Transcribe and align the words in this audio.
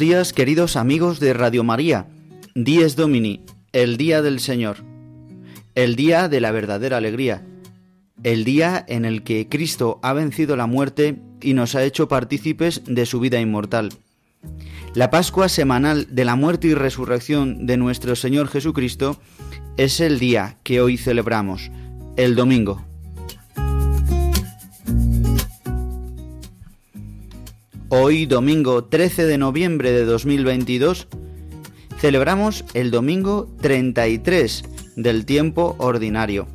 Días, 0.00 0.32
queridos 0.32 0.76
amigos 0.76 1.20
de 1.20 1.34
Radio 1.34 1.62
María. 1.62 2.08
Dies 2.54 2.96
Domini, 2.96 3.42
el 3.72 3.98
día 3.98 4.22
del 4.22 4.40
Señor, 4.40 4.78
el 5.74 5.94
día 5.94 6.30
de 6.30 6.40
la 6.40 6.52
verdadera 6.52 6.96
alegría, 6.96 7.46
el 8.24 8.44
día 8.44 8.82
en 8.88 9.04
el 9.04 9.22
que 9.22 9.48
Cristo 9.50 10.00
ha 10.02 10.14
vencido 10.14 10.56
la 10.56 10.66
muerte 10.66 11.20
y 11.42 11.52
nos 11.52 11.74
ha 11.74 11.84
hecho 11.84 12.08
partícipes 12.08 12.82
de 12.86 13.04
su 13.04 13.20
vida 13.20 13.40
inmortal. 13.40 13.90
La 14.94 15.10
Pascua 15.10 15.50
semanal 15.50 16.06
de 16.10 16.24
la 16.24 16.34
muerte 16.34 16.68
y 16.68 16.74
resurrección 16.74 17.66
de 17.66 17.76
nuestro 17.76 18.16
Señor 18.16 18.48
Jesucristo 18.48 19.20
es 19.76 20.00
el 20.00 20.18
día 20.18 20.56
que 20.64 20.80
hoy 20.80 20.96
celebramos, 20.96 21.70
el 22.16 22.36
domingo. 22.36 22.89
Hoy, 27.92 28.26
domingo 28.26 28.84
13 28.84 29.26
de 29.26 29.36
noviembre 29.36 29.90
de 29.90 30.04
2022, 30.04 31.08
celebramos 31.98 32.64
el 32.72 32.92
domingo 32.92 33.52
33 33.62 34.62
del 34.94 35.26
tiempo 35.26 35.74
ordinario. 35.76 36.46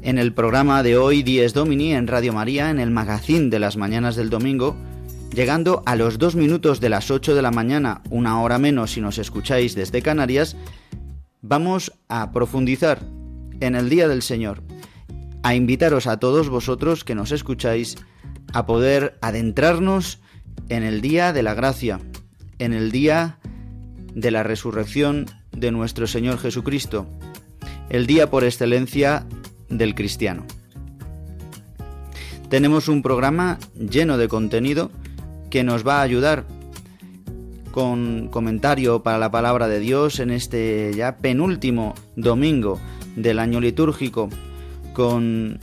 En 0.00 0.18
el 0.18 0.32
programa 0.32 0.84
de 0.84 0.96
hoy, 0.96 1.24
Dies 1.24 1.54
Domini, 1.54 1.92
en 1.92 2.06
Radio 2.06 2.32
María, 2.32 2.70
en 2.70 2.78
el 2.78 2.92
magazín 2.92 3.50
de 3.50 3.58
las 3.58 3.76
mañanas 3.76 4.14
del 4.14 4.30
domingo, 4.30 4.76
llegando 5.34 5.82
a 5.86 5.96
los 5.96 6.18
dos 6.18 6.36
minutos 6.36 6.78
de 6.78 6.90
las 6.90 7.10
8 7.10 7.34
de 7.34 7.42
la 7.42 7.50
mañana, 7.50 8.00
una 8.08 8.40
hora 8.40 8.58
menos 8.58 8.92
si 8.92 9.00
nos 9.00 9.18
escucháis 9.18 9.74
desde 9.74 10.02
Canarias, 10.02 10.56
vamos 11.40 11.94
a 12.08 12.30
profundizar 12.30 13.00
en 13.58 13.74
el 13.74 13.88
Día 13.88 14.06
del 14.06 14.22
Señor, 14.22 14.62
a 15.42 15.56
invitaros 15.56 16.06
a 16.06 16.20
todos 16.20 16.48
vosotros 16.48 17.02
que 17.02 17.16
nos 17.16 17.32
escucháis 17.32 17.96
a 18.52 18.66
poder 18.66 19.18
adentrarnos 19.20 20.20
en 20.68 20.82
el 20.82 21.00
día 21.00 21.32
de 21.32 21.42
la 21.42 21.54
gracia, 21.54 22.00
en 22.58 22.72
el 22.72 22.90
día 22.90 23.38
de 24.14 24.30
la 24.30 24.42
resurrección 24.42 25.26
de 25.52 25.70
nuestro 25.70 26.06
Señor 26.06 26.38
Jesucristo, 26.38 27.06
el 27.88 28.06
día 28.06 28.30
por 28.30 28.44
excelencia 28.44 29.26
del 29.68 29.94
cristiano. 29.94 30.44
Tenemos 32.48 32.88
un 32.88 33.02
programa 33.02 33.58
lleno 33.74 34.18
de 34.18 34.28
contenido 34.28 34.90
que 35.50 35.64
nos 35.64 35.86
va 35.86 35.98
a 36.00 36.02
ayudar 36.02 36.44
con 37.70 38.28
comentario 38.28 39.02
para 39.02 39.18
la 39.18 39.30
palabra 39.30 39.66
de 39.68 39.80
Dios 39.80 40.20
en 40.20 40.30
este 40.30 40.92
ya 40.94 41.16
penúltimo 41.16 41.94
domingo 42.16 42.78
del 43.16 43.38
año 43.38 43.60
litúrgico, 43.60 44.28
con 44.92 45.58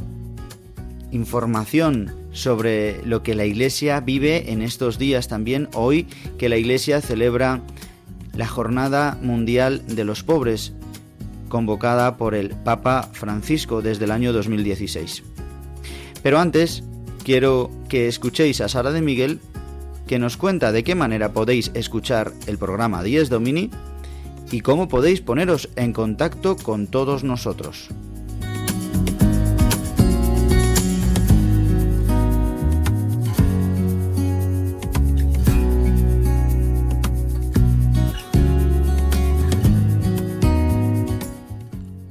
información 1.12 2.19
sobre 2.32 3.04
lo 3.06 3.24
que 3.24 3.36
la 3.36 3.46
Iglesia 3.46 4.00
vive 4.00 4.52
en 4.52 4.62
estos 4.62 4.98
días 4.98 5.28
también, 5.28 5.68
hoy 5.74 6.08
que 6.38 6.50
la 6.50 6.58
Iglesia 6.58 7.02
celebra 7.02 7.62
la 8.36 8.48
Jornada 8.48 9.18
Mundial 9.22 9.84
de 9.88 10.04
los 10.04 10.24
Pobres, 10.24 10.74
convocada 11.50 12.18
por 12.18 12.36
el 12.36 12.52
Papa 12.52 13.10
Francisco 13.12 13.82
desde 13.82 14.06
el 14.06 14.12
año 14.12 14.32
2016. 14.32 15.24
Pero 16.22 16.40
antes, 16.40 16.84
quiero 17.24 17.72
que 17.90 18.08
escuchéis 18.08 18.62
a 18.62 18.70
Sara 18.70 18.92
de 18.92 19.02
Miguel, 19.02 19.40
que 20.08 20.20
nos 20.20 20.38
cuenta 20.38 20.72
de 20.72 20.84
qué 20.84 20.96
manera 20.96 21.34
podéis 21.34 21.72
escuchar 21.74 22.32
el 22.48 22.58
programa 22.58 23.04
Dies 23.04 23.30
Domini 23.30 23.70
y 24.52 24.62
cómo 24.62 24.88
podéis 24.88 25.22
poneros 25.22 25.70
en 25.76 25.94
contacto 25.94 26.56
con 26.56 26.88
todos 26.88 27.24
nosotros. 27.24 27.90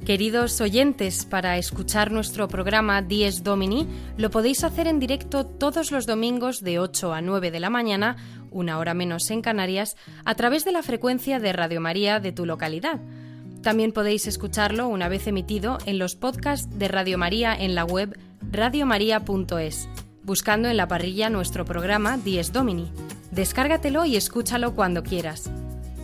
Queridos 0.09 0.59
oyentes, 0.59 1.23
para 1.25 1.59
escuchar 1.59 2.09
nuestro 2.09 2.47
programa 2.47 3.03
Dies 3.03 3.43
Domini 3.43 3.87
lo 4.17 4.31
podéis 4.31 4.63
hacer 4.63 4.87
en 4.87 4.99
directo 4.99 5.45
todos 5.45 5.91
los 5.91 6.07
domingos 6.07 6.63
de 6.63 6.79
8 6.79 7.13
a 7.13 7.21
9 7.21 7.51
de 7.51 7.59
la 7.59 7.69
mañana, 7.69 8.17
una 8.49 8.79
hora 8.79 8.95
menos 8.95 9.29
en 9.29 9.43
Canarias, 9.43 9.97
a 10.25 10.33
través 10.33 10.65
de 10.65 10.71
la 10.71 10.81
frecuencia 10.81 11.37
de 11.39 11.53
Radio 11.53 11.79
María 11.79 12.19
de 12.19 12.31
tu 12.31 12.47
localidad. 12.47 12.99
También 13.61 13.91
podéis 13.91 14.25
escucharlo 14.25 14.87
una 14.87 15.09
vez 15.09 15.27
emitido 15.27 15.77
en 15.85 15.99
los 15.99 16.15
podcasts 16.15 16.79
de 16.79 16.87
Radio 16.87 17.19
María 17.19 17.53
en 17.53 17.75
la 17.75 17.85
web 17.85 18.17
radiomaria.es, 18.51 19.89
buscando 20.23 20.69
en 20.69 20.77
la 20.77 20.87
parrilla 20.87 21.29
nuestro 21.29 21.65
programa 21.65 22.17
Dies 22.17 22.51
Domini. 22.51 22.91
Descárgatelo 23.29 24.05
y 24.05 24.15
escúchalo 24.15 24.73
cuando 24.73 25.03
quieras. 25.03 25.51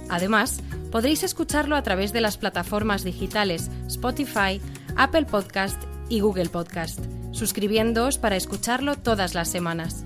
Además, 0.09 0.61
podréis 0.91 1.23
escucharlo 1.23 1.75
a 1.75 1.83
través 1.83 2.13
de 2.13 2.21
las 2.21 2.37
plataformas 2.37 3.03
digitales 3.03 3.69
Spotify, 3.87 4.61
Apple 4.95 5.25
Podcast 5.25 5.81
y 6.09 6.19
Google 6.19 6.49
Podcast, 6.49 6.99
suscribiéndoos 7.31 8.17
para 8.17 8.35
escucharlo 8.35 8.95
todas 8.95 9.33
las 9.33 9.49
semanas. 9.49 10.05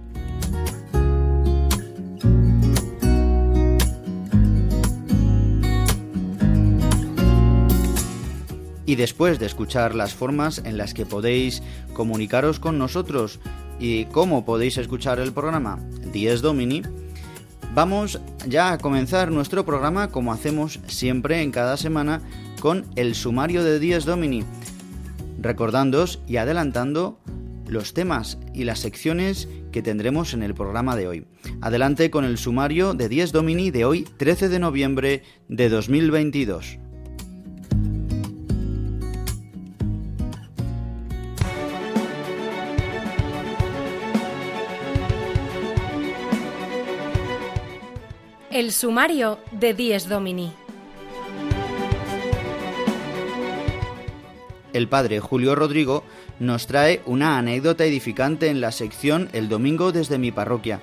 Y 8.85 8.95
después 8.95 9.39
de 9.39 9.45
escuchar 9.45 9.95
las 9.95 10.13
formas 10.13 10.61
en 10.63 10.77
las 10.77 10.93
que 10.93 11.05
podéis 11.05 11.63
comunicaros 11.93 12.59
con 12.59 12.77
nosotros 12.77 13.39
y 13.79 14.05
cómo 14.05 14.45
podéis 14.45 14.77
escuchar 14.77 15.19
el 15.19 15.33
programa 15.33 15.79
10 16.13 16.41
Domini, 16.41 16.83
vamos 17.73 18.19
ya 18.47 18.71
a 18.71 18.77
comenzar 18.77 19.31
nuestro 19.31 19.65
programa 19.65 20.09
como 20.09 20.31
hacemos 20.31 20.79
siempre 20.87 21.41
en 21.41 21.51
cada 21.51 21.77
semana 21.77 22.21
con 22.59 22.85
el 22.95 23.15
sumario 23.15 23.63
de 23.63 23.79
10 23.79 24.05
Domini, 24.05 24.43
recordándoos 25.41 26.19
y 26.27 26.37
adelantando 26.37 27.19
los 27.67 27.93
temas 27.93 28.37
y 28.53 28.63
las 28.63 28.79
secciones 28.79 29.47
que 29.71 29.81
tendremos 29.81 30.33
en 30.33 30.43
el 30.43 30.53
programa 30.53 30.95
de 30.95 31.07
hoy. 31.07 31.25
Adelante 31.61 32.11
con 32.11 32.23
el 32.23 32.37
sumario 32.37 32.93
de 32.93 33.09
10 33.09 33.31
Domini 33.31 33.71
de 33.71 33.85
hoy, 33.85 34.07
13 34.17 34.49
de 34.49 34.59
noviembre 34.59 35.23
de 35.49 35.69
2022. 35.69 36.84
El 48.55 48.71
sumario 48.71 49.37
de 49.51 49.73
Dies 49.73 50.07
Domini. 50.07 50.53
El 54.71 54.87
padre 54.87 55.19
Julio 55.19 55.55
Rodrigo 55.55 56.05
nos 56.39 56.65
trae 56.65 57.01
una 57.05 57.37
anécdota 57.37 57.83
edificante 57.83 58.47
en 58.47 58.61
la 58.61 58.71
sección 58.71 59.27
El 59.33 59.49
domingo 59.49 59.91
desde 59.91 60.17
mi 60.17 60.31
parroquia. 60.31 60.79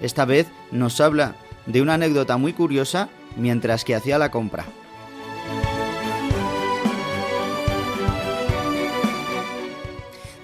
Esta 0.00 0.24
vez 0.24 0.46
nos 0.70 1.00
habla 1.00 1.34
de 1.66 1.82
una 1.82 1.94
anécdota 1.94 2.36
muy 2.36 2.52
curiosa 2.52 3.08
mientras 3.36 3.84
que 3.84 3.96
hacía 3.96 4.18
la 4.18 4.30
compra. 4.30 4.64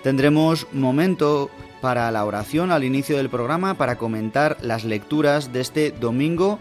Tendremos 0.03 0.67
momento 0.73 1.49
para 1.83 2.11
la 2.13 2.25
oración 2.25 2.71
al 2.71 2.85
inicio 2.85 3.17
del 3.17 3.29
programa 3.29 3.75
para 3.75 3.99
comentar 3.99 4.57
las 4.63 4.85
lecturas 4.85 5.53
de 5.53 5.61
este 5.61 5.91
domingo 5.91 6.61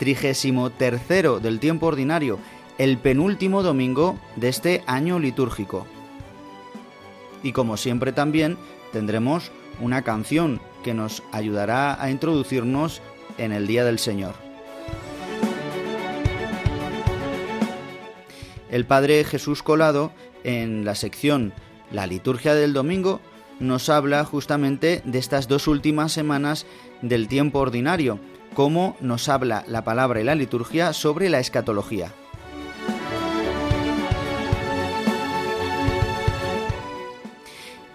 trigésimo 0.00 0.70
tercero 0.70 1.40
del 1.40 1.60
tiempo 1.60 1.86
ordinario, 1.86 2.38
el 2.78 2.96
penúltimo 2.96 3.62
domingo 3.62 4.18
de 4.34 4.48
este 4.48 4.82
año 4.86 5.18
litúrgico. 5.18 5.86
Y 7.42 7.52
como 7.52 7.76
siempre 7.76 8.10
también 8.10 8.56
tendremos 8.92 9.52
una 9.78 10.00
canción 10.00 10.58
que 10.82 10.94
nos 10.94 11.22
ayudará 11.32 12.02
a 12.02 12.10
introducirnos 12.10 13.02
en 13.36 13.52
el 13.52 13.66
Día 13.66 13.84
del 13.84 13.98
Señor. 13.98 14.34
El 18.70 18.86
Padre 18.86 19.22
Jesús 19.24 19.62
Colado, 19.62 20.12
en 20.44 20.86
la 20.86 20.94
sección 20.94 21.52
La 21.92 22.06
liturgia 22.06 22.54
del 22.54 22.72
domingo, 22.72 23.20
nos 23.58 23.90
habla 23.90 24.24
justamente 24.24 25.02
de 25.04 25.18
estas 25.18 25.46
dos 25.46 25.68
últimas 25.68 26.12
semanas 26.12 26.64
del 27.02 27.28
tiempo 27.28 27.58
ordinario, 27.58 28.18
cómo 28.54 28.96
nos 29.00 29.28
habla 29.28 29.64
la 29.66 29.84
palabra 29.84 30.20
y 30.20 30.24
la 30.24 30.34
liturgia 30.34 30.92
sobre 30.92 31.28
la 31.28 31.38
escatología. 31.40 32.12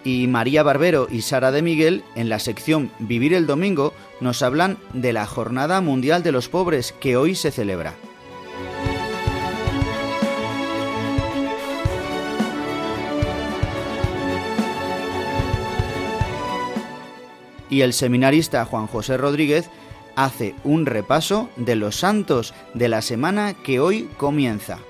y 0.06 0.28
María 0.28 0.62
Barbero 0.62 1.08
y 1.10 1.22
Sara 1.22 1.50
de 1.50 1.62
Miguel, 1.62 2.04
en 2.14 2.28
la 2.28 2.38
sección 2.38 2.92
Vivir 3.00 3.34
el 3.34 3.48
Domingo, 3.48 3.92
nos 4.20 4.40
hablan 4.40 4.78
de 4.92 5.12
la 5.12 5.26
Jornada 5.26 5.80
Mundial 5.80 6.22
de 6.22 6.30
los 6.30 6.48
Pobres 6.48 6.92
que 7.00 7.16
hoy 7.16 7.34
se 7.34 7.50
celebra. 7.50 7.94
Y 17.68 17.80
el 17.80 17.92
seminarista 17.92 18.64
Juan 18.64 18.86
José 18.86 19.16
Rodríguez 19.16 19.68
hace 20.16 20.54
un 20.64 20.86
repaso 20.86 21.50
de 21.56 21.76
los 21.76 21.96
santos 21.96 22.54
de 22.74 22.88
la 22.88 23.02
semana 23.02 23.54
que 23.54 23.78
hoy 23.78 24.08
comienza. 24.16 24.80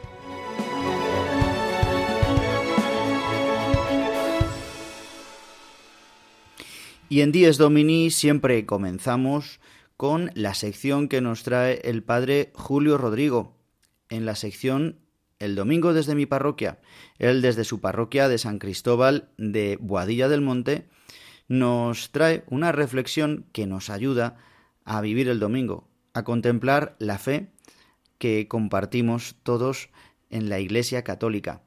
Y 7.08 7.20
en 7.20 7.32
Dies 7.32 7.58
Domini 7.58 8.10
siempre 8.10 8.66
comenzamos 8.66 9.60
con 9.96 10.30
la 10.34 10.54
sección 10.54 11.08
que 11.08 11.20
nos 11.20 11.42
trae 11.42 11.80
el 11.84 12.02
padre 12.02 12.52
Julio 12.54 12.98
Rodrigo. 12.98 13.56
En 14.08 14.24
la 14.24 14.36
sección 14.36 15.00
El 15.38 15.54
domingo 15.54 15.92
desde 15.92 16.14
mi 16.14 16.26
parroquia. 16.26 16.78
Él 17.18 17.42
desde 17.42 17.64
su 17.64 17.80
parroquia 17.80 18.28
de 18.28 18.38
San 18.38 18.58
Cristóbal 18.58 19.28
de 19.36 19.76
Boadilla 19.80 20.28
del 20.28 20.40
Monte 20.40 20.88
nos 21.48 22.10
trae 22.10 22.44
una 22.48 22.72
reflexión 22.72 23.46
que 23.52 23.66
nos 23.66 23.90
ayuda 23.90 24.36
vivir 25.02 25.28
el 25.28 25.40
domingo, 25.40 25.88
a 26.14 26.24
contemplar 26.24 26.96
la 26.98 27.18
fe 27.18 27.52
que 28.18 28.48
compartimos 28.48 29.36
todos 29.42 29.90
en 30.30 30.48
la 30.48 30.60
Iglesia 30.60 31.04
Católica. 31.04 31.62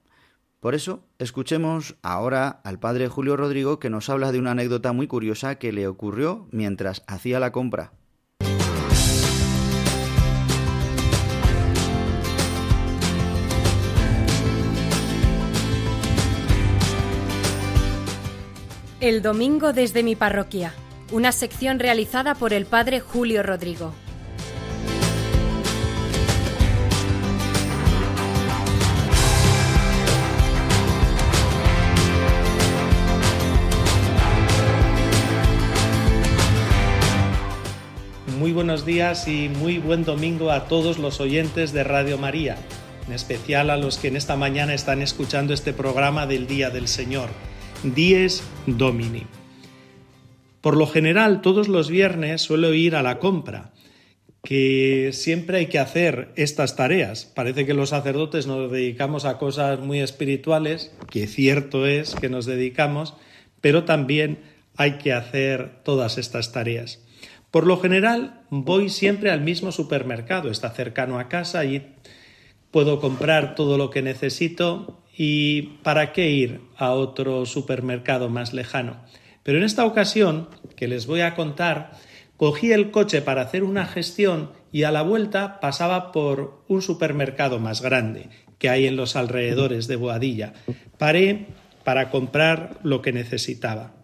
Por 0.59 0.75
eso, 0.75 1.05
escuchemos 1.19 1.95
ahora 2.01 2.49
al 2.63 2.79
padre 2.79 3.07
Julio 3.07 3.37
Rodrigo 3.37 3.79
que 3.79 3.89
nos 3.89 4.09
habla 4.09 4.31
de 4.31 4.39
una 4.39 4.51
anécdota 4.51 4.91
muy 4.91 5.07
curiosa 5.07 5.55
que 5.55 5.71
le 5.71 5.87
ocurrió 5.87 6.47
mientras 6.51 7.03
hacía 7.07 7.39
la 7.39 7.51
compra. 7.51 7.93
El 18.99 19.21
domingo 19.21 19.71
desde 19.71 20.03
mi 20.03 20.17
parroquia, 20.17 20.73
una 21.11 21.31
sección 21.31 21.79
realizada 21.79 22.35
por 22.35 22.53
el 22.53 22.65
padre 22.65 22.99
Julio 22.99 23.43
Rodrigo. 23.43 23.93
Muy 38.37 38.53
buenos 38.53 38.85
días 38.85 39.27
y 39.27 39.49
muy 39.49 39.79
buen 39.79 40.05
domingo 40.05 40.51
a 40.51 40.67
todos 40.67 40.97
los 40.97 41.19
oyentes 41.19 41.73
de 41.73 41.83
Radio 41.83 42.17
María, 42.17 42.57
en 43.05 43.13
especial 43.13 43.69
a 43.69 43.77
los 43.77 43.97
que 43.97 44.07
en 44.07 44.15
esta 44.15 44.37
mañana 44.37 44.73
están 44.73 45.01
escuchando 45.01 45.53
este 45.53 45.73
programa 45.73 46.25
del 46.25 46.47
Día 46.47 46.69
del 46.69 46.87
Señor, 46.87 47.29
Dies 47.83 48.43
Domini. 48.65 49.38
Por 50.61 50.75
lo 50.75 50.87
general, 50.87 51.41
todos 51.41 51.67
los 51.67 51.89
viernes 51.89 52.41
suelo 52.41 52.73
ir 52.73 52.95
a 52.95 53.03
la 53.03 53.19
compra, 53.19 53.71
que 54.43 55.11
siempre 55.13 55.59
hay 55.59 55.65
que 55.67 55.79
hacer 55.79 56.31
estas 56.35 56.75
tareas. 56.75 57.25
Parece 57.25 57.65
que 57.65 57.73
los 57.73 57.89
sacerdotes 57.89 58.47
nos 58.47 58.71
dedicamos 58.71 59.25
a 59.25 59.37
cosas 59.37 59.79
muy 59.79 59.99
espirituales, 59.99 60.93
que 61.09 61.27
cierto 61.27 61.85
es 61.85 62.15
que 62.15 62.29
nos 62.29 62.45
dedicamos, 62.45 63.15
pero 63.61 63.83
también 63.83 64.39
hay 64.75 64.93
que 64.93 65.13
hacer 65.13 65.81
todas 65.83 66.17
estas 66.17 66.51
tareas. 66.51 67.03
Por 67.51 67.65
lo 67.65 67.79
general 67.79 68.41
voy 68.49 68.89
siempre 68.89 69.31
al 69.31 69.41
mismo 69.41 69.71
supermercado, 69.71 70.51
está 70.51 70.69
cercano 70.69 71.19
a 71.19 71.27
casa 71.27 71.65
y 71.65 71.95
puedo 72.71 72.99
comprar 72.99 73.55
todo 73.55 73.77
lo 73.77 73.89
que 73.89 74.01
necesito 74.01 75.03
y 75.17 75.79
¿para 75.83 76.13
qué 76.13 76.29
ir 76.29 76.61
a 76.77 76.91
otro 76.91 77.45
supermercado 77.45 78.29
más 78.29 78.53
lejano? 78.53 79.03
Pero 79.49 79.57
en 79.57 79.65
esta 79.65 79.83
ocasión, 79.83 80.47
que 80.75 80.87
les 80.87 81.07
voy 81.07 81.21
a 81.21 81.33
contar, 81.33 81.93
cogí 82.37 82.71
el 82.71 82.91
coche 82.91 83.23
para 83.23 83.41
hacer 83.41 83.63
una 83.63 83.87
gestión 83.87 84.51
y 84.71 84.83
a 84.83 84.91
la 84.91 85.01
vuelta 85.01 85.59
pasaba 85.59 86.11
por 86.11 86.63
un 86.67 86.83
supermercado 86.83 87.57
más 87.57 87.81
grande 87.81 88.29
que 88.59 88.69
hay 88.69 88.85
en 88.85 88.95
los 88.95 89.15
alrededores 89.15 89.87
de 89.87 89.95
Boadilla. 89.95 90.53
Paré 90.99 91.47
para 91.83 92.11
comprar 92.11 92.77
lo 92.83 93.01
que 93.01 93.11
necesitaba. 93.11 93.95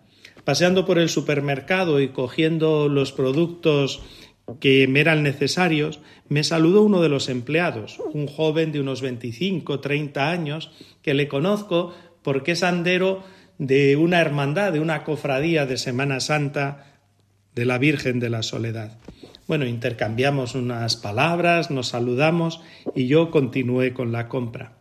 Paseando 0.46 0.84
por 0.84 0.98
el 0.98 1.10
supermercado 1.10 2.02
y 2.02 2.08
cogiendo 2.08 2.90
los 2.90 3.12
productos 3.12 4.02
que 4.60 4.88
me 4.88 5.00
eran 5.00 5.22
necesarios, 5.22 6.00
me 6.28 6.44
saludó 6.44 6.82
uno 6.82 7.04
de 7.04 7.10
los 7.10 7.30
empleados, 7.30 8.00
un 8.14 8.26
joven 8.26 8.72
de 8.72 8.80
unos 8.80 9.04
25, 9.04 9.80
30 9.80 10.28
años, 10.28 10.72
que 11.04 11.14
le 11.14 11.28
conozco 11.28 11.94
porque 12.24 12.54
es 12.54 12.64
andero 12.64 13.24
de 13.58 13.96
una 13.96 14.20
hermandad, 14.20 14.74
de 14.74 14.80
una 14.80 15.04
cofradía 15.04 15.66
de 15.66 15.78
Semana 15.78 16.20
Santa 16.20 16.86
de 17.54 17.66
la 17.66 17.78
Virgen 17.78 18.20
de 18.20 18.30
la 18.30 18.44
Soledad. 18.44 18.98
Bueno, 19.48 19.66
intercambiamos 19.66 20.56
unas 20.56 20.98
palabras, 20.98 21.72
nos 21.72 21.90
saludamos 21.90 22.62
y 22.96 23.08
yo 23.08 23.32
continué 23.32 23.94
con 23.94 24.12
la 24.12 24.28
compra. 24.28 24.74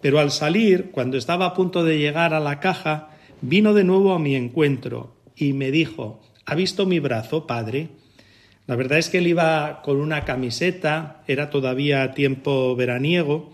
Pero 0.00 0.20
al 0.20 0.30
salir, 0.30 0.90
cuando 0.90 1.16
estaba 1.16 1.46
a 1.46 1.54
punto 1.54 1.84
de 1.84 1.98
llegar 1.98 2.32
a 2.32 2.40
la 2.40 2.60
caja, 2.60 3.10
vino 3.40 3.74
de 3.74 3.84
nuevo 3.84 4.14
a 4.14 4.18
mi 4.18 4.36
encuentro 4.36 5.16
y 5.36 5.52
me 5.52 5.70
dijo, 5.70 6.22
¿ha 6.46 6.54
visto 6.54 6.86
mi 6.86 7.00
brazo, 7.00 7.46
padre? 7.46 7.88
La 8.66 8.76
verdad 8.76 8.98
es 8.98 9.10
que 9.10 9.18
él 9.18 9.26
iba 9.26 9.82
con 9.82 9.98
una 9.98 10.24
camiseta, 10.24 11.22
era 11.26 11.50
todavía 11.50 12.12
tiempo 12.12 12.74
veraniego, 12.76 13.52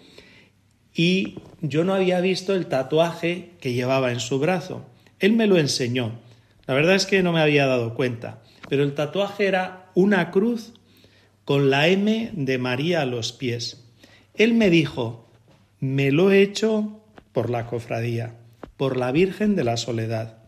y 1.02 1.38
yo 1.62 1.83
no 1.83 1.95
había 1.95 2.21
visto 2.21 2.54
el 2.54 2.66
tatuaje 2.66 3.52
que 3.59 3.73
llevaba 3.73 4.12
en 4.12 4.21
su 4.21 4.38
brazo. 4.38 4.85
Él 5.19 5.33
me 5.33 5.47
lo 5.47 5.57
enseñó. 5.57 6.19
La 6.66 6.75
verdad 6.75 6.95
es 6.95 7.07
que 7.07 7.23
no 7.23 7.33
me 7.33 7.40
había 7.40 7.64
dado 7.64 7.95
cuenta, 7.95 8.42
pero 8.69 8.83
el 8.83 8.95
tatuaje 8.95 9.47
era 9.47 9.87
una 9.95 10.30
cruz 10.30 10.75
con 11.47 11.71
la 11.71 11.88
M 11.88 12.33
de 12.35 12.59
María 12.59 13.00
a 13.00 13.07
los 13.07 13.33
pies. 13.33 13.83
Él 14.35 14.52
me 14.52 14.69
dijo, 14.69 15.26
me 15.78 16.12
lo 16.12 16.30
he 16.33 16.42
hecho 16.42 17.00
por 17.33 17.49
la 17.49 17.66
cofradía 17.66 18.35
por 18.76 18.99
la 18.99 19.11
Virgen 19.11 19.57
de 19.57 19.64
la 19.64 19.78
Soledad. 19.78 20.38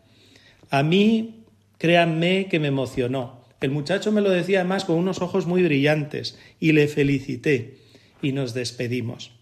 A 0.69 0.81
mí, 0.81 1.43
créanme 1.79 2.47
que 2.47 2.59
me 2.59 2.67
emocionó. 2.67 3.43
El 3.59 3.69
muchacho 3.71 4.11
me 4.11 4.21
lo 4.21 4.29
decía 4.29 4.59
además 4.61 4.85
con 4.85 4.97
unos 4.97 5.21
ojos 5.21 5.47
muy 5.47 5.63
brillantes 5.63 6.37
y 6.59 6.73
le 6.73 6.87
felicité 6.87 7.77
y 8.23 8.31
nos 8.31 8.55
despedimos. 8.55 9.32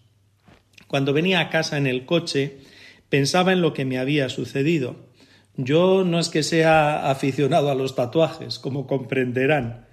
Cuando 0.92 1.14
venía 1.14 1.40
a 1.40 1.48
casa 1.48 1.78
en 1.78 1.86
el 1.86 2.04
coche, 2.04 2.58
pensaba 3.08 3.54
en 3.54 3.62
lo 3.62 3.72
que 3.72 3.86
me 3.86 3.96
había 3.96 4.28
sucedido. 4.28 4.96
Yo 5.56 6.04
no 6.04 6.18
es 6.18 6.28
que 6.28 6.42
sea 6.42 7.10
aficionado 7.10 7.70
a 7.70 7.74
los 7.74 7.94
tatuajes, 7.94 8.58
como 8.58 8.86
comprenderán. 8.86 9.86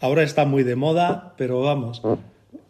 Ahora 0.00 0.22
está 0.22 0.44
muy 0.44 0.62
de 0.62 0.76
moda, 0.76 1.34
pero 1.36 1.62
vamos, 1.62 2.00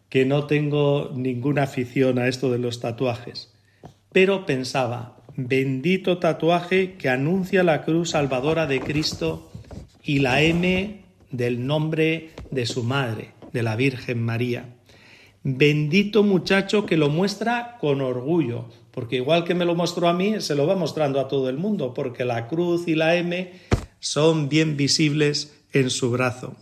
que 0.08 0.24
no 0.24 0.46
tengo 0.46 1.12
ninguna 1.14 1.64
afición 1.64 2.18
a 2.18 2.28
esto 2.28 2.50
de 2.50 2.60
los 2.60 2.80
tatuajes. 2.80 3.52
Pero 4.10 4.46
pensaba, 4.46 5.18
bendito 5.36 6.16
tatuaje 6.16 6.94
que 6.94 7.10
anuncia 7.10 7.62
la 7.62 7.82
cruz 7.82 8.12
salvadora 8.12 8.66
de 8.66 8.80
Cristo 8.80 9.52
y 10.02 10.20
la 10.20 10.40
M 10.40 11.02
del 11.30 11.66
nombre 11.66 12.30
de 12.50 12.64
su 12.64 12.84
madre, 12.84 13.32
de 13.52 13.62
la 13.62 13.76
Virgen 13.76 14.22
María. 14.22 14.75
Bendito 15.48 16.24
muchacho 16.24 16.86
que 16.86 16.96
lo 16.96 17.08
muestra 17.08 17.76
con 17.80 18.00
orgullo, 18.00 18.64
porque 18.90 19.14
igual 19.14 19.44
que 19.44 19.54
me 19.54 19.64
lo 19.64 19.76
mostró 19.76 20.08
a 20.08 20.12
mí, 20.12 20.40
se 20.40 20.56
lo 20.56 20.66
va 20.66 20.74
mostrando 20.74 21.20
a 21.20 21.28
todo 21.28 21.48
el 21.48 21.56
mundo, 21.56 21.94
porque 21.94 22.24
la 22.24 22.48
cruz 22.48 22.88
y 22.88 22.96
la 22.96 23.14
M 23.14 23.52
son 24.00 24.48
bien 24.48 24.76
visibles 24.76 25.56
en 25.72 25.90
su 25.90 26.10
brazo. 26.10 26.56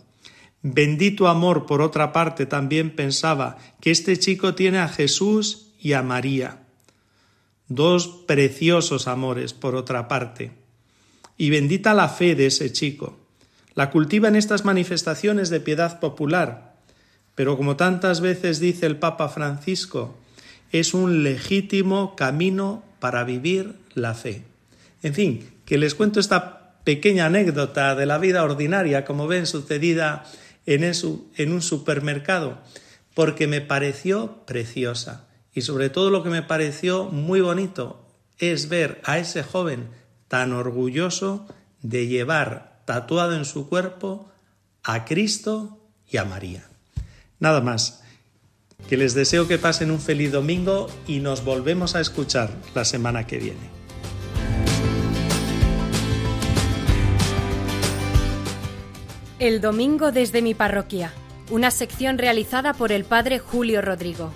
Bendito 0.61 1.27
amor, 1.27 1.65
por 1.65 1.81
otra 1.81 2.13
parte, 2.13 2.45
también 2.45 2.95
pensaba 2.95 3.57
que 3.81 3.89
este 3.89 4.19
chico 4.19 4.53
tiene 4.53 4.77
a 4.77 4.87
Jesús 4.87 5.71
y 5.79 5.93
a 5.93 6.03
María. 6.03 6.59
Dos 7.67 8.07
preciosos 8.27 9.07
amores, 9.07 9.55
por 9.55 9.73
otra 9.73 10.07
parte. 10.07 10.51
Y 11.39 11.49
bendita 11.49 11.95
la 11.95 12.07
fe 12.07 12.35
de 12.35 12.45
ese 12.45 12.71
chico. 12.71 13.17
La 13.73 13.89
cultiva 13.89 14.27
en 14.27 14.35
estas 14.35 14.63
manifestaciones 14.63 15.49
de 15.49 15.59
piedad 15.59 15.99
popular, 15.99 16.74
pero 17.35 17.57
como 17.57 17.75
tantas 17.75 18.21
veces 18.21 18.59
dice 18.59 18.85
el 18.85 18.97
Papa 18.97 19.29
Francisco, 19.29 20.17
es 20.71 20.93
un 20.93 21.23
legítimo 21.23 22.15
camino 22.15 22.83
para 22.99 23.23
vivir 23.23 23.75
la 23.93 24.13
fe. 24.13 24.43
En 25.03 25.13
fin, 25.13 25.49
que 25.65 25.77
les 25.77 25.95
cuento 25.95 26.19
esta 26.19 26.81
pequeña 26.83 27.25
anécdota 27.25 27.95
de 27.95 28.05
la 28.05 28.17
vida 28.17 28.43
ordinaria, 28.43 29.05
como 29.05 29.27
ven, 29.27 29.45
sucedida 29.45 30.23
en, 30.65 31.51
un 31.51 31.61
supermercado 31.61 32.59
porque 33.13 33.47
me 33.47 33.61
pareció 33.61 34.45
preciosa. 34.45 35.27
Y 35.53 35.61
sobre 35.61 35.89
todo 35.89 36.09
lo 36.09 36.23
que 36.23 36.29
me 36.29 36.43
pareció 36.43 37.05
muy 37.05 37.41
bonito 37.41 38.05
es 38.37 38.67
ver 38.67 39.01
a 39.03 39.17
ese 39.17 39.43
joven 39.43 39.89
tan 40.27 40.51
orgulloso 40.51 41.47
de 41.81 42.07
llevar 42.07 42.81
tatuado 42.85 43.35
en 43.35 43.45
su 43.45 43.69
cuerpo 43.69 44.29
a 44.83 45.05
Cristo 45.05 45.79
y 46.09 46.17
a 46.17 46.25
María. 46.25 46.67
Nada 47.39 47.61
más, 47.61 48.03
que 48.87 48.97
les 48.97 49.13
deseo 49.13 49.47
que 49.47 49.57
pasen 49.57 49.91
un 49.91 49.99
feliz 49.99 50.31
domingo 50.31 50.87
y 51.07 51.19
nos 51.19 51.43
volvemos 51.43 51.95
a 51.95 52.01
escuchar 52.01 52.49
la 52.73 52.85
semana 52.85 53.25
que 53.27 53.37
viene. 53.37 53.75
El 59.39 59.59
domingo 59.59 60.11
desde 60.11 60.41
mi 60.41 60.53
parroquia, 60.53 61.11
una 61.51 61.69
sección 61.69 62.17
realizada 62.17 62.73
por 62.73 62.91
el 62.91 63.03
padre 63.03 63.37
Julio 63.37 63.81
Rodrigo. 63.81 64.31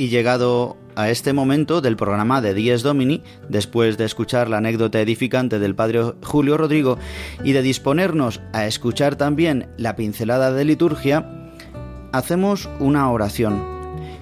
Y 0.00 0.08
llegado 0.08 0.78
a 0.96 1.10
este 1.10 1.34
momento 1.34 1.82
del 1.82 1.94
programa 1.94 2.40
de 2.40 2.54
Dies 2.54 2.82
Domini, 2.82 3.22
después 3.50 3.98
de 3.98 4.06
escuchar 4.06 4.48
la 4.48 4.56
anécdota 4.56 4.98
edificante 4.98 5.58
del 5.58 5.74
padre 5.74 6.14
Julio 6.22 6.56
Rodrigo 6.56 6.96
y 7.44 7.52
de 7.52 7.60
disponernos 7.60 8.40
a 8.54 8.66
escuchar 8.66 9.16
también 9.16 9.68
la 9.76 9.96
pincelada 9.96 10.52
de 10.52 10.64
liturgia, 10.64 11.50
hacemos 12.12 12.70
una 12.78 13.10
oración. 13.10 13.62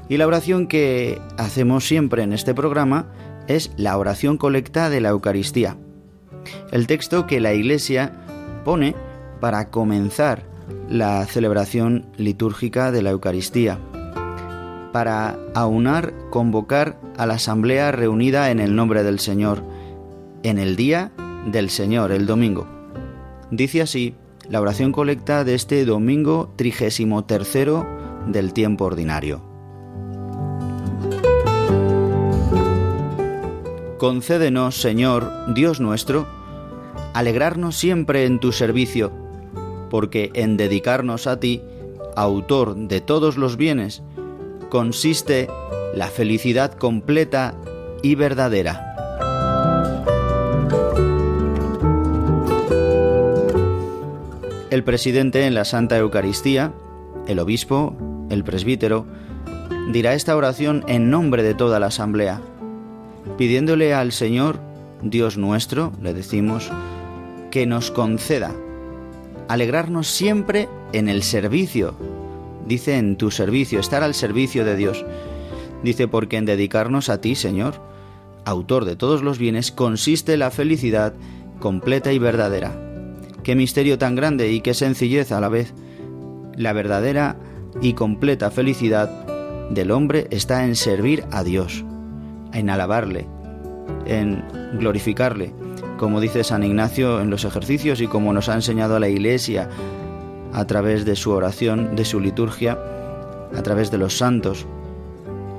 Y 0.08 0.16
la 0.16 0.26
oración 0.26 0.66
que 0.66 1.20
hacemos 1.36 1.86
siempre 1.86 2.24
en 2.24 2.32
este 2.32 2.54
programa 2.54 3.12
es 3.46 3.70
la 3.76 3.96
oración 3.98 4.36
colecta 4.36 4.90
de 4.90 5.00
la 5.00 5.10
Eucaristía. 5.10 5.76
El 6.72 6.88
texto 6.88 7.28
que 7.28 7.38
la 7.38 7.54
Iglesia 7.54 8.14
pone 8.64 8.96
para 9.38 9.70
comenzar 9.70 10.42
la 10.90 11.24
celebración 11.26 12.06
litúrgica 12.16 12.90
de 12.90 13.02
la 13.02 13.10
Eucaristía 13.10 13.78
para 14.92 15.38
aunar, 15.54 16.12
convocar 16.30 16.98
a 17.16 17.26
la 17.26 17.34
asamblea 17.34 17.92
reunida 17.92 18.50
en 18.50 18.60
el 18.60 18.74
nombre 18.74 19.02
del 19.02 19.18
Señor, 19.18 19.62
en 20.42 20.58
el 20.58 20.76
día 20.76 21.12
del 21.46 21.70
Señor, 21.70 22.12
el 22.12 22.26
domingo. 22.26 22.66
Dice 23.50 23.82
así 23.82 24.14
la 24.48 24.60
oración 24.60 24.92
colecta 24.92 25.44
de 25.44 25.54
este 25.54 25.84
domingo 25.84 26.52
trigésimo 26.56 27.24
tercero 27.24 27.86
del 28.26 28.52
tiempo 28.52 28.86
ordinario. 28.86 29.42
Concédenos, 33.98 34.80
Señor, 34.80 35.28
Dios 35.54 35.80
nuestro, 35.80 36.26
alegrarnos 37.14 37.76
siempre 37.76 38.26
en 38.26 38.38
tu 38.38 38.52
servicio, 38.52 39.10
porque 39.90 40.30
en 40.34 40.56
dedicarnos 40.56 41.26
a 41.26 41.40
ti, 41.40 41.62
autor 42.14 42.76
de 42.76 43.00
todos 43.00 43.36
los 43.36 43.56
bienes, 43.56 44.02
consiste 44.68 45.48
la 45.94 46.08
felicidad 46.08 46.72
completa 46.72 47.54
y 48.02 48.14
verdadera. 48.14 48.84
El 54.70 54.84
presidente 54.84 55.46
en 55.46 55.54
la 55.54 55.64
Santa 55.64 55.96
Eucaristía, 55.96 56.72
el 57.26 57.38
obispo, 57.38 57.96
el 58.30 58.44
presbítero, 58.44 59.06
dirá 59.92 60.14
esta 60.14 60.36
oración 60.36 60.84
en 60.86 61.10
nombre 61.10 61.42
de 61.42 61.54
toda 61.54 61.80
la 61.80 61.86
asamblea, 61.86 62.40
pidiéndole 63.38 63.94
al 63.94 64.12
Señor, 64.12 64.60
Dios 65.02 65.38
nuestro, 65.38 65.92
le 66.02 66.12
decimos, 66.12 66.70
que 67.50 67.66
nos 67.66 67.90
conceda 67.90 68.52
alegrarnos 69.48 70.08
siempre 70.08 70.68
en 70.92 71.08
el 71.08 71.22
servicio 71.22 71.94
dice 72.68 72.98
en 72.98 73.16
tu 73.16 73.30
servicio, 73.30 73.80
estar 73.80 74.02
al 74.02 74.14
servicio 74.14 74.64
de 74.64 74.76
Dios. 74.76 75.04
Dice, 75.82 76.06
porque 76.06 76.36
en 76.36 76.44
dedicarnos 76.44 77.08
a 77.08 77.20
ti, 77.20 77.34
Señor, 77.34 77.80
autor 78.44 78.84
de 78.84 78.96
todos 78.96 79.22
los 79.22 79.38
bienes, 79.38 79.72
consiste 79.72 80.36
la 80.36 80.50
felicidad 80.50 81.14
completa 81.60 82.12
y 82.12 82.18
verdadera. 82.18 82.72
Qué 83.42 83.54
misterio 83.54 83.98
tan 83.98 84.14
grande 84.14 84.52
y 84.52 84.60
qué 84.60 84.74
sencillez 84.74 85.32
a 85.32 85.40
la 85.40 85.48
vez. 85.48 85.74
La 86.56 86.72
verdadera 86.72 87.36
y 87.80 87.94
completa 87.94 88.50
felicidad 88.50 89.08
del 89.70 89.90
hombre 89.90 90.26
está 90.30 90.64
en 90.64 90.76
servir 90.76 91.24
a 91.30 91.44
Dios, 91.44 91.84
en 92.52 92.70
alabarle, 92.70 93.26
en 94.06 94.44
glorificarle, 94.74 95.52
como 95.98 96.20
dice 96.20 96.44
San 96.44 96.64
Ignacio 96.64 97.20
en 97.20 97.30
los 97.30 97.44
ejercicios 97.44 98.00
y 98.00 98.06
como 98.06 98.32
nos 98.32 98.48
ha 98.48 98.54
enseñado 98.54 98.98
la 98.98 99.08
Iglesia 99.08 99.68
a 100.52 100.66
través 100.66 101.04
de 101.04 101.16
su 101.16 101.30
oración, 101.30 101.96
de 101.96 102.04
su 102.04 102.20
liturgia, 102.20 102.78
a 103.56 103.62
través 103.62 103.90
de 103.90 103.98
los 103.98 104.16
santos. 104.16 104.66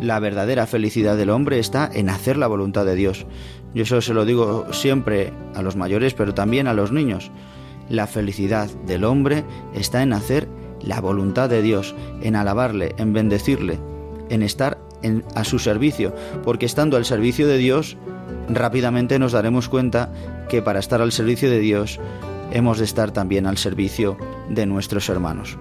La 0.02 0.20
verdadera 0.20 0.66
felicidad 0.66 1.18
del 1.18 1.30
hombre 1.30 1.60
está 1.60 1.90
en 1.94 2.10
hacer 2.10 2.38
la 2.38 2.48
voluntad 2.48 2.86
de 2.86 2.96
Dios. 2.96 3.26
Yo 3.74 3.84
eso 3.84 4.02
se 4.02 4.14
lo 4.14 4.26
digo 4.26 4.68
siempre 4.72 5.34
a 5.56 5.62
los 5.62 5.76
mayores, 5.76 6.14
pero 6.14 6.34
también 6.34 6.68
a 6.68 6.74
los 6.74 6.92
niños. 6.92 7.32
La 7.90 8.08
felicidad 8.08 8.70
del 8.86 9.04
hombre 9.04 9.44
está 9.74 10.02
en 10.02 10.14
hacer 10.14 10.48
la 10.82 11.02
voluntad 11.02 11.50
de 11.50 11.62
Dios, 11.62 11.96
en 12.22 12.36
alabarle, 12.36 12.96
en 12.98 13.14
bendecirle, 13.14 13.80
en 14.30 14.44
estar 14.44 14.80
a 15.36 15.44
su 15.44 15.60
servicio, 15.60 16.14
porque 16.44 16.66
estando 16.66 16.98
al 16.98 17.06
servicio 17.06 17.48
de 17.48 17.58
Dios, 17.58 17.98
rápidamente 18.50 19.20
nos 19.20 19.32
daremos 19.32 19.70
cuenta 19.70 20.12
que 20.50 20.62
para 20.62 20.80
estar 20.80 21.02
al 21.02 21.12
servicio 21.12 21.50
de 21.50 21.60
Dios 21.60 22.00
hemos 22.52 22.80
de 22.80 22.86
estar 22.86 23.12
también 23.12 23.46
al 23.46 23.58
servicio 23.58 24.18
de 24.50 24.66
nuestros 24.66 25.10
hermanos. 25.10 25.58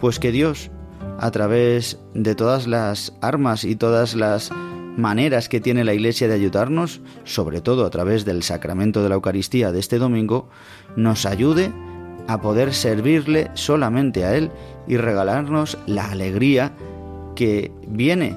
Pues 0.00 0.18
que 0.18 0.32
Dios, 0.32 0.70
a 1.18 1.30
través 1.30 1.98
de 2.14 2.34
todas 2.34 2.66
las 2.66 3.12
armas 3.20 3.64
y 3.64 3.76
todas 3.76 4.14
las 4.14 4.50
maneras 4.96 5.48
que 5.48 5.60
tiene 5.60 5.84
la 5.84 5.94
Iglesia 5.94 6.28
de 6.28 6.34
ayudarnos, 6.34 7.00
sobre 7.24 7.60
todo 7.60 7.86
a 7.86 7.90
través 7.90 8.24
del 8.24 8.42
sacramento 8.42 9.02
de 9.02 9.08
la 9.08 9.14
Eucaristía 9.16 9.72
de 9.72 9.80
este 9.80 9.98
domingo, 9.98 10.48
nos 10.96 11.26
ayude 11.26 11.72
a 12.28 12.40
poder 12.40 12.74
servirle 12.74 13.50
solamente 13.54 14.24
a 14.24 14.36
Él 14.36 14.50
y 14.86 14.96
regalarnos 14.96 15.78
la 15.86 16.10
alegría 16.10 16.72
que 17.34 17.72
viene 17.86 18.36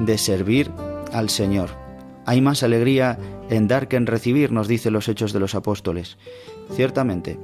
de 0.00 0.18
servir 0.18 0.70
al 1.12 1.30
Señor. 1.30 1.70
Hay 2.26 2.40
más 2.40 2.62
alegría 2.62 3.18
en 3.50 3.68
dar 3.68 3.88
que 3.88 3.96
en 3.96 4.06
recibir, 4.06 4.50
nos 4.52 4.68
dice 4.68 4.90
los 4.90 5.08
Hechos 5.08 5.32
de 5.32 5.40
los 5.40 5.54
Apóstoles. 5.54 6.16
Ciertamente, 6.70 7.38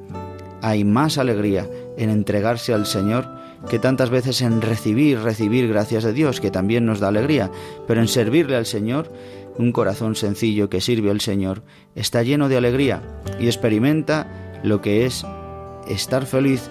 hay 0.62 0.84
más 0.84 1.18
alegría 1.18 1.68
en 1.96 2.10
entregarse 2.10 2.74
al 2.74 2.86
Señor 2.86 3.28
que 3.68 3.78
tantas 3.78 4.10
veces 4.10 4.40
en 4.42 4.62
recibir, 4.62 5.20
recibir 5.20 5.68
gracias 5.68 6.04
de 6.04 6.12
Dios, 6.12 6.40
que 6.40 6.50
también 6.50 6.86
nos 6.86 7.00
da 7.00 7.08
alegría, 7.08 7.50
pero 7.86 8.00
en 8.00 8.08
servirle 8.08 8.56
al 8.56 8.66
Señor, 8.66 9.12
un 9.58 9.72
corazón 9.72 10.16
sencillo 10.16 10.70
que 10.70 10.80
sirve 10.80 11.10
al 11.10 11.20
Señor 11.20 11.62
está 11.94 12.22
lleno 12.22 12.48
de 12.48 12.56
alegría 12.56 13.02
y 13.38 13.46
experimenta 13.46 14.60
lo 14.62 14.80
que 14.80 15.04
es 15.04 15.26
estar 15.88 16.24
feliz, 16.24 16.70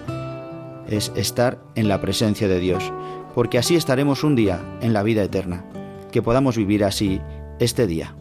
es 0.88 1.12
estar 1.14 1.58
en 1.76 1.88
la 1.88 2.00
presencia 2.00 2.48
de 2.48 2.58
Dios, 2.58 2.92
porque 3.34 3.58
así 3.58 3.76
estaremos 3.76 4.24
un 4.24 4.34
día 4.34 4.60
en 4.80 4.92
la 4.92 5.02
vida 5.02 5.22
eterna, 5.22 5.64
que 6.10 6.22
podamos 6.22 6.56
vivir 6.56 6.84
así 6.84 7.20
este 7.60 7.86
día. 7.86 8.16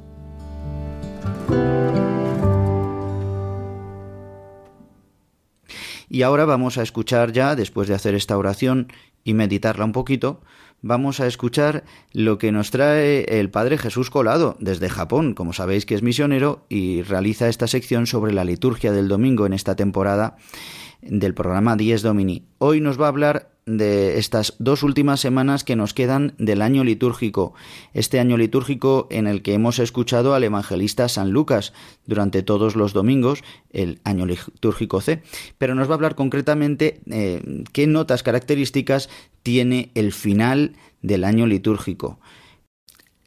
Y 6.09 6.23
ahora 6.23 6.45
vamos 6.45 6.77
a 6.77 6.81
escuchar 6.81 7.31
ya, 7.31 7.55
después 7.55 7.87
de 7.87 7.93
hacer 7.93 8.15
esta 8.15 8.37
oración 8.37 8.91
y 9.23 9.35
meditarla 9.35 9.85
un 9.85 9.91
poquito, 9.91 10.41
vamos 10.81 11.19
a 11.19 11.27
escuchar 11.27 11.83
lo 12.13 12.37
que 12.37 12.51
nos 12.51 12.71
trae 12.71 13.39
el 13.39 13.51
Padre 13.51 13.77
Jesús 13.77 14.09
Colado 14.09 14.57
desde 14.59 14.89
Japón, 14.89 15.35
como 15.35 15.53
sabéis 15.53 15.85
que 15.85 15.95
es 15.95 16.01
misionero 16.01 16.65
y 16.67 17.03
realiza 17.03 17.47
esta 17.47 17.67
sección 17.67 18.07
sobre 18.07 18.33
la 18.33 18.43
liturgia 18.43 18.91
del 18.91 19.07
domingo 19.07 19.45
en 19.45 19.53
esta 19.53 19.75
temporada 19.75 20.37
del 21.01 21.33
programa 21.33 21.75
Dies 21.75 22.01
Domini. 22.01 22.47
Hoy 22.57 22.81
nos 22.81 22.99
va 22.99 23.05
a 23.05 23.09
hablar 23.09 23.51
de 23.77 24.17
estas 24.17 24.55
dos 24.57 24.81
últimas 24.81 25.19
semanas 25.19 25.63
que 25.63 25.75
nos 25.75 25.93
quedan 25.93 26.33
del 26.39 26.61
año 26.61 26.83
litúrgico, 26.83 27.53
este 27.93 28.19
año 28.19 28.35
litúrgico 28.35 29.07
en 29.11 29.27
el 29.27 29.43
que 29.43 29.53
hemos 29.53 29.77
escuchado 29.79 30.33
al 30.33 30.43
evangelista 30.43 31.07
San 31.07 31.29
Lucas 31.29 31.73
durante 32.05 32.41
todos 32.41 32.75
los 32.75 32.93
domingos, 32.93 33.43
el 33.71 33.99
año 34.03 34.25
litúrgico 34.25 35.01
C, 35.01 35.21
pero 35.57 35.75
nos 35.75 35.87
va 35.87 35.91
a 35.91 35.95
hablar 35.95 36.15
concretamente 36.15 37.01
eh, 37.11 37.63
qué 37.71 37.85
notas 37.85 38.23
características 38.23 39.09
tiene 39.43 39.91
el 39.93 40.13
final 40.13 40.73
del 41.01 41.23
año 41.23 41.45
litúrgico. 41.45 42.19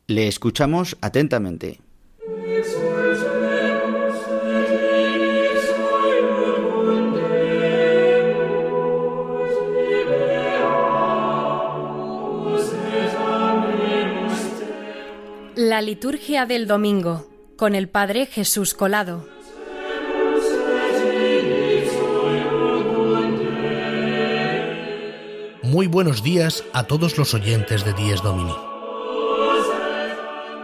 Le 0.08 0.26
escuchamos 0.26 0.96
atentamente. 1.00 1.78
La 15.64 15.80
liturgia 15.80 16.44
del 16.44 16.66
domingo 16.66 17.30
con 17.56 17.76
el 17.76 17.88
Padre 17.88 18.26
Jesús 18.26 18.74
Colado. 18.74 19.28
Muy 25.62 25.86
buenos 25.86 26.24
días 26.24 26.64
a 26.72 26.88
todos 26.88 27.16
los 27.16 27.32
oyentes 27.34 27.84
de 27.84 27.92
Dies 27.92 28.24
Domini. 28.24 28.56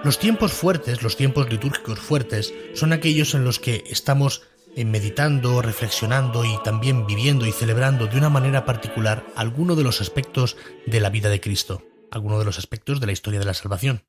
Los 0.02 0.18
tiempos 0.18 0.52
fuertes, 0.52 1.04
los 1.04 1.16
tiempos 1.16 1.48
litúrgicos 1.48 2.00
fuertes, 2.00 2.52
son 2.74 2.92
aquellos 2.92 3.34
en 3.34 3.44
los 3.44 3.60
que 3.60 3.84
estamos 3.88 4.42
eh, 4.74 4.84
meditando, 4.84 5.62
reflexionando 5.62 6.44
y 6.44 6.60
también 6.64 7.06
viviendo 7.06 7.46
y 7.46 7.52
celebrando 7.52 8.08
de 8.08 8.18
una 8.18 8.30
manera 8.30 8.64
particular 8.64 9.24
alguno 9.36 9.76
de 9.76 9.84
los 9.84 10.00
aspectos 10.00 10.56
de 10.86 10.98
la 10.98 11.10
vida 11.10 11.28
de 11.28 11.40
Cristo, 11.40 11.84
alguno 12.10 12.40
de 12.40 12.44
los 12.44 12.58
aspectos 12.58 12.98
de 12.98 13.06
la 13.06 13.12
historia 13.12 13.38
de 13.38 13.46
la 13.46 13.54
salvación. 13.54 14.02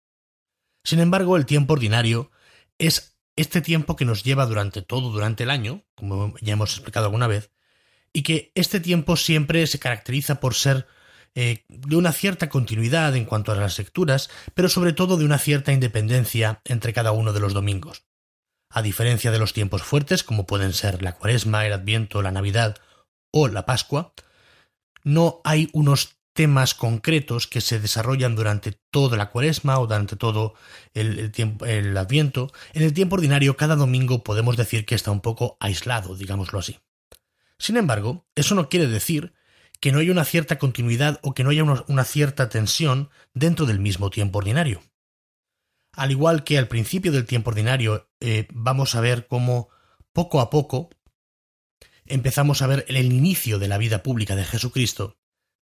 Sin 0.83 1.00
embargo, 1.00 1.38
el 1.38 1.45
tiempo 1.45 1.74
ordinario 1.74 2.31
es 2.77 3.17
este 3.36 3.62
tiempo 3.62 3.95
que 3.95 4.05
nos 4.05 4.24
lleva 4.24 4.45
durante 4.45 4.81
todo, 4.81 5.12
durante 5.12 5.43
el 5.43 5.50
año, 5.50 5.86
como 5.95 6.36
ya 6.41 6.53
hemos 6.53 6.74
explicado 6.74 7.05
alguna 7.05 7.27
vez, 7.27 7.51
y 8.12 8.24
que 8.24 8.51
este 8.55 8.79
tiempo 8.79 9.15
siempre 9.15 9.65
se 9.67 9.79
caracteriza 9.79 10.39
por 10.39 10.55
ser 10.55 10.88
eh, 11.36 11.63
de 11.69 11.95
una 11.95 12.12
cierta 12.12 12.50
continuidad 12.50 13.15
en 13.15 13.25
cuanto 13.25 13.51
a 13.51 13.55
las 13.55 13.77
lecturas, 13.77 14.29
pero 14.55 14.67
sobre 14.67 14.93
todo 14.93 15.15
de 15.15 15.25
una 15.25 15.38
cierta 15.38 15.71
independencia 15.71 16.62
entre 16.65 16.91
cada 16.91 17.12
uno 17.12 17.33
de 17.33 17.39
los 17.39 17.53
domingos. 17.53 18.05
A 18.69 18.81
diferencia 18.81 19.31
de 19.31 19.39
los 19.39 19.53
tiempos 19.53 19.83
fuertes, 19.83 20.24
como 20.24 20.45
pueden 20.45 20.74
ser 20.74 21.01
la 21.01 21.15
cuaresma, 21.15 21.65
el 21.65 21.74
adviento, 21.74 22.21
la 22.21 22.31
navidad 22.31 22.77
o 23.31 23.48
la 23.48 23.65
pascua, 23.65 24.13
no 25.03 25.42
hay 25.44 25.70
unos 25.74 26.19
temas 26.33 26.74
concretos 26.74 27.48
que 27.48 27.61
se 27.61 27.79
desarrollan 27.79 28.35
durante 28.35 28.72
toda 28.92 29.18
la 29.18 29.29
cuaresma 29.29 29.79
o 29.79 29.87
durante 29.87 30.15
todo 30.15 30.53
el, 30.94 31.98
adviento. 31.98 32.51
En 32.74 32.83
el 32.83 32.94
tiempo 32.94 33.15
ordinario, 33.15 33.57
cada 33.57 33.75
domingo 33.75 34.24
podemos 34.24 34.57
decir 34.57 34.85
que 34.85 34.96
está 34.96 35.11
un 35.11 35.22
poco 35.22 35.57
aislado, 35.59 36.15
digámoslo 36.15 36.59
así. 36.59 36.79
Sin 37.57 37.77
embargo, 37.77 38.25
eso 38.35 38.55
no 38.55 38.70
quiere 38.70 38.87
decir 38.87 39.33
que 39.81 39.92
no 39.92 40.00
haya 40.00 40.11
una 40.11 40.25
cierta 40.25 40.57
continuidad 40.57 41.20
o 41.24 41.33
que 41.33 41.44
no 41.44 41.50
haya 41.50 41.63
una, 41.63 42.03
cierta 42.03 42.50
tensión 42.50 43.09
dentro 43.33 43.65
del 43.65 43.79
mismo 43.79 44.09
tiempo 44.09 44.39
ordinario. 44.39 44.81
Al 45.94 46.11
igual 46.11 46.44
que 46.44 46.57
al 46.57 46.68
principio 46.68 47.11
del 47.11 47.25
tiempo 47.25 47.50
ordinario 47.50 48.09
eh, 48.20 48.48
vamos 48.53 48.96
a 48.96 49.01
ver 49.01 49.27
cómo 49.27 49.70
poco 50.13 50.39
a 50.39 50.50
poco 50.50 50.89
empezamos 52.05 52.61
a 52.61 52.68
ver 52.68 52.85
el 52.87 53.11
inicio 53.11 53.59
de 53.59 53.68
la 53.68 53.77
vida 53.77 54.03
pública 54.03 54.35
de 54.35 54.44
Jesucristo, 54.44 55.19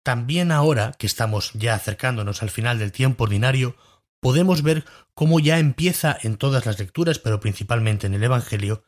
también 0.04 0.52
ahora 0.52 0.92
que 0.98 1.08
estamos 1.08 1.52
ya 1.54 1.74
acercándonos 1.74 2.44
al 2.44 2.50
final 2.50 2.78
del 2.78 2.92
tiempo 2.92 3.24
ordinario, 3.24 3.76
podemos 4.20 4.62
ver 4.62 4.86
cómo 5.14 5.40
ya 5.40 5.60
empieza 5.60 6.18
en 6.22 6.38
todas 6.38 6.66
las 6.66 6.80
lecturas, 6.80 7.20
pero 7.20 7.40
principalmente 7.40 8.08
en 8.08 8.14
el 8.14 8.24
Evangelio, 8.24 8.84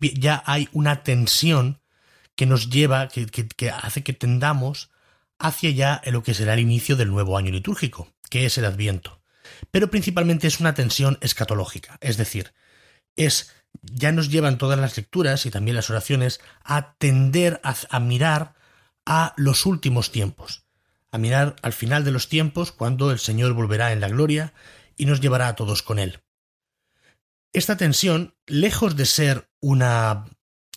ya 0.00 0.42
hay 0.46 0.68
una 0.72 1.02
tensión 1.02 1.80
que 2.36 2.46
nos 2.46 2.70
lleva, 2.70 3.08
que, 3.08 3.70
hace 3.70 4.02
que 4.02 4.12
tendamos 4.12 4.90
hacia 5.38 5.70
ya 5.70 6.02
lo 6.06 6.22
que 6.22 6.34
será 6.34 6.54
el 6.54 6.60
inicio 6.60 6.96
del 6.96 7.10
nuevo 7.10 7.36
año 7.36 7.50
litúrgico, 7.50 8.12
que 8.30 8.46
es 8.46 8.58
el 8.58 8.64
Adviento. 8.64 9.20
Pero 9.70 9.90
principalmente 9.90 10.46
es 10.46 10.60
una 10.60 10.74
tensión 10.74 11.18
escatológica, 11.20 11.98
es 12.00 12.16
decir, 12.16 12.54
es 13.16 13.52
ya 13.82 14.12
nos 14.12 14.30
llevan 14.30 14.58
todas 14.58 14.78
las 14.78 14.96
lecturas 14.96 15.46
y 15.46 15.50
también 15.50 15.76
las 15.76 15.90
oraciones 15.90 16.40
a 16.62 16.94
tender 16.94 17.60
a 17.62 18.00
mirar 18.00 18.54
a 19.06 19.34
los 19.36 19.66
últimos 19.66 20.10
tiempos, 20.10 20.64
a 21.10 21.18
mirar 21.18 21.56
al 21.62 21.72
final 21.72 22.04
de 22.04 22.10
los 22.10 22.28
tiempos 22.28 22.72
cuando 22.72 23.10
el 23.10 23.18
Señor 23.18 23.52
volverá 23.52 23.92
en 23.92 24.00
la 24.00 24.08
gloria 24.08 24.54
y 24.96 25.06
nos 25.06 25.20
llevará 25.20 25.48
a 25.48 25.56
todos 25.56 25.82
con 25.82 25.98
Él. 25.98 26.20
Esta 27.52 27.76
tensión, 27.76 28.34
lejos 28.46 28.96
de 28.96 29.06
ser 29.06 29.48
una, 29.60 30.24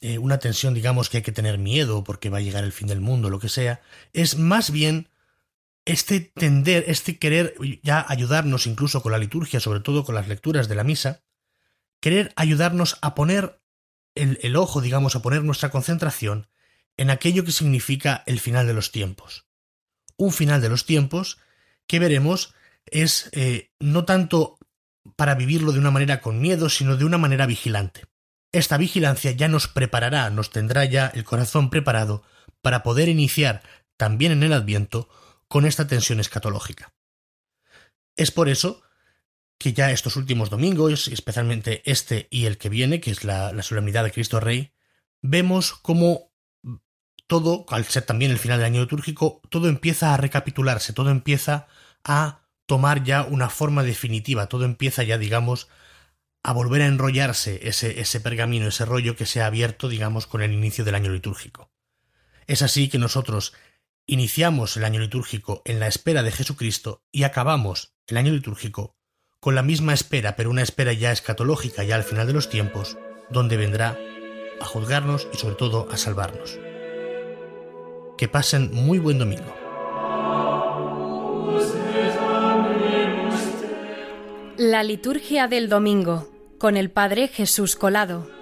eh, 0.02 0.18
una 0.20 0.38
tensión, 0.38 0.74
digamos, 0.74 1.10
que 1.10 1.18
hay 1.18 1.24
que 1.24 1.32
tener 1.32 1.58
miedo 1.58 2.04
porque 2.04 2.30
va 2.30 2.38
a 2.38 2.42
llegar 2.42 2.64
el 2.64 2.72
fin 2.72 2.88
del 2.88 3.02
mundo, 3.02 3.30
lo 3.30 3.40
que 3.40 3.50
sea, 3.50 3.82
es 4.14 4.38
más 4.38 4.72
bien 4.72 5.10
este 5.86 6.20
tender, 6.20 6.84
este 6.88 7.18
querer 7.18 7.56
ya 7.82 8.06
ayudarnos 8.08 8.68
incluso 8.68 9.02
con 9.02 9.12
la 9.12 9.18
liturgia, 9.18 9.60
sobre 9.60 9.80
todo 9.80 10.04
con 10.04 10.16
las 10.16 10.28
lecturas 10.28 10.68
de 10.68 10.76
la 10.76 10.84
misa, 10.84 11.24
querer 12.00 12.34
ayudarnos 12.36 12.98
a 13.02 13.16
poner 13.16 13.62
el, 14.14 14.38
el 14.42 14.56
ojo, 14.56 14.82
digamos, 14.82 15.16
a 15.16 15.22
poner 15.22 15.44
nuestra 15.44 15.70
concentración 15.70 16.48
en 16.98 17.10
aquello 17.10 17.46
que 17.46 17.52
significa 17.52 18.24
el 18.26 18.40
final 18.40 18.68
de 18.68 18.74
los 18.74 18.92
tiempos. 18.92 19.46
Un 20.18 20.34
final 20.34 20.62
de 20.62 20.70
los 20.70 20.86
tiempos 20.86 21.38
que 21.86 22.00
veremos 22.00 22.54
es 22.86 23.30
eh, 23.34 23.72
no 23.80 24.06
tanto 24.06 24.58
para 25.16 25.36
vivirlo 25.36 25.72
de 25.72 25.80
una 25.80 25.92
manera 25.92 26.22
con 26.22 26.42
miedo, 26.42 26.70
sino 26.70 26.98
de 26.98 27.06
una 27.06 27.18
manera 27.18 27.46
vigilante. 27.46 28.06
Esta 28.52 28.78
vigilancia 28.78 29.32
ya 29.32 29.48
nos 29.48 29.68
preparará, 29.68 30.30
nos 30.30 30.50
tendrá 30.50 30.86
ya 30.86 31.08
el 31.08 31.24
corazón 31.24 31.70
preparado 31.70 32.24
para 32.62 32.84
poder 32.84 33.10
iniciar 33.10 33.62
también 33.98 34.32
en 34.32 34.44
el 34.44 34.54
Adviento 34.54 35.10
con 35.48 35.66
esta 35.66 35.88
tensión 35.88 36.20
escatológica. 36.20 36.94
Es 38.16 38.32
por 38.32 38.50
eso 38.50 38.82
que 39.60 39.74
ya 39.74 39.92
estos 39.92 40.16
últimos 40.16 40.50
domingos, 40.50 41.08
especialmente 41.08 41.82
este 41.86 42.28
y 42.30 42.46
el 42.46 42.58
que 42.58 42.70
viene, 42.70 43.00
que 43.00 43.12
es 43.12 43.24
la, 43.24 43.54
la 43.54 43.64
solemnidad 43.64 44.04
de 44.04 44.12
Cristo 44.12 44.40
Rey, 44.40 44.74
vemos 45.22 45.74
cómo 45.74 46.27
todo, 47.28 47.66
al 47.70 47.86
ser 47.86 48.04
también 48.04 48.32
el 48.32 48.40
final 48.40 48.58
del 48.58 48.68
año 48.68 48.82
litúrgico, 48.82 49.42
todo 49.50 49.68
empieza 49.68 50.14
a 50.14 50.18
recapitularse, 50.18 50.94
todo 50.94 51.10
empieza 51.10 51.68
a 52.04 52.42
tomar 52.66 53.04
ya 53.04 53.24
una 53.24 53.50
forma 53.50 53.84
definitiva, 53.84 54.48
todo 54.48 54.66
empieza 54.66 55.04
ya, 55.04 55.18
digamos, 55.18 55.68
a 56.44 56.54
volver 56.54 56.82
a 56.82 56.88
enrollarse 56.88 57.68
ese, 57.68 58.00
ese 58.00 58.20
pergamino, 58.20 58.68
ese 58.68 58.86
rollo 58.86 59.16
que 59.16 59.26
se 59.26 59.42
ha 59.42 59.46
abierto, 59.46 59.90
digamos, 59.90 60.28
con 60.28 60.42
el 60.42 60.54
inicio 60.54 60.86
del 60.86 60.96
año 60.96 61.12
litúrgico. 61.12 61.72
Es 62.46 62.62
así 62.62 62.88
que 62.88 62.98
nosotros 62.98 63.54
iniciamos 64.06 64.78
el 64.78 64.86
año 64.86 65.02
litúrgico 65.02 65.62
en 65.66 65.80
la 65.80 65.88
espera 65.88 66.24
de 66.24 66.32
Jesucristo 66.32 67.04
y 67.12 67.24
acabamos 67.24 67.94
el 68.08 68.18
año 68.18 68.32
litúrgico 68.32 68.96
con 69.42 69.56
la 69.56 69.64
misma 69.64 69.94
espera, 69.94 70.36
pero 70.36 70.50
una 70.50 70.64
espera 70.64 70.94
ya 70.94 71.12
escatológica, 71.12 71.84
ya 71.84 71.96
al 71.96 72.04
final 72.04 72.26
de 72.26 72.34
los 72.34 72.50
tiempos, 72.50 72.98
donde 73.30 73.58
vendrá 73.58 73.98
a 74.60 74.66
juzgarnos 74.66 75.28
y 75.34 75.38
sobre 75.38 75.56
todo 75.56 75.88
a 75.92 75.98
salvarnos. 75.98 76.67
Que 78.18 78.28
pasen 78.28 78.72
muy 78.74 78.98
buen 79.00 79.20
domingo. 79.20 79.54
La 84.58 84.82
liturgia 84.82 85.48
del 85.48 85.70
domingo 85.70 86.28
con 86.58 86.78
el 86.78 86.90
Padre 86.90 87.28
Jesús 87.28 87.76
Colado. 87.76 88.37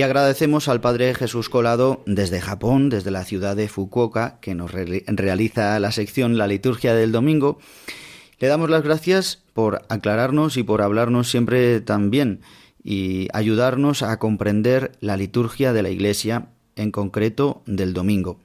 Y 0.00 0.02
agradecemos 0.02 0.68
al 0.68 0.80
Padre 0.80 1.14
Jesús 1.14 1.50
Colado 1.50 2.02
desde 2.06 2.40
Japón, 2.40 2.88
desde 2.88 3.10
la 3.10 3.22
ciudad 3.22 3.54
de 3.54 3.68
Fukuoka, 3.68 4.38
que 4.40 4.54
nos 4.54 4.72
realiza 4.72 5.78
la 5.78 5.92
sección 5.92 6.38
La 6.38 6.46
liturgia 6.46 6.94
del 6.94 7.12
domingo. 7.12 7.58
Le 8.38 8.48
damos 8.48 8.70
las 8.70 8.82
gracias 8.82 9.42
por 9.52 9.82
aclararnos 9.90 10.56
y 10.56 10.62
por 10.62 10.80
hablarnos 10.80 11.30
siempre 11.30 11.82
tan 11.82 12.10
bien 12.10 12.40
y 12.82 13.28
ayudarnos 13.34 14.02
a 14.02 14.18
comprender 14.18 14.92
la 15.00 15.18
liturgia 15.18 15.74
de 15.74 15.82
la 15.82 15.90
Iglesia, 15.90 16.46
en 16.76 16.92
concreto 16.92 17.62
del 17.66 17.92
domingo. 17.92 18.40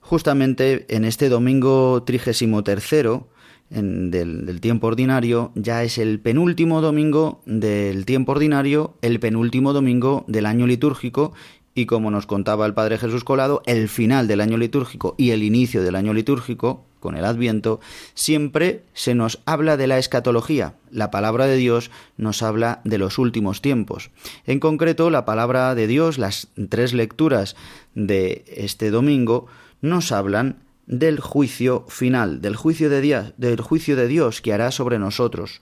Justamente 0.00 0.84
en 0.94 1.06
este 1.06 1.30
domingo 1.30 2.02
trigésimo 2.02 2.62
tercero 2.62 3.30
del, 3.70 4.46
del, 4.46 4.60
tiempo 4.60 4.86
ordinario 4.86 5.52
ya 5.54 5.82
es 5.82 5.98
el 5.98 6.20
penúltimo 6.20 6.80
domingo 6.80 7.42
del 7.44 8.06
tiempo 8.06 8.32
ordinario, 8.32 8.94
el 9.02 9.20
penúltimo 9.20 9.72
domingo 9.72 10.24
del 10.26 10.46
año 10.46 10.66
litúrgico 10.66 11.32
y 11.74 11.86
como 11.86 12.10
nos 12.10 12.26
contaba 12.26 12.66
el 12.66 12.74
Padre 12.74 12.98
Jesús 12.98 13.22
Colado, 13.22 13.62
el 13.64 13.88
final 13.88 14.26
del 14.26 14.40
año 14.40 14.56
litúrgico 14.56 15.14
y 15.16 15.30
el 15.30 15.44
inicio 15.44 15.82
del 15.82 15.94
año 15.94 16.12
litúrgico, 16.12 16.84
con 16.98 17.16
el 17.16 17.24
Adviento, 17.24 17.78
siempre 18.14 18.82
se 18.92 19.14
nos 19.14 19.40
habla 19.46 19.76
de 19.76 19.86
la 19.86 19.98
escatología. 19.98 20.74
La 20.90 21.12
palabra 21.12 21.46
de 21.46 21.54
Dios 21.54 21.92
nos 22.16 22.42
habla 22.42 22.80
de 22.82 22.98
los 22.98 23.18
últimos 23.18 23.62
tiempos. 23.62 24.10
En 24.44 24.58
concreto, 24.58 25.08
la 25.10 25.24
palabra 25.24 25.74
de 25.76 25.86
Dios, 25.86 26.18
las 26.18 26.48
tres 26.68 26.92
lecturas 26.92 27.54
de 27.94 28.44
este 28.48 28.90
domingo, 28.90 29.46
nos 29.80 30.10
hablan 30.10 30.56
del 30.88 31.20
juicio 31.20 31.84
final, 31.88 32.40
del 32.40 32.56
juicio 32.56 32.88
de 32.88 33.00
Dios, 33.02 33.34
del 33.36 33.60
juicio 33.60 33.94
de 33.94 34.08
Dios 34.08 34.40
que 34.40 34.54
hará 34.54 34.70
sobre 34.72 34.98
nosotros. 34.98 35.60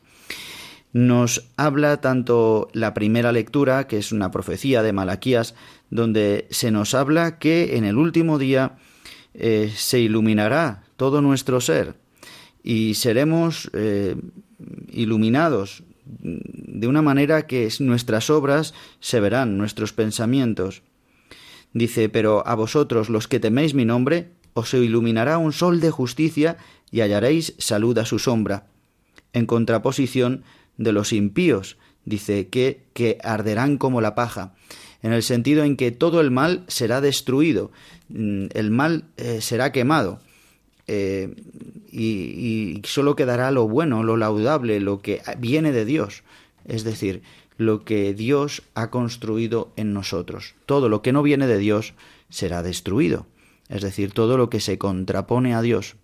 Nos 0.92 1.50
habla 1.56 2.00
tanto 2.00 2.68
la 2.72 2.94
primera 2.94 3.32
lectura, 3.32 3.86
que 3.86 3.98
es 3.98 4.12
una 4.12 4.30
profecía 4.30 4.82
de 4.82 4.92
Malaquías, 4.92 5.54
donde 5.90 6.46
se 6.50 6.70
nos 6.70 6.94
habla 6.94 7.38
que 7.38 7.76
en 7.76 7.84
el 7.84 7.98
último 7.98 8.38
día 8.38 8.78
eh, 9.34 9.70
se 9.74 9.98
iluminará 9.98 10.84
todo 10.96 11.20
nuestro 11.20 11.60
ser 11.60 11.96
y 12.62 12.94
seremos 12.94 13.68
eh, 13.74 14.16
iluminados 14.90 15.82
de 16.06 16.86
una 16.86 17.02
manera 17.02 17.46
que 17.48 17.68
nuestras 17.80 18.30
obras 18.30 18.74
se 19.00 19.18
verán, 19.18 19.58
nuestros 19.58 19.92
pensamientos. 19.92 20.82
Dice, 21.72 22.08
pero 22.08 22.46
a 22.46 22.54
vosotros 22.54 23.10
los 23.10 23.28
que 23.28 23.40
teméis 23.40 23.74
mi 23.74 23.84
nombre, 23.84 24.30
os 24.56 24.72
iluminará 24.72 25.36
un 25.36 25.52
sol 25.52 25.80
de 25.80 25.92
justicia 25.92 26.56
y 26.90 27.00
hallaréis 27.00 27.54
salud 27.58 27.96
a 27.98 28.04
su 28.04 28.18
sombra, 28.18 28.66
en 29.32 29.44
contraposición 29.46 30.42
de 30.76 30.92
los 30.92 31.12
impíos, 31.12 31.76
dice 32.04 32.48
que, 32.48 32.88
que 32.94 33.18
arderán 33.22 33.76
como 33.76 34.00
la 34.00 34.14
paja 34.14 34.54
en 35.06 35.12
el 35.12 35.22
sentido 35.22 35.62
en 35.62 35.76
que 35.76 35.92
todo 35.92 36.20
el 36.20 36.32
mal 36.32 36.64
será 36.66 37.00
destruido, 37.00 37.70
mm, 38.08 38.46
el 38.54 38.70
mal 38.72 39.04
eh, 39.16 39.40
será 39.40 39.70
quemado. 39.70 40.20
Eh, 40.88 41.34
y, 41.92 42.82
solo 42.84 43.14
quedará 43.16 43.50
lo 43.52 43.68
bueno, 43.68 44.02
lo 44.02 44.16
laudable, 44.16 44.80
lo 44.80 45.00
que 45.00 45.22
viene 45.38 45.70
de 45.70 45.84
Dios, 45.84 46.24
es 46.64 46.82
decir, 46.82 47.22
lo 47.56 47.84
que 47.84 48.14
Dios 48.14 48.62
ha 48.74 48.90
construido 48.90 49.72
en 49.76 49.92
nosotros. 49.92 50.54
Todo 50.66 50.88
lo 50.88 51.02
que 51.02 51.12
no 51.12 51.22
viene 51.22 51.46
de 51.46 51.58
Dios 51.58 51.94
será 52.28 52.62
destruido, 52.62 53.26
es 53.68 53.82
decir, 53.82 54.12
todo 54.12 54.36
lo 54.36 54.50
que 54.50 54.60
se 54.60 54.78
contrapone 54.78 55.54
a 55.54 55.62
Dios. 55.62 55.96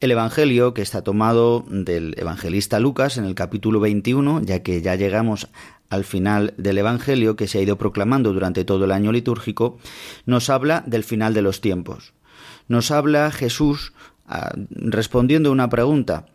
El 0.00 0.10
Evangelio, 0.10 0.74
que 0.74 0.82
está 0.82 1.02
tomado 1.02 1.64
del 1.68 2.14
evangelista 2.18 2.80
Lucas 2.80 3.18
en 3.18 3.24
el 3.24 3.36
capítulo 3.36 3.78
21, 3.78 4.42
ya 4.42 4.60
que 4.62 4.82
ya 4.82 4.96
llegamos 4.96 5.48
al 5.90 6.04
final 6.04 6.54
del 6.56 6.78
Evangelio 6.78 7.36
que 7.36 7.46
se 7.46 7.58
ha 7.58 7.62
ido 7.62 7.78
proclamando 7.78 8.32
durante 8.32 8.64
todo 8.64 8.84
el 8.84 8.90
año 8.90 9.12
litúrgico, 9.12 9.78
nos 10.26 10.50
habla 10.50 10.82
del 10.86 11.04
final 11.04 11.34
de 11.34 11.42
los 11.42 11.60
tiempos. 11.60 12.14
Nos 12.66 12.90
habla 12.90 13.30
Jesús 13.30 13.92
ah, 14.26 14.52
respondiendo 14.70 15.52
una 15.52 15.68
pregunta, 15.68 16.26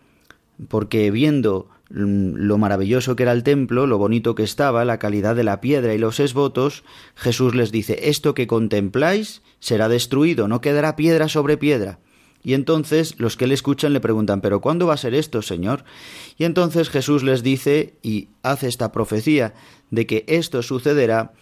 porque 0.69 1.11
viendo 1.11 1.69
lo 1.89 2.58
maravilloso 2.58 3.15
que 3.15 3.23
era 3.23 3.32
el 3.32 3.43
templo, 3.43 3.88
lo 3.88 3.97
bonito 3.97 4.36
que 4.36 4.43
estaba, 4.43 4.86
la 4.86 5.00
calidad 5.00 5.36
de 5.36 5.43
la 5.43 5.62
piedra 5.62 5.93
y 5.93 5.97
los 5.97 6.19
esvotos, 6.19 6.84
Jesús 7.15 7.56
les 7.56 7.71
dice, 7.71 8.10
esto 8.10 8.34
que 8.34 8.47
contempláis 8.47 9.41
será 9.60 9.88
destruido, 9.88 10.47
no 10.47 10.62
quedará 10.62 10.95
piedra 10.95 11.30
sobre 11.30 11.58
piedra. 11.58 12.00
Y 12.43 12.54
entonces 12.54 13.15
los 13.19 13.36
que 13.36 13.47
le 13.47 13.54
escuchan 13.54 13.93
le 13.93 14.00
preguntan, 14.00 14.41
¿pero 14.41 14.62
cuándo 14.62 14.88
va 14.88 14.93
a 14.93 14.97
ser 14.97 15.15
esto, 15.15 15.41
Señor? 15.41 15.84
Y 16.38 16.45
entonces 16.45 16.89
Jesús 16.89 17.23
les 17.23 17.43
dice 17.43 17.95
y 18.04 18.30
hace 18.43 18.67
esta 18.67 18.91
profecía 18.91 19.54
de 19.91 20.06
que 20.06 20.23
esto 20.28 20.62
sucederá, 20.62 21.34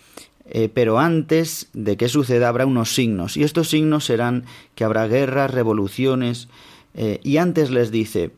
eh, 0.46 0.70
pero 0.74 1.00
antes 1.00 1.70
de 1.74 1.98
que 1.98 2.10
suceda 2.10 2.50
habrá 2.50 2.66
unos 2.66 2.96
signos. 2.96 3.38
Y 3.38 3.44
estos 3.44 3.70
signos 3.70 4.06
serán 4.06 4.46
que 4.74 4.84
habrá 4.84 5.08
guerras, 5.08 5.52
revoluciones. 5.52 6.48
Eh, 6.94 7.20
y 7.24 7.38
antes 7.38 7.72
les 7.72 7.92
dice, 7.92 8.32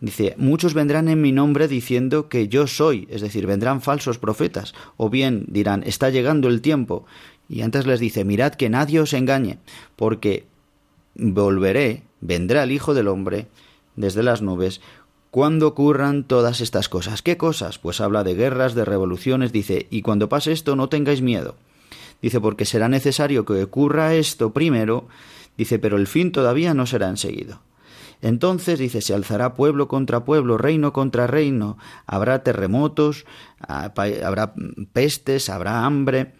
Dice, 0.00 0.34
muchos 0.38 0.72
vendrán 0.72 1.08
en 1.08 1.20
mi 1.20 1.30
nombre 1.30 1.68
diciendo 1.68 2.28
que 2.28 2.48
yo 2.48 2.66
soy, 2.66 3.06
es 3.10 3.20
decir, 3.20 3.46
vendrán 3.46 3.82
falsos 3.82 4.18
profetas, 4.18 4.74
o 4.96 5.10
bien 5.10 5.44
dirán, 5.48 5.82
está 5.84 6.08
llegando 6.08 6.48
el 6.48 6.62
tiempo. 6.62 7.04
Y 7.48 7.60
antes 7.62 7.86
les 7.86 8.00
dice, 8.00 8.24
mirad 8.24 8.54
que 8.54 8.70
nadie 8.70 9.00
os 9.00 9.12
engañe, 9.12 9.58
porque 9.96 10.46
volveré 11.14 12.04
vendrá 12.20 12.62
el 12.62 12.72
Hijo 12.72 12.94
del 12.94 13.08
Hombre 13.08 13.46
desde 13.96 14.22
las 14.22 14.40
nubes 14.42 14.80
cuando 15.30 15.68
ocurran 15.68 16.24
todas 16.24 16.60
estas 16.60 16.88
cosas. 16.88 17.22
¿Qué 17.22 17.36
cosas? 17.36 17.78
Pues 17.78 18.00
habla 18.00 18.24
de 18.24 18.34
guerras, 18.34 18.74
de 18.74 18.84
revoluciones, 18.84 19.52
dice, 19.52 19.86
y 19.90 20.02
cuando 20.02 20.28
pase 20.28 20.52
esto 20.52 20.76
no 20.76 20.88
tengáis 20.88 21.22
miedo. 21.22 21.56
Dice, 22.22 22.40
porque 22.40 22.64
será 22.64 22.88
necesario 22.88 23.44
que 23.44 23.62
ocurra 23.62 24.14
esto 24.14 24.52
primero, 24.52 25.06
dice, 25.56 25.78
pero 25.78 25.96
el 25.96 26.06
fin 26.06 26.32
todavía 26.32 26.74
no 26.74 26.86
será 26.86 27.08
enseguido. 27.08 27.60
Entonces, 28.22 28.78
dice, 28.78 29.00
se 29.00 29.14
alzará 29.14 29.54
pueblo 29.54 29.88
contra 29.88 30.24
pueblo, 30.24 30.58
reino 30.58 30.92
contra 30.92 31.26
reino, 31.26 31.78
habrá 32.06 32.42
terremotos, 32.42 33.24
ah, 33.60 33.92
habrá 34.24 34.54
pestes, 34.92 35.48
habrá 35.48 35.84
hambre, 35.84 36.34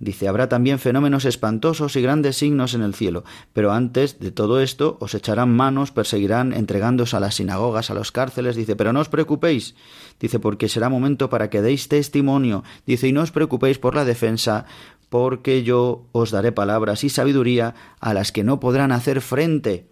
Dice, 0.00 0.28
habrá 0.28 0.48
también 0.48 0.78
fenómenos 0.78 1.26
espantosos 1.26 1.94
y 1.94 2.00
grandes 2.00 2.38
signos 2.38 2.72
en 2.72 2.80
el 2.80 2.94
cielo, 2.94 3.22
pero 3.52 3.70
antes 3.70 4.18
de 4.18 4.30
todo 4.30 4.62
esto 4.62 4.96
os 4.98 5.14
echarán 5.14 5.54
manos, 5.54 5.92
perseguirán, 5.92 6.54
entregándose 6.54 7.18
a 7.18 7.20
las 7.20 7.34
sinagogas, 7.34 7.90
a 7.90 7.94
los 7.94 8.10
cárceles. 8.10 8.56
Dice, 8.56 8.76
pero 8.76 8.94
no 8.94 9.00
os 9.00 9.10
preocupéis. 9.10 9.74
Dice, 10.18 10.38
porque 10.38 10.70
será 10.70 10.88
momento 10.88 11.28
para 11.28 11.50
que 11.50 11.60
deis 11.60 11.88
testimonio. 11.88 12.64
Dice, 12.86 13.08
y 13.08 13.12
no 13.12 13.20
os 13.20 13.30
preocupéis 13.30 13.78
por 13.78 13.94
la 13.94 14.06
defensa, 14.06 14.64
porque 15.10 15.64
yo 15.64 16.06
os 16.12 16.30
daré 16.30 16.50
palabras 16.50 17.04
y 17.04 17.10
sabiduría 17.10 17.74
a 18.00 18.14
las 18.14 18.32
que 18.32 18.42
no 18.42 18.58
podrán 18.58 18.92
hacer 18.92 19.20
frente 19.20 19.86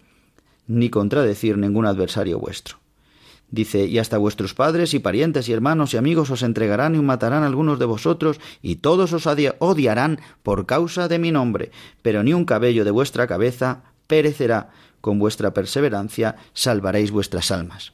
ni 0.69 0.89
contradecir 0.89 1.57
ningún 1.57 1.85
adversario 1.85 2.39
vuestro. 2.39 2.77
Dice, 3.51 3.85
y 3.85 3.97
hasta 3.97 4.19
vuestros 4.19 4.53
padres 4.53 4.93
y 4.93 4.99
parientes 4.99 5.49
y 5.49 5.53
hermanos 5.53 5.93
y 5.93 5.97
amigos 5.97 6.29
os 6.29 6.43
entregarán 6.43 6.93
y 6.93 6.99
matarán 6.99 7.43
algunos 7.43 7.79
de 7.79 7.85
vosotros, 7.85 8.39
y 8.61 8.75
todos 8.75 9.11
os 9.11 9.25
odiarán 9.25 10.19
por 10.43 10.67
causa 10.67 11.07
de 11.07 11.17
mi 11.17 11.31
nombre, 11.31 11.71
pero 12.03 12.21
ni 12.21 12.33
un 12.33 12.45
cabello 12.45 12.85
de 12.85 12.91
vuestra 12.91 13.25
cabeza 13.25 13.81
perecerá, 14.05 14.69
con 15.01 15.17
vuestra 15.17 15.53
perseverancia 15.53 16.35
salvaréis 16.53 17.09
vuestras 17.09 17.49
almas. 17.49 17.93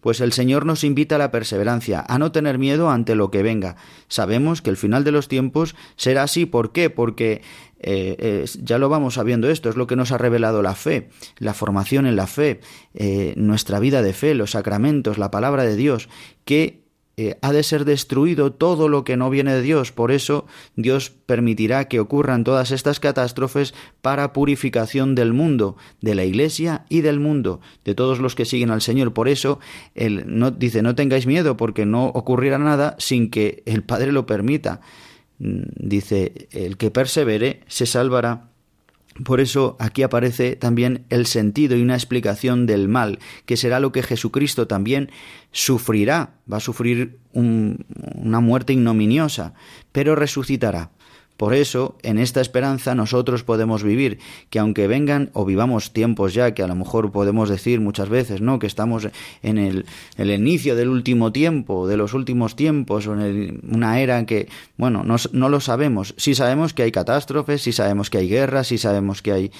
Pues 0.00 0.20
el 0.20 0.32
Señor 0.32 0.66
nos 0.66 0.84
invita 0.84 1.16
a 1.16 1.18
la 1.18 1.32
perseverancia, 1.32 2.04
a 2.06 2.18
no 2.18 2.30
tener 2.30 2.58
miedo 2.58 2.90
ante 2.90 3.16
lo 3.16 3.32
que 3.32 3.42
venga. 3.42 3.76
Sabemos 4.06 4.62
que 4.62 4.70
el 4.70 4.76
final 4.76 5.02
de 5.02 5.10
los 5.10 5.26
tiempos 5.26 5.74
será 5.96 6.22
así. 6.22 6.46
¿Por 6.46 6.70
qué? 6.70 6.90
Porque 6.90 7.42
eh, 7.86 8.44
ya 8.62 8.78
lo 8.78 8.88
vamos 8.88 9.14
sabiendo 9.14 9.48
esto, 9.50 9.68
es 9.68 9.76
lo 9.76 9.86
que 9.86 9.96
nos 9.96 10.12
ha 10.12 10.18
revelado 10.18 10.62
la 10.62 10.74
fe, 10.74 11.10
la 11.38 11.54
formación 11.54 12.06
en 12.06 12.16
la 12.16 12.26
fe, 12.26 12.60
eh, 12.94 13.34
nuestra 13.36 13.80
vida 13.80 14.02
de 14.02 14.12
fe, 14.12 14.34
los 14.34 14.52
sacramentos, 14.52 15.18
la 15.18 15.30
palabra 15.30 15.64
de 15.64 15.76
Dios, 15.76 16.08
que 16.44 16.84
eh, 17.16 17.36
ha 17.42 17.52
de 17.52 17.62
ser 17.62 17.84
destruido 17.84 18.52
todo 18.52 18.88
lo 18.88 19.04
que 19.04 19.16
no 19.16 19.30
viene 19.30 19.54
de 19.54 19.62
Dios. 19.62 19.92
Por 19.92 20.10
eso 20.10 20.46
Dios 20.74 21.10
permitirá 21.10 21.86
que 21.86 22.00
ocurran 22.00 22.42
todas 22.42 22.72
estas 22.72 22.98
catástrofes 22.98 23.72
para 24.02 24.32
purificación 24.32 25.14
del 25.14 25.32
mundo, 25.32 25.76
de 26.00 26.16
la 26.16 26.24
Iglesia 26.24 26.84
y 26.88 27.02
del 27.02 27.20
mundo, 27.20 27.60
de 27.84 27.94
todos 27.94 28.18
los 28.18 28.34
que 28.34 28.44
siguen 28.44 28.70
al 28.70 28.82
Señor. 28.82 29.12
Por 29.12 29.28
eso 29.28 29.60
él 29.94 30.24
no, 30.26 30.50
dice 30.50 30.82
no 30.82 30.96
tengáis 30.96 31.26
miedo 31.26 31.56
porque 31.56 31.86
no 31.86 32.06
ocurrirá 32.06 32.58
nada 32.58 32.96
sin 32.98 33.30
que 33.30 33.62
el 33.66 33.84
Padre 33.84 34.10
lo 34.10 34.26
permita. 34.26 34.80
Mm, 35.38 35.62
dice, 35.76 36.48
el 36.52 36.76
que 36.76 36.90
persevere 36.90 37.60
se 37.66 37.86
salvará. 37.86 38.50
Por 39.24 39.40
eso 39.40 39.76
aquí 39.78 40.02
aparece 40.02 40.56
también 40.56 41.04
el 41.08 41.26
sentido 41.26 41.76
y 41.76 41.82
una 41.82 41.94
explicación 41.94 42.66
del 42.66 42.88
mal, 42.88 43.20
que 43.46 43.56
será 43.56 43.78
lo 43.78 43.92
que 43.92 44.02
Jesucristo 44.02 44.66
también 44.66 45.10
sufrirá, 45.52 46.34
va 46.52 46.56
a 46.56 46.60
sufrir 46.60 47.18
una 47.32 48.40
muerte 48.40 48.72
ignominiosa, 48.72 49.54
pero 49.92 50.16
resucitará. 50.16 50.90
Por 51.36 51.52
eso, 51.52 51.96
en 52.02 52.18
esta 52.18 52.40
esperanza 52.40 52.94
nosotros 52.94 53.42
podemos 53.42 53.82
vivir, 53.82 54.18
que 54.50 54.60
aunque 54.60 54.86
vengan 54.86 55.30
o 55.32 55.44
vivamos 55.44 55.92
tiempos 55.92 56.32
ya, 56.32 56.54
que 56.54 56.62
a 56.62 56.68
lo 56.68 56.76
mejor 56.76 57.10
podemos 57.10 57.48
decir 57.48 57.80
muchas 57.80 58.08
veces, 58.08 58.40
¿no? 58.40 58.60
Que 58.60 58.68
estamos 58.68 59.08
en 59.42 59.58
el, 59.58 59.86
el 60.16 60.30
inicio 60.30 60.76
del 60.76 60.88
último 60.88 61.32
tiempo, 61.32 61.88
de 61.88 61.96
los 61.96 62.14
últimos 62.14 62.54
tiempos, 62.54 63.08
o 63.08 63.14
en 63.20 63.60
una 63.68 64.00
era 64.00 64.24
que, 64.26 64.48
bueno, 64.76 65.02
no, 65.02 65.16
no, 65.32 65.48
lo 65.48 65.60
sabemos. 65.60 66.14
Sí 66.16 66.36
sabemos 66.36 66.72
que 66.72 66.84
hay 66.84 66.92
catástrofes, 66.92 67.62
sí 67.62 67.72
sabemos 67.72 68.10
que 68.10 68.18
hay 68.18 68.28
guerras, 68.28 68.68
sí 68.68 68.78
sabemos 68.78 69.20
que 69.20 69.32
hay 69.32 69.50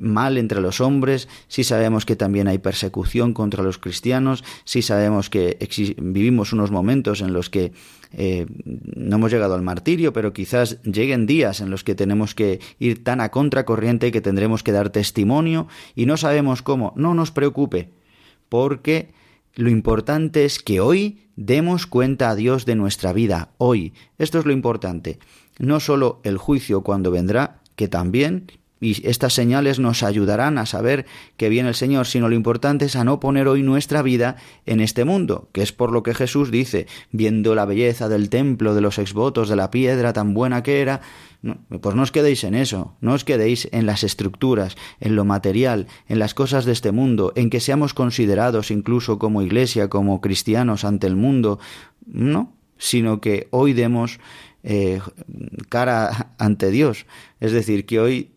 mal 0.00 0.38
entre 0.38 0.60
los 0.60 0.80
hombres, 0.80 1.28
sí 1.48 1.64
sabemos 1.64 2.04
que 2.04 2.16
también 2.16 2.48
hay 2.48 2.58
persecución 2.58 3.32
contra 3.32 3.62
los 3.62 3.78
cristianos, 3.78 4.44
sí 4.64 4.82
sabemos 4.82 5.30
que 5.30 5.56
vivimos 5.98 6.52
unos 6.52 6.70
momentos 6.70 7.20
en 7.20 7.32
los 7.32 7.50
que 7.50 7.72
eh, 8.12 8.46
no 8.64 9.16
hemos 9.16 9.30
llegado 9.30 9.54
al 9.54 9.62
martirio, 9.62 10.12
pero 10.12 10.32
quizás 10.32 10.80
lleguen 10.82 11.26
días 11.26 11.60
en 11.60 11.70
los 11.70 11.84
que 11.84 11.94
tenemos 11.94 12.34
que 12.34 12.60
ir 12.78 13.04
tan 13.04 13.20
a 13.20 13.30
contracorriente 13.30 14.12
que 14.12 14.20
tendremos 14.20 14.62
que 14.62 14.72
dar 14.72 14.90
testimonio 14.90 15.68
y 15.94 16.06
no 16.06 16.16
sabemos 16.16 16.62
cómo. 16.62 16.92
No 16.96 17.14
nos 17.14 17.30
preocupe, 17.30 17.90
porque 18.48 19.10
lo 19.54 19.70
importante 19.70 20.44
es 20.44 20.58
que 20.58 20.80
hoy 20.80 21.20
demos 21.36 21.86
cuenta 21.86 22.30
a 22.30 22.34
Dios 22.34 22.66
de 22.66 22.74
nuestra 22.74 23.12
vida, 23.12 23.50
hoy. 23.58 23.92
Esto 24.18 24.38
es 24.38 24.46
lo 24.46 24.52
importante. 24.52 25.18
No 25.58 25.80
solo 25.80 26.20
el 26.24 26.38
juicio 26.38 26.82
cuando 26.82 27.10
vendrá, 27.10 27.60
que 27.76 27.88
también, 27.88 28.52
y 28.80 29.08
estas 29.08 29.32
señales 29.32 29.78
nos 29.78 30.02
ayudarán 30.02 30.58
a 30.58 30.66
saber 30.66 31.06
que 31.36 31.48
viene 31.48 31.70
el 31.70 31.74
Señor, 31.74 32.06
sino 32.06 32.28
lo 32.28 32.34
importante 32.34 32.84
es 32.84 32.96
a 32.96 33.04
no 33.04 33.20
poner 33.20 33.48
hoy 33.48 33.62
nuestra 33.62 34.02
vida 34.02 34.36
en 34.66 34.80
este 34.80 35.04
mundo, 35.04 35.48
que 35.52 35.62
es 35.62 35.72
por 35.72 35.92
lo 35.92 36.02
que 36.02 36.14
Jesús 36.14 36.50
dice, 36.50 36.86
viendo 37.10 37.54
la 37.54 37.64
belleza 37.64 38.08
del 38.08 38.28
templo, 38.28 38.74
de 38.74 38.82
los 38.82 38.98
exvotos, 38.98 39.48
de 39.48 39.56
la 39.56 39.70
piedra 39.70 40.12
tan 40.12 40.34
buena 40.34 40.62
que 40.62 40.80
era, 40.82 41.00
pues 41.80 41.94
no 41.94 42.02
os 42.02 42.12
quedéis 42.12 42.44
en 42.44 42.54
eso, 42.54 42.96
no 43.00 43.14
os 43.14 43.24
quedéis 43.24 43.68
en 43.72 43.86
las 43.86 44.04
estructuras, 44.04 44.76
en 45.00 45.16
lo 45.16 45.24
material, 45.24 45.86
en 46.08 46.18
las 46.18 46.34
cosas 46.34 46.64
de 46.64 46.72
este 46.72 46.92
mundo, 46.92 47.32
en 47.34 47.50
que 47.50 47.60
seamos 47.60 47.94
considerados 47.94 48.70
incluso 48.70 49.18
como 49.18 49.42
iglesia, 49.42 49.88
como 49.88 50.20
cristianos 50.20 50.84
ante 50.84 51.06
el 51.06 51.16
mundo, 51.16 51.58
no, 52.06 52.52
sino 52.78 53.20
que 53.20 53.48
hoy 53.50 53.72
demos 53.72 54.20
eh, 54.66 55.00
cara 55.68 56.34
ante 56.38 56.72
Dios, 56.72 57.06
es 57.38 57.52
decir, 57.52 57.86
que 57.86 58.00
hoy 58.00 58.30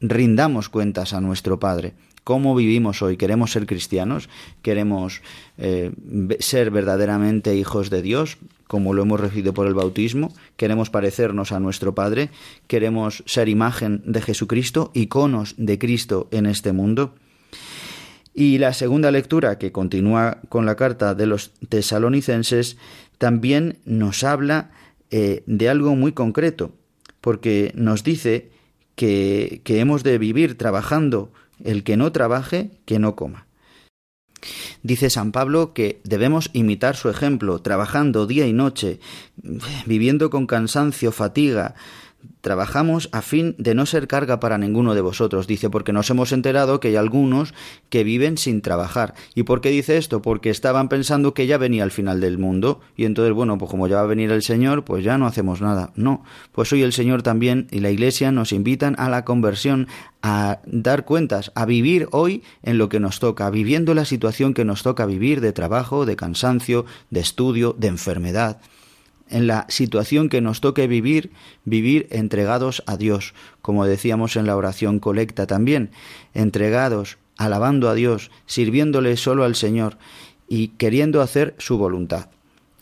rindamos 0.00 0.70
cuentas 0.70 1.12
a 1.12 1.20
nuestro 1.20 1.60
Padre. 1.60 1.92
¿Cómo 2.24 2.54
vivimos 2.54 3.02
hoy? 3.02 3.18
¿Queremos 3.18 3.52
ser 3.52 3.66
cristianos? 3.66 4.30
¿Queremos 4.62 5.20
eh, 5.58 5.92
ser 6.38 6.70
verdaderamente 6.70 7.56
hijos 7.56 7.90
de 7.90 8.00
Dios, 8.00 8.38
como 8.68 8.94
lo 8.94 9.02
hemos 9.02 9.20
recibido 9.20 9.52
por 9.52 9.66
el 9.66 9.74
bautismo? 9.74 10.32
¿Queremos 10.56 10.88
parecernos 10.88 11.52
a 11.52 11.60
nuestro 11.60 11.94
Padre? 11.94 12.30
¿Queremos 12.66 13.22
ser 13.26 13.50
imagen 13.50 14.02
de 14.06 14.22
Jesucristo, 14.22 14.90
iconos 14.94 15.54
de 15.58 15.78
Cristo 15.78 16.28
en 16.30 16.46
este 16.46 16.72
mundo? 16.72 17.14
Y 18.32 18.58
la 18.58 18.72
segunda 18.72 19.10
lectura, 19.10 19.58
que 19.58 19.72
continúa 19.72 20.38
con 20.48 20.64
la 20.64 20.76
carta 20.76 21.14
de 21.14 21.26
los 21.26 21.52
tesalonicenses, 21.68 22.78
también 23.18 23.78
nos 23.84 24.24
habla 24.24 24.70
eh, 25.10 25.42
de 25.46 25.68
algo 25.68 25.96
muy 25.96 26.12
concreto, 26.12 26.72
porque 27.20 27.72
nos 27.74 28.04
dice 28.04 28.50
que, 28.94 29.60
que 29.64 29.80
hemos 29.80 30.02
de 30.02 30.18
vivir 30.18 30.56
trabajando, 30.56 31.32
el 31.64 31.84
que 31.84 31.96
no 31.96 32.12
trabaje, 32.12 32.70
que 32.84 32.98
no 32.98 33.16
coma. 33.16 33.46
Dice 34.82 35.10
San 35.10 35.32
Pablo 35.32 35.74
que 35.74 36.00
debemos 36.04 36.50
imitar 36.52 36.96
su 36.96 37.10
ejemplo, 37.10 37.60
trabajando 37.60 38.26
día 38.26 38.46
y 38.46 38.52
noche, 38.52 39.00
viviendo 39.86 40.30
con 40.30 40.46
cansancio, 40.46 41.12
fatiga, 41.12 41.74
Trabajamos 42.40 43.10
a 43.12 43.20
fin 43.20 43.54
de 43.58 43.74
no 43.74 43.84
ser 43.84 44.08
carga 44.08 44.40
para 44.40 44.56
ninguno 44.56 44.94
de 44.94 45.02
vosotros, 45.02 45.46
dice, 45.46 45.68
porque 45.68 45.92
nos 45.92 46.08
hemos 46.08 46.32
enterado 46.32 46.80
que 46.80 46.88
hay 46.88 46.96
algunos 46.96 47.52
que 47.90 48.02
viven 48.02 48.38
sin 48.38 48.62
trabajar. 48.62 49.14
¿Y 49.34 49.42
por 49.42 49.60
qué 49.60 49.68
dice 49.68 49.98
esto? 49.98 50.22
Porque 50.22 50.48
estaban 50.48 50.88
pensando 50.88 51.34
que 51.34 51.46
ya 51.46 51.58
venía 51.58 51.84
el 51.84 51.90
final 51.90 52.20
del 52.20 52.38
mundo, 52.38 52.80
y 52.96 53.04
entonces, 53.04 53.34
bueno, 53.34 53.58
pues 53.58 53.70
como 53.70 53.88
ya 53.88 53.96
va 53.96 54.02
a 54.02 54.06
venir 54.06 54.30
el 54.30 54.42
Señor, 54.42 54.84
pues 54.84 55.04
ya 55.04 55.18
no 55.18 55.26
hacemos 55.26 55.60
nada. 55.60 55.92
No, 55.96 56.24
pues 56.52 56.72
hoy 56.72 56.82
el 56.82 56.94
Señor 56.94 57.22
también 57.22 57.66
y 57.70 57.80
la 57.80 57.90
Iglesia 57.90 58.32
nos 58.32 58.52
invitan 58.52 58.94
a 58.98 59.10
la 59.10 59.24
conversión, 59.24 59.88
a 60.22 60.60
dar 60.64 61.04
cuentas, 61.04 61.52
a 61.54 61.66
vivir 61.66 62.08
hoy 62.10 62.42
en 62.62 62.78
lo 62.78 62.88
que 62.88 63.00
nos 63.00 63.20
toca, 63.20 63.50
viviendo 63.50 63.94
la 63.94 64.06
situación 64.06 64.54
que 64.54 64.64
nos 64.64 64.82
toca 64.82 65.04
vivir 65.04 65.40
de 65.40 65.52
trabajo, 65.52 66.06
de 66.06 66.16
cansancio, 66.16 66.86
de 67.10 67.20
estudio, 67.20 67.74
de 67.78 67.88
enfermedad 67.88 68.60
en 69.30 69.46
la 69.46 69.66
situación 69.68 70.28
que 70.28 70.40
nos 70.40 70.60
toque 70.60 70.86
vivir, 70.86 71.30
vivir 71.64 72.06
entregados 72.10 72.82
a 72.86 72.96
Dios, 72.96 73.34
como 73.62 73.86
decíamos 73.86 74.36
en 74.36 74.46
la 74.46 74.56
oración 74.56 74.98
colecta 74.98 75.46
también, 75.46 75.90
entregados, 76.34 77.18
alabando 77.36 77.88
a 77.88 77.94
Dios, 77.94 78.30
sirviéndole 78.46 79.16
solo 79.16 79.44
al 79.44 79.54
Señor 79.54 79.96
y 80.48 80.68
queriendo 80.68 81.22
hacer 81.22 81.54
su 81.58 81.78
voluntad. 81.78 82.28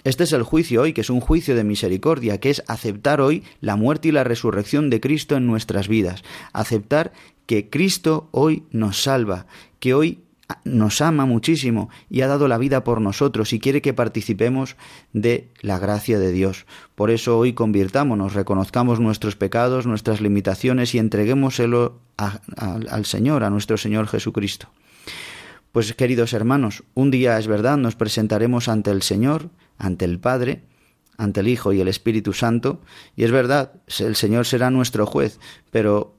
Este 0.04 0.24
es 0.24 0.32
el 0.32 0.42
juicio 0.42 0.82
hoy, 0.82 0.92
que 0.92 1.02
es 1.02 1.10
un 1.10 1.20
juicio 1.20 1.54
de 1.54 1.64
misericordia, 1.64 2.38
que 2.38 2.50
es 2.50 2.62
aceptar 2.66 3.20
hoy 3.20 3.44
la 3.60 3.76
muerte 3.76 4.08
y 4.08 4.12
la 4.12 4.24
resurrección 4.24 4.90
de 4.90 5.00
Cristo 5.00 5.36
en 5.36 5.46
nuestras 5.46 5.86
vidas, 5.86 6.22
aceptar 6.52 7.12
que 7.46 7.68
Cristo 7.68 8.28
hoy 8.30 8.62
nos 8.70 9.02
salva, 9.02 9.46
que 9.80 9.94
hoy 9.94 10.20
nos 10.64 11.00
ama 11.00 11.26
muchísimo 11.26 11.90
y 12.08 12.22
ha 12.22 12.26
dado 12.26 12.48
la 12.48 12.58
vida 12.58 12.84
por 12.84 13.00
nosotros 13.00 13.52
y 13.52 13.60
quiere 13.60 13.82
que 13.82 13.92
participemos 13.94 14.76
de 15.12 15.50
la 15.60 15.78
gracia 15.78 16.18
de 16.18 16.32
Dios. 16.32 16.66
Por 16.94 17.10
eso 17.10 17.38
hoy 17.38 17.52
convirtámonos, 17.52 18.34
reconozcamos 18.34 19.00
nuestros 19.00 19.36
pecados, 19.36 19.86
nuestras 19.86 20.20
limitaciones 20.20 20.94
y 20.94 20.98
entreguémoselo 20.98 22.00
al 22.16 23.04
Señor, 23.04 23.44
a 23.44 23.50
nuestro 23.50 23.76
Señor 23.76 24.08
Jesucristo. 24.08 24.68
Pues 25.72 25.92
queridos 25.94 26.32
hermanos, 26.32 26.82
un 26.94 27.10
día 27.10 27.38
es 27.38 27.46
verdad, 27.46 27.76
nos 27.76 27.94
presentaremos 27.94 28.68
ante 28.68 28.90
el 28.90 29.02
Señor, 29.02 29.50
ante 29.76 30.06
el 30.06 30.18
Padre, 30.18 30.64
ante 31.18 31.40
el 31.40 31.48
Hijo 31.48 31.72
y 31.72 31.80
el 31.80 31.88
Espíritu 31.88 32.32
Santo, 32.32 32.80
y 33.16 33.24
es 33.24 33.30
verdad, 33.30 33.72
el 33.98 34.16
Señor 34.16 34.46
será 34.46 34.70
nuestro 34.70 35.04
juez, 35.04 35.38
pero 35.70 36.17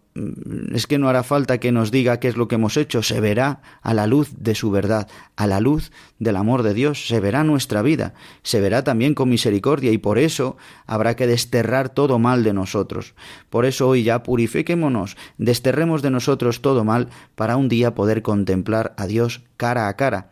es 0.73 0.87
que 0.87 0.97
no 0.97 1.07
hará 1.07 1.23
falta 1.23 1.59
que 1.59 1.71
nos 1.71 1.91
diga 1.91 2.19
qué 2.19 2.27
es 2.27 2.35
lo 2.35 2.47
que 2.47 2.55
hemos 2.55 2.77
hecho, 2.77 3.03
se 3.03 3.21
verá 3.21 3.61
a 3.81 3.93
la 3.93 4.07
luz 4.07 4.31
de 4.37 4.55
su 4.55 4.71
verdad, 4.71 5.07
a 5.35 5.47
la 5.47 5.59
luz 5.59 5.91
del 6.17 6.35
amor 6.35 6.63
de 6.63 6.73
Dios, 6.73 7.07
se 7.07 7.19
verá 7.19 7.43
nuestra 7.43 7.81
vida, 7.81 8.13
se 8.41 8.59
verá 8.59 8.83
también 8.83 9.13
con 9.13 9.29
misericordia 9.29 9.91
y 9.91 9.97
por 9.97 10.17
eso 10.17 10.57
habrá 10.85 11.15
que 11.15 11.27
desterrar 11.27 11.89
todo 11.89 12.19
mal 12.19 12.43
de 12.43 12.53
nosotros. 12.53 13.13
Por 13.49 13.65
eso 13.65 13.87
hoy 13.87 14.03
ya 14.03 14.23
purifiquémonos, 14.23 15.15
desterremos 15.37 16.01
de 16.01 16.11
nosotros 16.11 16.61
todo 16.61 16.83
mal 16.83 17.09
para 17.35 17.55
un 17.55 17.69
día 17.69 17.95
poder 17.95 18.21
contemplar 18.21 18.93
a 18.97 19.07
Dios 19.07 19.43
cara 19.57 19.87
a 19.87 19.95
cara, 19.95 20.31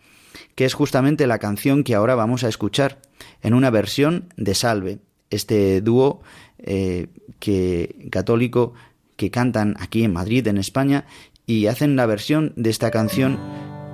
que 0.55 0.65
es 0.65 0.73
justamente 0.73 1.27
la 1.27 1.39
canción 1.39 1.83
que 1.83 1.95
ahora 1.95 2.15
vamos 2.15 2.43
a 2.43 2.49
escuchar 2.49 2.99
en 3.41 3.53
una 3.53 3.69
versión 3.69 4.33
de 4.37 4.55
Salve, 4.55 4.99
este 5.29 5.81
dúo 5.81 6.21
eh, 6.59 7.07
que 7.39 8.07
católico 8.11 8.73
que 9.17 9.31
cantan 9.31 9.75
aquí 9.79 10.03
en 10.03 10.13
Madrid, 10.13 10.47
en 10.47 10.57
España, 10.57 11.05
y 11.45 11.67
hacen 11.67 11.95
la 11.95 12.05
versión 12.05 12.53
de 12.55 12.69
esta 12.69 12.91
canción 12.91 13.39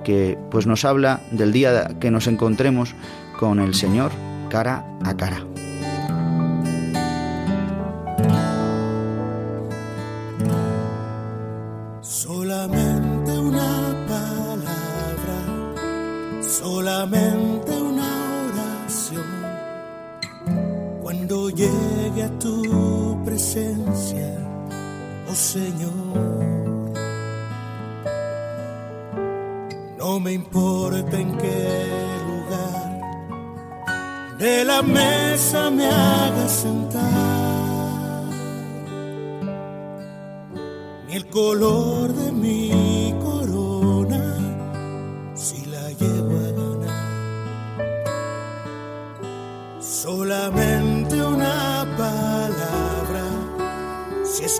que 0.04 0.38
pues 0.50 0.66
nos 0.66 0.84
habla 0.84 1.22
del 1.32 1.52
día 1.52 1.98
que 1.98 2.10
nos 2.10 2.26
encontremos 2.26 2.94
con 3.38 3.58
el 3.58 3.74
Señor 3.74 4.12
cara 4.50 4.84
a 5.02 5.16
cara. 5.16 5.44
Solamente 12.02 13.38
una 13.38 14.06
palabra, 14.06 15.38
solamente 16.42 17.72
una 17.72 18.10
oración. 18.48 19.24
Cuando 21.02 21.48
llegue 21.50 22.22
a 22.22 22.38
tu 22.38 23.22
presencia 23.24 24.43
Señor. 25.34 26.92
No 29.98 30.20
me 30.20 30.32
importa 30.32 31.18
en 31.18 31.36
qué 31.38 31.86
lugar 32.28 33.00
de 34.38 34.64
la 34.64 34.82
mesa 34.82 35.70
me 35.70 35.86
haga 35.86 36.48
sentar, 36.48 37.02
ni 41.08 41.14
el 41.14 41.26
color 41.26 42.12
de 42.12 42.30
mi 42.30 43.12
corona 43.20 44.36
si 45.34 45.64
la 45.66 45.90
llevo 45.90 46.38
a 46.38 46.52
ganar. 46.52 46.94
Solamente 49.80 50.73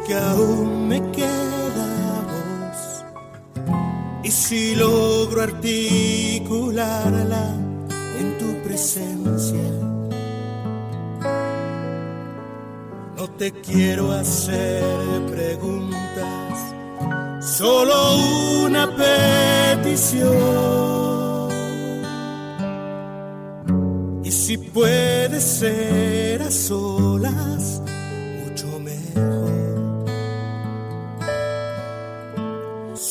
que 0.01 0.15
aún 0.15 0.89
me 0.89 1.01
queda 1.13 2.23
voz 2.31 3.05
y 4.23 4.31
si 4.31 4.75
logro 4.75 5.43
articularla 5.43 7.55
en 8.19 8.39
tu 8.39 8.63
presencia. 8.67 9.71
No 13.17 13.29
te 13.39 13.53
quiero 13.53 14.13
hacer 14.13 14.83
preguntas, 15.31 16.75
solo 17.41 18.17
una 18.65 18.91
petición. 19.85 20.35
Y 24.25 24.31
si 24.31 24.59
puede 24.59 25.41
ser 25.41 26.43
a 26.43 26.51
solas, 26.51 27.81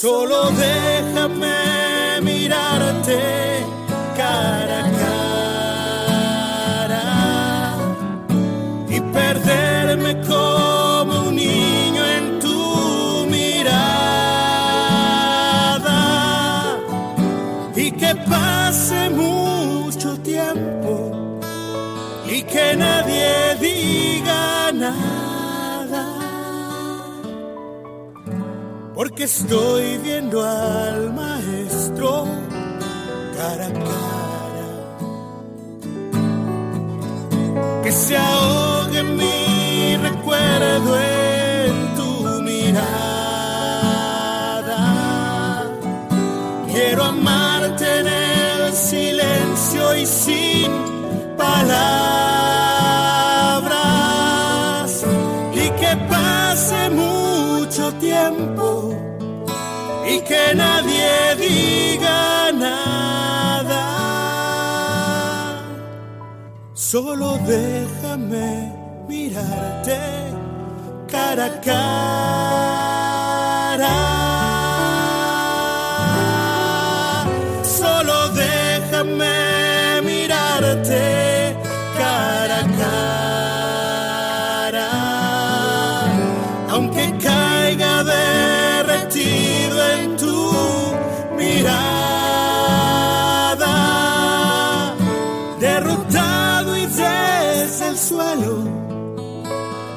Solo 0.04 0.52
déjame 0.52 2.20
mirarte 2.22 3.43
porque 29.14 29.26
estoy 29.26 30.00
viendo 30.00 30.44
al 30.44 31.14
maestro 31.14 32.26
cara 33.38 33.68
a 33.68 33.74
cara. 33.74 34.70
Que 37.84 37.92
se 37.92 38.18
ahogue 38.18 39.04
mi 39.04 39.98
recuerdo 39.98 41.00
en 41.00 41.96
tu 41.96 42.42
mirada. 42.42 42.82
Quiero 46.72 47.04
amarte 47.04 48.00
en 48.00 48.08
el 48.08 48.74
silencio 48.74 49.96
y 49.96 50.08
sin 50.08 50.72
palabras. 51.38 52.03
Solo 66.94 67.40
déjame 67.40 68.72
mirarte 69.08 69.98
cara 71.10 71.46
a 71.46 71.60
cara. 73.80 74.13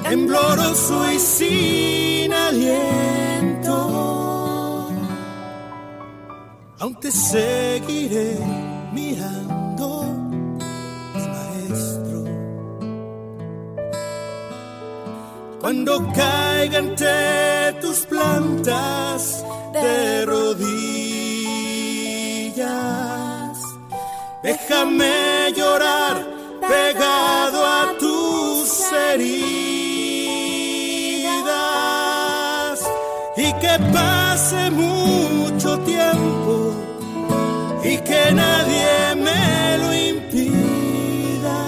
Tembloroso 0.09 1.13
y 1.13 1.19
sin 1.19 2.33
aliento, 2.33 3.75
aún 6.79 6.95
te 7.01 7.11
seguiré 7.11 8.39
mirando, 8.93 10.05
maestro. 11.17 12.25
Cuando 15.61 16.13
caiga 16.13 16.79
ante 16.79 17.73
tus 17.81 17.99
plantas 18.07 19.45
de 19.73 20.25
rodillas, 20.27 20.77
déjame 24.43 25.53
llorar 25.57 26.25
pegado 26.61 27.67
a 27.67 27.95
tus 27.99 28.93
heridas 28.93 29.66
pase 33.93 34.71
mucho 34.71 35.79
tiempo 35.81 36.75
y 37.85 37.99
que 37.99 38.33
nadie 38.33 39.15
me 39.17 39.79
lo 39.79 39.95
impida 39.95 41.59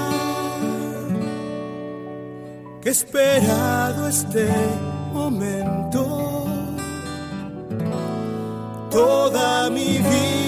que 2.80 2.88
he 2.88 2.92
esperado 2.92 4.08
este 4.08 4.48
momento 5.12 6.46
toda 8.90 9.70
mi 9.70 9.98
vida. 9.98 10.38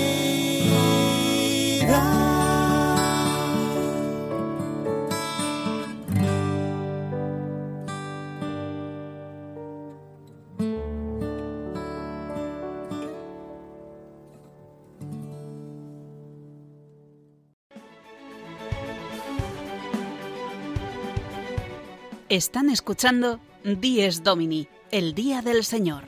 Están 22.31 22.71
escuchando 22.71 23.41
Dies 23.65 24.23
Domini, 24.23 24.69
el 24.93 25.17
Día 25.17 25.43
del 25.43 25.65
Señor, 25.65 26.05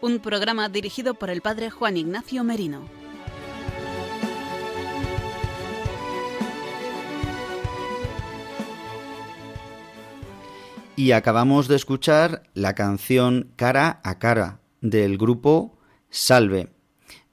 un 0.00 0.18
programa 0.18 0.70
dirigido 0.70 1.12
por 1.12 1.28
el 1.28 1.42
Padre 1.42 1.68
Juan 1.68 1.98
Ignacio 1.98 2.42
Merino. 2.42 2.88
Y 10.96 11.12
acabamos 11.12 11.68
de 11.68 11.76
escuchar 11.76 12.44
la 12.54 12.74
canción 12.74 13.52
Cara 13.56 14.00
a 14.04 14.18
Cara 14.18 14.60
del 14.80 15.18
grupo 15.18 15.76
Salve. 16.08 16.70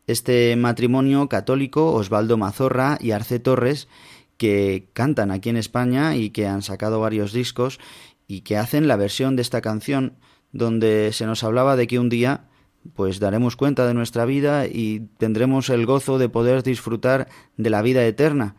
Este 0.07 0.57
matrimonio 0.57 1.29
católico, 1.29 1.93
Osvaldo 1.93 2.35
Mazorra 2.35 2.97
y 2.99 3.11
Arce 3.11 3.39
Torres, 3.39 3.87
que 4.35 4.89
cantan 4.91 5.31
aquí 5.31 5.47
en 5.47 5.55
España 5.55 6.17
y 6.17 6.31
que 6.31 6.47
han 6.47 6.61
sacado 6.61 6.99
varios 6.99 7.31
discos 7.31 7.79
y 8.27 8.41
que 8.41 8.57
hacen 8.57 8.87
la 8.87 8.95
versión 8.95 9.35
de 9.35 9.41
esta 9.41 9.61
canción 9.61 10.17
donde 10.51 11.11
se 11.13 11.25
nos 11.25 11.43
hablaba 11.43 11.75
de 11.75 11.87
que 11.87 11.99
un 11.99 12.09
día 12.09 12.45
pues 12.93 13.19
daremos 13.19 13.55
cuenta 13.55 13.87
de 13.87 13.93
nuestra 13.93 14.25
vida 14.25 14.67
y 14.67 15.07
tendremos 15.17 15.69
el 15.69 15.85
gozo 15.85 16.17
de 16.17 16.29
poder 16.29 16.63
disfrutar 16.63 17.27
de 17.57 17.69
la 17.69 17.81
vida 17.81 18.05
eterna. 18.05 18.55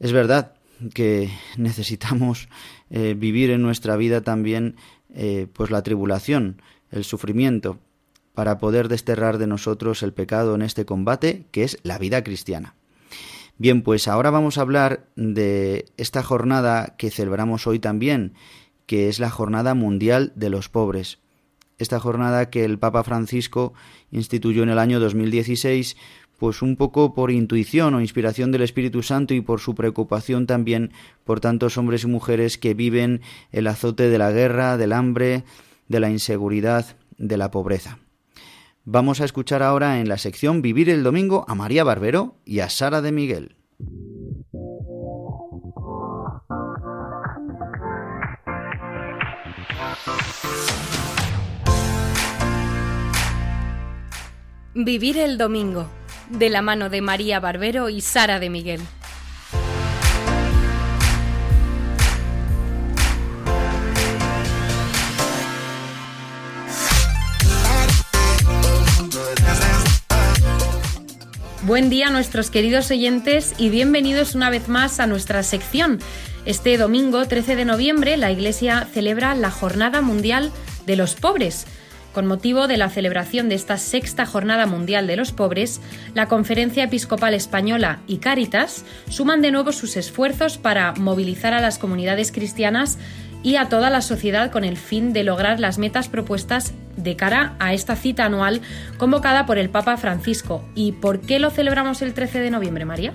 Es 0.00 0.12
verdad 0.12 0.54
que 0.92 1.30
necesitamos 1.56 2.48
eh, 2.90 3.14
vivir 3.16 3.50
en 3.50 3.62
nuestra 3.62 3.96
vida 3.96 4.22
también 4.22 4.76
eh, 5.14 5.46
pues 5.52 5.70
la 5.70 5.82
tribulación, 5.82 6.60
el 6.90 7.04
sufrimiento, 7.04 7.78
para 8.34 8.58
poder 8.58 8.88
desterrar 8.88 9.38
de 9.38 9.46
nosotros 9.46 10.02
el 10.02 10.12
pecado 10.12 10.54
en 10.56 10.62
este 10.62 10.84
combate 10.84 11.46
que 11.52 11.62
es 11.62 11.78
la 11.82 11.98
vida 11.98 12.24
cristiana. 12.24 12.74
Bien, 13.56 13.82
pues 13.82 14.08
ahora 14.08 14.30
vamos 14.30 14.58
a 14.58 14.62
hablar 14.62 15.06
de 15.14 15.86
esta 15.96 16.24
jornada 16.24 16.96
que 16.98 17.12
celebramos 17.12 17.68
hoy 17.68 17.78
también, 17.78 18.34
que 18.86 19.08
es 19.08 19.18
la 19.18 19.30
Jornada 19.30 19.74
Mundial 19.74 20.32
de 20.34 20.50
los 20.50 20.68
Pobres. 20.68 21.18
Esta 21.78 21.98
jornada 21.98 22.50
que 22.50 22.64
el 22.64 22.78
Papa 22.78 23.02
Francisco 23.02 23.74
instituyó 24.10 24.62
en 24.62 24.68
el 24.68 24.78
año 24.78 25.00
2016, 25.00 25.96
pues 26.38 26.62
un 26.62 26.76
poco 26.76 27.14
por 27.14 27.30
intuición 27.30 27.94
o 27.94 28.00
inspiración 28.00 28.52
del 28.52 28.62
Espíritu 28.62 29.02
Santo 29.02 29.34
y 29.34 29.40
por 29.40 29.60
su 29.60 29.74
preocupación 29.74 30.46
también 30.46 30.92
por 31.24 31.40
tantos 31.40 31.76
hombres 31.78 32.04
y 32.04 32.06
mujeres 32.06 32.58
que 32.58 32.74
viven 32.74 33.22
el 33.50 33.66
azote 33.66 34.08
de 34.08 34.18
la 34.18 34.30
guerra, 34.30 34.76
del 34.76 34.92
hambre, 34.92 35.44
de 35.88 36.00
la 36.00 36.10
inseguridad, 36.10 36.96
de 37.18 37.36
la 37.36 37.50
pobreza. 37.50 37.98
Vamos 38.84 39.20
a 39.20 39.24
escuchar 39.24 39.62
ahora 39.62 40.00
en 40.00 40.08
la 40.08 40.18
sección 40.18 40.60
Vivir 40.60 40.90
el 40.90 41.02
Domingo 41.02 41.44
a 41.48 41.54
María 41.54 41.84
Barbero 41.84 42.36
y 42.44 42.60
a 42.60 42.68
Sara 42.68 43.00
de 43.00 43.12
Miguel. 43.12 43.56
Vivir 54.76 55.18
el 55.18 55.38
Domingo, 55.38 55.88
de 56.30 56.50
la 56.50 56.60
mano 56.60 56.90
de 56.90 57.00
María 57.00 57.38
Barbero 57.38 57.90
y 57.90 58.00
Sara 58.00 58.40
de 58.40 58.50
Miguel. 58.50 58.80
Buen 71.62 71.88
día 71.88 72.10
nuestros 72.10 72.50
queridos 72.50 72.90
oyentes 72.90 73.54
y 73.56 73.68
bienvenidos 73.68 74.34
una 74.34 74.50
vez 74.50 74.66
más 74.68 74.98
a 74.98 75.06
nuestra 75.06 75.44
sección. 75.44 76.00
Este 76.46 76.76
domingo 76.78 77.24
13 77.24 77.54
de 77.54 77.64
noviembre 77.64 78.16
la 78.16 78.32
Iglesia 78.32 78.88
celebra 78.92 79.36
la 79.36 79.52
Jornada 79.52 80.00
Mundial 80.00 80.50
de 80.84 80.96
los 80.96 81.14
Pobres 81.14 81.64
Con 82.14 82.26
motivo 82.26 82.68
de 82.68 82.76
la 82.76 82.90
celebración 82.90 83.48
de 83.48 83.56
esta 83.56 83.76
sexta 83.76 84.24
Jornada 84.24 84.66
Mundial 84.66 85.08
de 85.08 85.16
los 85.16 85.32
Pobres, 85.32 85.80
la 86.14 86.28
Conferencia 86.28 86.84
Episcopal 86.84 87.34
Española 87.34 87.98
y 88.06 88.18
Cáritas 88.18 88.84
suman 89.08 89.42
de 89.42 89.50
nuevo 89.50 89.72
sus 89.72 89.96
esfuerzos 89.96 90.56
para 90.56 90.92
movilizar 90.92 91.54
a 91.54 91.60
las 91.60 91.76
comunidades 91.76 92.30
cristianas 92.30 92.98
y 93.42 93.56
a 93.56 93.68
toda 93.68 93.90
la 93.90 94.00
sociedad 94.00 94.52
con 94.52 94.62
el 94.62 94.76
fin 94.76 95.12
de 95.12 95.24
lograr 95.24 95.58
las 95.58 95.76
metas 95.78 96.08
propuestas 96.08 96.72
de 96.96 97.16
cara 97.16 97.56
a 97.58 97.74
esta 97.74 97.96
cita 97.96 98.26
anual 98.26 98.60
convocada 98.96 99.44
por 99.44 99.58
el 99.58 99.68
Papa 99.68 99.96
Francisco. 99.96 100.64
¿Y 100.76 100.92
por 100.92 101.20
qué 101.20 101.40
lo 101.40 101.50
celebramos 101.50 102.00
el 102.00 102.14
13 102.14 102.38
de 102.38 102.50
noviembre, 102.50 102.84
María? 102.84 103.12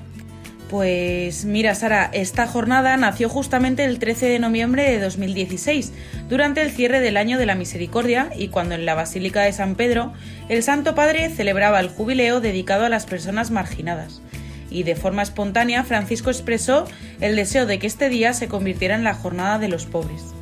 Pues 0.69 1.45
mira, 1.45 1.73
Sara, 1.73 2.11
esta 2.13 2.45
jornada 2.45 2.95
nació 2.95 3.27
justamente 3.27 3.85
el 3.85 3.97
13 3.97 4.27
de 4.27 4.37
noviembre 4.37 4.83
de 4.83 4.99
2016, 4.99 5.91
durante 6.29 6.61
el 6.61 6.69
cierre 6.69 6.99
del 6.99 7.17
año 7.17 7.39
de 7.39 7.47
la 7.47 7.55
Misericordia 7.55 8.29
y 8.35 8.49
cuando 8.49 8.75
en 8.75 8.85
la 8.85 8.93
Basílica 8.93 9.41
de 9.41 9.51
San 9.51 9.73
Pedro 9.73 10.13
el 10.47 10.61
Santo 10.61 10.93
Padre 10.93 11.31
celebraba 11.31 11.79
el 11.79 11.89
jubileo 11.89 12.39
dedicado 12.39 12.85
a 12.85 12.89
las 12.89 13.07
personas 13.07 13.49
marginadas. 13.49 14.21
Y 14.69 14.83
de 14.83 14.95
forma 14.95 15.23
espontánea 15.23 15.83
Francisco 15.83 16.29
expresó 16.29 16.85
el 17.19 17.35
deseo 17.35 17.65
de 17.65 17.79
que 17.79 17.87
este 17.87 18.09
día 18.09 18.33
se 18.33 18.47
convirtiera 18.47 18.93
en 18.93 19.03
la 19.03 19.15
Jornada 19.15 19.57
de 19.57 19.69
los 19.69 19.87
Pobres. 19.87 20.35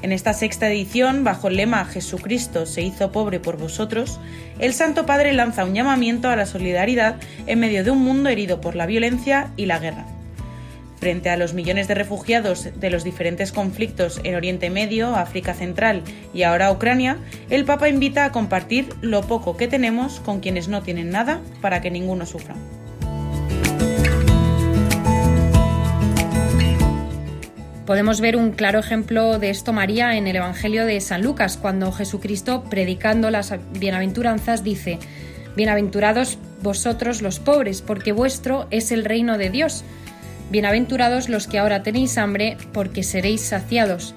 En 0.00 0.12
esta 0.12 0.32
sexta 0.32 0.70
edición, 0.70 1.24
bajo 1.24 1.48
el 1.48 1.56
lema 1.56 1.84
Jesucristo 1.84 2.66
se 2.66 2.82
hizo 2.82 3.10
pobre 3.10 3.40
por 3.40 3.56
vosotros, 3.56 4.20
el 4.60 4.72
Santo 4.72 5.06
Padre 5.06 5.32
lanza 5.32 5.64
un 5.64 5.74
llamamiento 5.74 6.28
a 6.28 6.36
la 6.36 6.46
solidaridad 6.46 7.16
en 7.46 7.58
medio 7.58 7.82
de 7.82 7.90
un 7.90 8.04
mundo 8.04 8.28
herido 8.28 8.60
por 8.60 8.76
la 8.76 8.86
violencia 8.86 9.50
y 9.56 9.66
la 9.66 9.80
guerra. 9.80 10.06
Frente 11.00 11.30
a 11.30 11.36
los 11.36 11.52
millones 11.52 11.88
de 11.88 11.94
refugiados 11.94 12.68
de 12.78 12.90
los 12.90 13.02
diferentes 13.02 13.50
conflictos 13.50 14.20
en 14.22 14.36
Oriente 14.36 14.70
Medio, 14.70 15.16
África 15.16 15.54
Central 15.54 16.02
y 16.32 16.44
ahora 16.44 16.70
Ucrania, 16.70 17.18
el 17.50 17.64
Papa 17.64 17.88
invita 17.88 18.24
a 18.24 18.32
compartir 18.32 18.88
lo 19.00 19.22
poco 19.22 19.56
que 19.56 19.68
tenemos 19.68 20.20
con 20.20 20.40
quienes 20.40 20.68
no 20.68 20.82
tienen 20.82 21.10
nada 21.10 21.40
para 21.60 21.80
que 21.80 21.90
ninguno 21.90 22.24
sufra. 22.24 22.54
Podemos 27.88 28.20
ver 28.20 28.36
un 28.36 28.50
claro 28.50 28.80
ejemplo 28.80 29.38
de 29.38 29.48
esto, 29.48 29.72
María, 29.72 30.18
en 30.18 30.26
el 30.26 30.36
Evangelio 30.36 30.84
de 30.84 31.00
San 31.00 31.22
Lucas, 31.22 31.56
cuando 31.56 31.90
Jesucristo, 31.90 32.62
predicando 32.64 33.30
las 33.30 33.54
bienaventuranzas, 33.80 34.62
dice, 34.62 34.98
Bienaventurados 35.56 36.36
vosotros 36.60 37.22
los 37.22 37.40
pobres, 37.40 37.80
porque 37.80 38.12
vuestro 38.12 38.66
es 38.70 38.92
el 38.92 39.06
reino 39.06 39.38
de 39.38 39.48
Dios. 39.48 39.84
Bienaventurados 40.50 41.30
los 41.30 41.46
que 41.46 41.58
ahora 41.58 41.82
tenéis 41.82 42.18
hambre, 42.18 42.58
porque 42.74 43.02
seréis 43.02 43.40
saciados. 43.40 44.14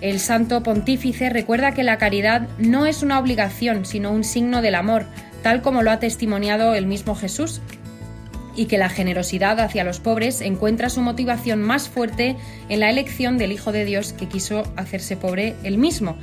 El 0.00 0.18
santo 0.18 0.62
pontífice 0.62 1.28
recuerda 1.28 1.74
que 1.74 1.84
la 1.84 1.98
caridad 1.98 2.48
no 2.56 2.86
es 2.86 3.02
una 3.02 3.18
obligación, 3.18 3.84
sino 3.84 4.12
un 4.12 4.24
signo 4.24 4.62
del 4.62 4.76
amor, 4.76 5.04
tal 5.42 5.60
como 5.60 5.82
lo 5.82 5.90
ha 5.90 5.98
testimoniado 5.98 6.74
el 6.74 6.86
mismo 6.86 7.14
Jesús, 7.14 7.60
y 8.58 8.66
que 8.66 8.76
la 8.76 8.88
generosidad 8.88 9.60
hacia 9.60 9.84
los 9.84 10.00
pobres 10.00 10.40
encuentra 10.40 10.90
su 10.90 11.00
motivación 11.00 11.62
más 11.62 11.88
fuerte 11.88 12.34
en 12.68 12.80
la 12.80 12.90
elección 12.90 13.38
del 13.38 13.52
Hijo 13.52 13.70
de 13.70 13.84
Dios 13.84 14.12
que 14.12 14.26
quiso 14.26 14.64
hacerse 14.74 15.16
pobre 15.16 15.54
él 15.62 15.78
mismo. 15.78 16.18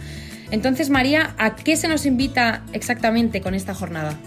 Entonces, 0.52 0.90
María, 0.90 1.34
¿a 1.38 1.56
qué 1.56 1.78
se 1.78 1.88
nos 1.88 2.06
invita 2.06 2.64
exactamente 2.74 3.40
con 3.40 3.56
esta 3.56 3.74
jornada? 3.74 4.20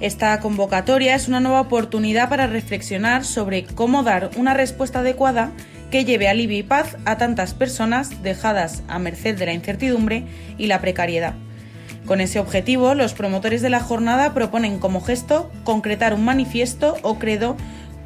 Esta 0.00 0.40
convocatoria 0.40 1.14
es 1.14 1.28
una 1.28 1.40
nueva 1.40 1.60
oportunidad 1.60 2.30
para 2.30 2.46
reflexionar 2.46 3.22
sobre 3.22 3.64
cómo 3.64 4.02
dar 4.02 4.30
una 4.36 4.54
respuesta 4.54 5.00
adecuada 5.00 5.52
que 5.90 6.06
lleve 6.06 6.28
alivio 6.28 6.56
y 6.56 6.62
paz 6.62 6.96
a 7.04 7.18
tantas 7.18 7.52
personas 7.52 8.22
dejadas 8.22 8.82
a 8.88 8.98
merced 8.98 9.38
de 9.38 9.44
la 9.44 9.52
incertidumbre 9.52 10.24
y 10.56 10.68
la 10.68 10.80
precariedad. 10.80 11.34
Con 12.06 12.20
ese 12.20 12.40
objetivo, 12.40 12.94
los 12.94 13.14
promotores 13.14 13.62
de 13.62 13.70
la 13.70 13.80
jornada 13.80 14.34
proponen 14.34 14.78
como 14.78 15.00
gesto 15.00 15.50
concretar 15.64 16.14
un 16.14 16.24
manifiesto 16.24 16.96
o 17.02 17.18
credo 17.18 17.56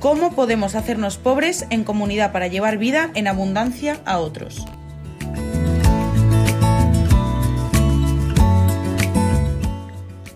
cómo 0.01 0.35
podemos 0.35 0.75
hacernos 0.75 1.17
pobres 1.17 1.67
en 1.71 1.85
comunidad 1.85 2.33
para 2.33 2.47
llevar 2.47 2.77
vida 2.77 3.11
en 3.15 3.27
abundancia 3.27 3.99
a 4.05 4.19
otros. 4.19 4.67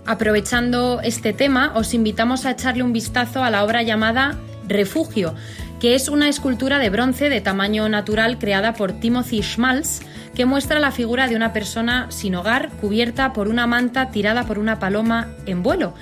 Aprovechando 0.07 1.01
este 1.03 1.33
tema, 1.33 1.73
os 1.77 1.95
invitamos 1.95 2.45
a 2.45 2.51
echarle 2.51 2.83
un 2.83 2.93
vistazo 2.93 3.45
a 3.45 3.51
la 3.51 3.63
obra 3.63 3.83
llamada 3.83 4.37
Refugio, 4.67 5.37
que 5.79 5.95
es 5.95 6.09
una 6.09 6.29
escultura 6.29 6.81
de 6.81 6.91
bronce 6.91 7.29
de 7.29 7.41
tamaño 7.41 7.89
natural 7.89 8.39
creada 8.39 8.75
por 8.75 8.93
Timothy 8.95 9.43
Schmalz, 9.43 10.01
que 10.35 10.47
muestra 10.47 10.81
la 10.81 10.93
figura 10.93 11.29
de 11.29 11.37
una 11.37 11.53
persona 11.53 12.07
sin 12.11 12.35
hogar 12.35 12.71
cubierta 12.81 13.33
por 13.33 13.49
una 13.49 13.67
manta 13.67 14.11
tirada 14.11 14.45
por 14.45 14.59
una 14.59 14.79
paloma 14.79 15.29
en 15.47 15.63
vuelo. 15.63 15.95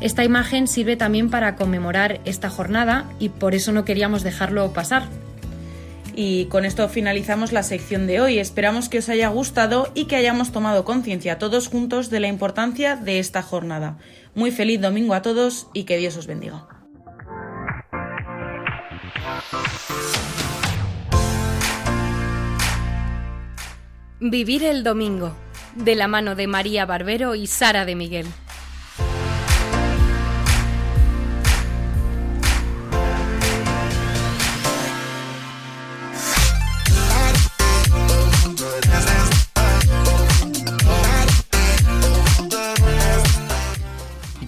Esta 0.00 0.24
imagen 0.24 0.66
sirve 0.66 0.96
también 0.96 1.30
para 1.30 1.54
conmemorar 1.54 2.20
esta 2.24 2.50
jornada 2.50 3.08
y 3.18 3.28
por 3.28 3.54
eso 3.54 3.72
no 3.72 3.84
queríamos 3.84 4.22
dejarlo 4.22 4.72
pasar. 4.72 5.04
Y 6.14 6.46
con 6.46 6.64
esto 6.64 6.88
finalizamos 6.88 7.52
la 7.52 7.62
sección 7.62 8.06
de 8.06 8.20
hoy. 8.20 8.38
Esperamos 8.38 8.88
que 8.88 8.98
os 8.98 9.08
haya 9.08 9.28
gustado 9.28 9.90
y 9.94 10.06
que 10.06 10.16
hayamos 10.16 10.52
tomado 10.52 10.84
conciencia 10.84 11.38
todos 11.38 11.68
juntos 11.68 12.10
de 12.10 12.20
la 12.20 12.28
importancia 12.28 12.96
de 12.96 13.18
esta 13.18 13.42
jornada. 13.42 13.96
Muy 14.34 14.50
feliz 14.50 14.80
domingo 14.80 15.14
a 15.14 15.22
todos 15.22 15.68
y 15.72 15.84
que 15.84 15.96
Dios 15.96 16.16
os 16.16 16.26
bendiga. 16.26 16.81
Vivir 24.24 24.62
el 24.62 24.84
domingo, 24.84 25.34
de 25.74 25.96
la 25.96 26.06
mano 26.06 26.36
de 26.36 26.46
María 26.46 26.86
Barbero 26.86 27.34
y 27.34 27.48
Sara 27.48 27.84
de 27.84 27.96
Miguel. 27.96 28.26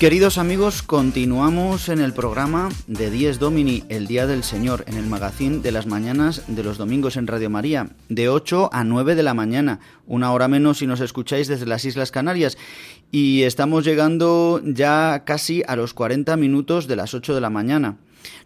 Queridos 0.04 0.36
amigos, 0.36 0.82
continuamos 0.82 1.88
en 1.88 1.98
el 1.98 2.12
programa 2.12 2.68
de 2.86 3.10
Dies 3.10 3.38
Domini, 3.38 3.84
el 3.88 4.06
Día 4.06 4.26
del 4.26 4.44
Señor, 4.44 4.84
en 4.86 4.98
el 4.98 5.06
magazín 5.06 5.62
de 5.62 5.72
las 5.72 5.86
mañanas 5.86 6.42
de 6.46 6.62
los 6.62 6.76
domingos 6.76 7.16
en 7.16 7.26
Radio 7.26 7.48
María, 7.48 7.88
de 8.10 8.28
8 8.28 8.68
a 8.70 8.84
9 8.84 9.14
de 9.14 9.22
la 9.22 9.32
mañana, 9.32 9.80
una 10.06 10.30
hora 10.32 10.46
menos 10.46 10.76
si 10.76 10.86
nos 10.86 11.00
escucháis 11.00 11.48
desde 11.48 11.64
las 11.64 11.86
Islas 11.86 12.10
Canarias. 12.10 12.58
Y 13.12 13.44
estamos 13.44 13.82
llegando 13.82 14.60
ya 14.62 15.22
casi 15.24 15.62
a 15.66 15.74
los 15.74 15.94
40 15.94 16.36
minutos 16.36 16.86
de 16.86 16.96
las 16.96 17.14
8 17.14 17.34
de 17.34 17.40
la 17.40 17.48
mañana. 17.48 17.96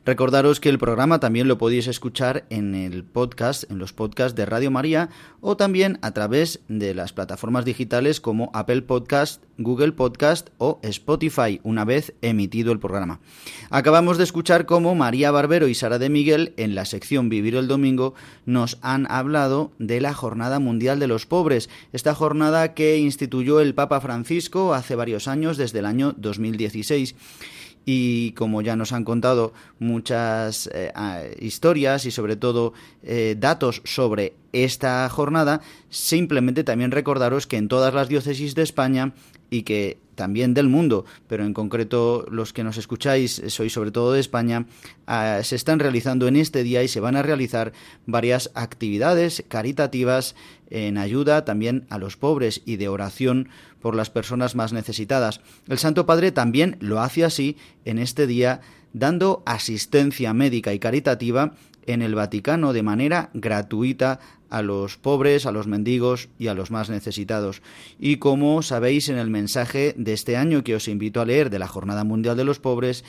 Recordaros 0.05 0.61
que 0.61 0.68
el 0.68 0.79
programa 0.79 1.20
también 1.20 1.49
lo 1.49 1.59
podéis 1.59 1.87
escuchar 1.87 2.47
en 2.51 2.74
el 2.74 3.05
podcast, 3.05 3.70
en 3.70 3.79
los 3.79 3.93
podcasts 3.93 4.37
de 4.37 4.47
Radio 4.47 4.70
María 4.70 5.11
o 5.41 5.57
también 5.57 5.99
a 6.03 6.12
través 6.12 6.61
de 6.68 6.95
las 6.95 7.12
plataformas 7.12 7.64
digitales 7.64 8.20
como 8.20 8.51
Apple 8.55 8.83
Podcast, 8.83 9.43
Google 9.59 9.93
Podcast 9.93 10.49
o 10.59 10.79
Spotify 10.83 11.61
una 11.62 11.85
vez 11.85 12.14
emitido 12.22 12.72
el 12.72 12.79
programa. 12.79 13.20
Acabamos 13.70 14.18
de 14.18 14.24
escuchar 14.24 14.66
cómo 14.66 14.95
María 14.95 15.31
Barbero 15.31 15.68
y 15.68 15.74
Sara 15.74 15.99
de 15.99 16.09
Miguel 16.09 16.55
en 16.57 16.74
la 16.74 16.85
sección 16.85 17.29
Vivir 17.29 17.57
el 17.57 17.68
Domingo 17.68 18.14
nos 18.47 18.79
han 18.83 19.11
hablado 19.11 19.72
de 19.79 20.01
la 20.01 20.14
Jornada 20.14 20.59
Mundial 20.59 20.99
de 20.99 21.09
los 21.09 21.26
Pobres, 21.26 21.68
esta 21.93 22.14
jornada 22.14 22.74
que 22.74 22.99
instituyó 22.99 23.61
el 23.61 23.74
Papa 23.74 24.01
Francisco 24.01 24.74
hace 24.74 24.95
varios 24.95 25.29
años, 25.29 25.57
desde 25.57 25.81
el 25.81 25.87
año 25.87 26.14
2016 26.16 27.14
y 27.91 28.32
como 28.32 28.61
ya 28.61 28.76
nos 28.76 28.93
han 28.93 29.03
contado 29.03 29.55
muchas 29.78 30.68
eh, 30.74 30.93
historias 31.41 32.05
y 32.05 32.11
sobre 32.11 32.36
todo 32.36 32.74
eh, 33.03 33.34
datos 33.39 33.80
sobre 33.82 34.34
esta 34.53 35.09
jornada, 35.09 35.62
simplemente 35.89 36.64
también 36.64 36.91
recordaros 36.91 37.47
que 37.47 37.57
en 37.57 37.68
todas 37.68 37.95
las 37.95 38.11
diócesis 38.11 38.55
de 38.55 38.62
España 38.62 39.14
y 39.49 39.62
que 39.62 39.97
también 40.19 40.53
del 40.53 40.69
mundo, 40.69 41.07
pero 41.29 41.45
en 41.45 41.55
concreto 41.55 42.27
los 42.29 42.53
que 42.53 42.64
nos 42.64 42.77
escucháis 42.77 43.41
sois 43.47 43.73
sobre 43.73 43.93
todo 43.93 44.12
de 44.12 44.21
España, 44.21 44.66
ah, 45.07 45.39
se 45.45 45.55
están 45.55 45.79
realizando 45.79 46.27
en 46.27 46.35
este 46.35 46.64
día 46.64 46.83
y 46.83 46.89
se 46.89 46.99
van 46.99 47.14
a 47.14 47.23
realizar 47.23 47.73
varias 48.05 48.51
actividades 48.55 49.45
caritativas 49.47 50.35
en 50.71 50.99
ayuda 50.99 51.45
también 51.45 51.87
a 51.89 51.99
los 51.99 52.16
pobres 52.16 52.62
y 52.66 52.77
de 52.77 52.89
oración 52.89 53.49
por 53.81 53.95
las 53.95 54.11
personas 54.11 54.57
más 54.57 54.73
necesitadas. 54.73 55.41
El 55.69 55.79
Santo 55.79 56.05
Padre 56.05 56.33
también 56.33 56.77
lo 56.81 57.01
hace 57.01 57.25
así 57.25 57.57
en 57.85 58.01
este 58.01 58.27
día 58.27 58.61
dando 58.93 59.45
asistencia 59.47 60.35
médica 60.35 60.75
y 60.75 60.81
caritativa 60.81 61.55
en 61.89 62.03
el 62.03 62.14
Vaticano 62.14 62.72
de 62.72 62.82
manera 62.82 63.30
gratuita 63.34 64.20
a 64.51 64.62
los 64.62 64.97
pobres, 64.97 65.47
a 65.47 65.53
los 65.53 65.66
mendigos 65.66 66.28
y 66.39 66.49
a 66.49 66.55
los 66.55 66.70
más 66.70 66.91
necesitados. 66.91 67.62
Y 67.99 68.16
como 68.16 68.62
sabéis 68.62 69.09
en 69.09 69.18
el 69.18 69.30
mensaje 69.30 69.95
de 69.97 70.12
este 70.12 70.36
año 70.36 70.64
que 70.64 70.74
os 70.74 70.89
invito 70.89 71.20
a 71.20 71.26
leer 71.26 71.51
de 71.51 71.59
la 71.59 71.68
Jornada 71.68 72.05
Mundial 72.05 72.36
de 72.36 72.45
los 72.45 72.59
Pobres, 72.59 73.05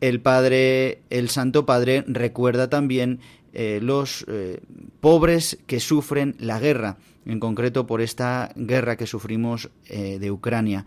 el 0.00 0.20
Padre, 0.20 1.00
el 1.10 1.30
Santo 1.30 1.64
Padre 1.66 2.04
recuerda 2.06 2.68
también 2.68 3.20
eh, 3.52 3.78
los 3.80 4.24
eh, 4.28 4.60
pobres 5.00 5.58
que 5.66 5.80
sufren 5.80 6.34
la 6.38 6.58
guerra, 6.58 6.96
en 7.26 7.40
concreto 7.40 7.86
por 7.86 8.00
esta 8.00 8.50
guerra 8.56 8.96
que 8.96 9.06
sufrimos 9.06 9.70
eh, 9.86 10.18
de 10.18 10.30
Ucrania 10.30 10.86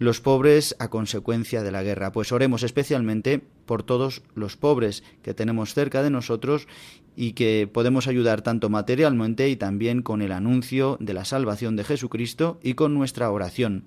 los 0.00 0.22
pobres 0.22 0.74
a 0.78 0.88
consecuencia 0.88 1.62
de 1.62 1.70
la 1.70 1.82
guerra. 1.82 2.10
Pues 2.10 2.32
oremos 2.32 2.62
especialmente 2.62 3.44
por 3.66 3.82
todos 3.82 4.22
los 4.34 4.56
pobres 4.56 5.04
que 5.22 5.34
tenemos 5.34 5.74
cerca 5.74 6.02
de 6.02 6.08
nosotros 6.08 6.66
y 7.14 7.32
que 7.32 7.68
podemos 7.70 8.08
ayudar 8.08 8.40
tanto 8.40 8.70
materialmente 8.70 9.50
y 9.50 9.56
también 9.56 10.00
con 10.00 10.22
el 10.22 10.32
anuncio 10.32 10.96
de 11.00 11.12
la 11.12 11.26
salvación 11.26 11.76
de 11.76 11.84
Jesucristo 11.84 12.58
y 12.62 12.74
con 12.74 12.94
nuestra 12.94 13.30
oración. 13.30 13.84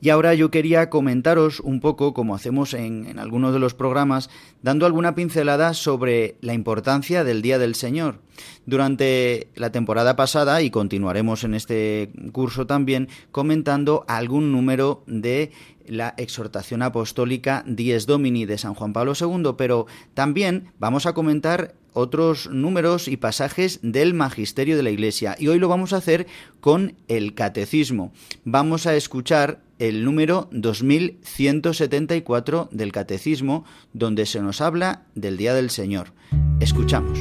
Y 0.00 0.08
ahora 0.08 0.34
yo 0.34 0.50
quería 0.50 0.88
comentaros 0.88 1.60
un 1.60 1.80
poco, 1.80 2.14
como 2.14 2.34
hacemos 2.34 2.72
en, 2.72 3.18
algunos 3.18 3.52
de 3.52 3.58
los 3.58 3.74
programas, 3.74 4.30
dando 4.62 4.86
alguna 4.86 5.14
pincelada 5.14 5.74
sobre 5.74 6.36
la 6.40 6.54
importancia 6.54 7.22
del 7.22 7.42
Día 7.42 7.58
del 7.58 7.74
Señor. 7.74 8.20
Durante 8.64 9.48
la 9.54 9.70
temporada 9.70 10.16
pasada, 10.16 10.62
y 10.62 10.70
continuaremos 10.70 11.44
en 11.44 11.54
este 11.54 12.10
curso 12.32 12.66
también, 12.66 13.08
comentando 13.30 14.04
algún 14.08 14.52
número 14.52 15.02
de 15.06 15.52
la 15.86 16.14
exhortación 16.16 16.82
apostólica 16.82 17.64
Dies 17.66 18.06
Domini 18.06 18.46
de 18.46 18.58
San 18.58 18.74
Juan 18.74 18.92
Pablo 18.92 19.12
II, 19.20 19.54
pero 19.58 19.86
también 20.14 20.72
vamos 20.78 21.04
a 21.04 21.12
comentar 21.12 21.74
otros 21.92 22.48
números 22.50 23.08
y 23.08 23.16
pasajes 23.16 23.80
del 23.82 24.14
magisterio 24.14 24.76
de 24.76 24.84
la 24.84 24.90
Iglesia. 24.90 25.36
Y 25.38 25.48
hoy 25.48 25.58
lo 25.58 25.68
vamos 25.68 25.92
a 25.92 25.96
hacer 25.96 26.26
con 26.60 26.94
el 27.08 27.34
catecismo. 27.34 28.12
Vamos 28.44 28.86
a 28.86 28.94
escuchar 28.94 29.60
el 29.80 30.04
número 30.04 30.48
2174 30.52 32.68
del 32.70 32.92
catecismo, 32.92 33.64
donde 33.94 34.26
se 34.26 34.40
nos 34.40 34.60
habla 34.60 35.06
del 35.14 35.38
Día 35.38 35.54
del 35.54 35.70
Señor. 35.70 36.12
Escuchamos. 36.60 37.18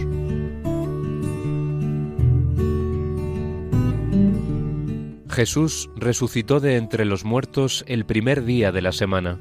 Jesús 5.30 5.90
resucitó 5.96 6.60
de 6.60 6.76
entre 6.76 7.06
los 7.06 7.24
muertos 7.24 7.86
el 7.88 8.06
primer 8.06 8.44
día 8.44 8.74
de 8.74 8.82
la 8.82 8.92
semana. 8.92 9.40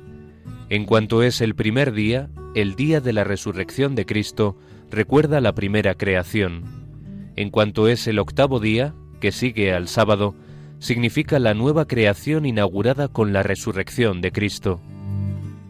En 0.68 0.84
cuanto 0.84 1.24
es 1.24 1.40
el 1.40 1.56
primer 1.56 1.90
día, 1.92 2.30
el 2.54 2.76
día 2.76 3.00
de 3.00 3.12
la 3.12 3.24
resurrección 3.24 3.96
de 3.96 4.06
Cristo, 4.06 4.56
recuerda 4.92 5.40
la 5.40 5.56
primera 5.56 5.96
creación. 5.96 6.62
En 7.34 7.50
cuanto 7.50 7.88
es 7.88 8.06
el 8.06 8.20
octavo 8.20 8.60
día, 8.60 8.94
que 9.20 9.32
sigue 9.32 9.72
al 9.72 9.88
sábado, 9.88 10.36
significa 10.78 11.38
la 11.38 11.54
nueva 11.54 11.86
creación 11.86 12.46
inaugurada 12.46 13.08
con 13.08 13.32
la 13.32 13.42
resurrección 13.42 14.20
de 14.20 14.32
Cristo. 14.32 14.80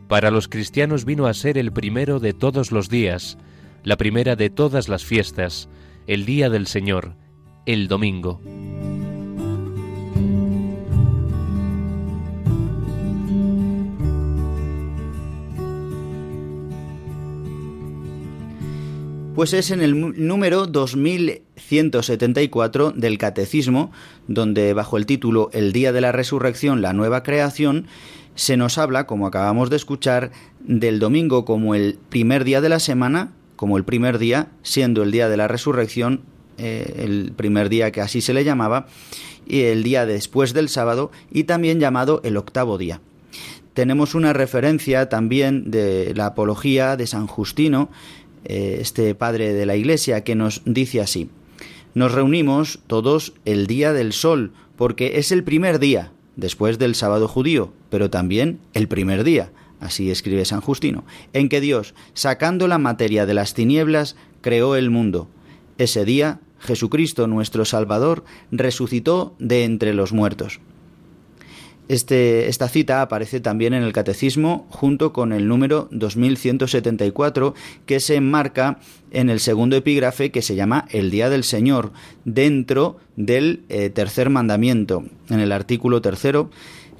Para 0.09 0.31
los 0.31 0.49
cristianos 0.49 1.05
vino 1.05 1.27
a 1.27 1.35
ser 1.35 1.59
el 1.59 1.73
primero 1.73 2.21
de 2.21 2.33
todos 2.33 2.73
los 2.73 2.89
días, 2.89 3.39
la 3.85 3.97
primera 3.97 4.37
de 4.37 4.51
todas 4.51 4.89
las 4.89 5.05
fiestas, 5.05 5.69
el 6.07 6.25
día 6.25 6.51
del 6.51 6.67
Señor, 6.67 7.15
el 7.67 7.89
domingo. 7.89 8.41
Pues 19.39 19.53
es 19.53 19.71
en 19.71 19.81
el 19.83 20.27
número 20.27 20.67
2174 20.67 22.91
del 22.91 23.19
Catecismo, 23.19 23.93
donde 24.27 24.75
bajo 24.75 24.97
el 24.97 25.07
título 25.07 25.49
El 25.53 25.73
Día 25.73 25.93
de 25.93 26.01
la 26.01 26.11
Resurrección, 26.11 26.83
la 26.83 26.93
nueva 26.93 27.23
creación, 27.23 27.87
se 28.35 28.57
nos 28.57 28.79
habla, 28.79 29.07
como 29.07 29.29
acabamos 29.29 29.71
de 29.71 29.77
escuchar, 29.77 30.33
del 30.59 30.99
domingo 30.99 31.45
como 31.45 31.77
el 31.77 32.01
primer 32.09 32.43
día 32.43 32.61
de 32.61 32.69
la 32.69 32.81
semana, 32.81 33.31
como 33.55 33.77
el 33.77 33.85
primer 33.85 34.19
día, 34.19 34.49
siendo 34.65 35.05
el 35.05 35.13
día 35.13 35.29
de 35.29 35.37
la 35.37 35.47
resurrección 35.47 36.23
eh, 36.57 37.05
el 37.05 37.31
primer 37.31 37.69
día 37.69 37.93
que 37.93 38.01
así 38.01 38.21
se 38.21 38.35
le 38.35 38.43
llamaba, 38.43 38.89
y 39.47 39.61
el 39.61 39.85
día 39.85 40.05
después 40.05 40.53
del 40.53 40.69
sábado, 40.69 41.13
y 41.31 41.45
también 41.45 41.79
llamado 41.79 42.21
el 42.25 42.37
octavo 42.37 42.77
día. 42.77 43.01
Tenemos 43.73 44.17
una 44.17 44.33
referencia 44.33 45.09
también 45.09 45.71
de 45.71 46.13
la 46.17 46.27
apología 46.27 46.97
de 46.97 47.07
San 47.07 47.29
Justino, 47.29 47.89
eh, 48.45 48.79
este 48.81 49.15
padre 49.15 49.53
de 49.53 49.67
la 49.67 49.77
Iglesia, 49.77 50.25
que 50.25 50.35
nos 50.35 50.63
dice 50.65 51.01
así, 51.01 51.31
nos 51.95 52.13
reunimos 52.13 52.81
todos 52.87 53.35
el 53.45 53.67
día 53.67 53.93
del 53.93 54.13
sol, 54.13 54.53
porque 54.77 55.19
es 55.19 55.33
el 55.33 55.45
primer 55.45 55.79
día, 55.79 56.13
después 56.37 56.79
del 56.79 56.95
sábado 56.95 57.29
judío, 57.29 57.73
pero 57.91 58.11
también 58.11 58.61
el 58.75 58.89
primer 58.89 59.25
día, 59.25 59.51
así 59.81 60.11
escribe 60.11 60.45
San 60.45 60.61
Justino, 60.61 61.05
en 61.33 61.49
que 61.49 61.61
Dios, 61.61 61.95
sacando 62.15 62.69
la 62.69 62.79
materia 62.79 63.27
de 63.27 63.35
las 63.35 63.55
tinieblas, 63.55 64.17
creó 64.41 64.77
el 64.77 64.91
mundo. 64.91 65.29
Ese 65.79 66.05
día, 66.05 66.41
Jesucristo 66.61 67.27
nuestro 67.27 67.65
Salvador 67.65 68.25
resucitó 68.51 69.35
de 69.39 69.65
entre 69.65 69.95
los 69.95 70.13
muertos. 70.13 70.61
Este, 71.89 72.49
esta 72.49 72.69
cita 72.69 73.01
aparece 73.01 73.41
también 73.41 73.73
en 73.73 73.83
el 73.83 73.95
Catecismo 73.95 74.67
junto 74.71 75.13
con 75.13 75.33
el 75.33 75.49
número 75.49 75.89
2174 75.91 77.55
que 77.87 77.99
se 77.99 78.17
enmarca 78.17 78.79
en 79.11 79.31
el 79.31 79.41
segundo 79.41 79.77
epígrafe 79.77 80.31
que 80.31 80.43
se 80.43 80.55
llama 80.55 80.87
El 80.91 81.11
Día 81.11 81.31
del 81.31 81.45
Señor 81.45 81.93
dentro 82.27 82.99
del 83.17 83.63
eh, 83.71 83.89
tercer 83.89 84.29
mandamiento, 84.29 85.05
en 85.31 85.41
el 85.41 85.51
artículo 85.51 86.03
tercero 86.03 86.51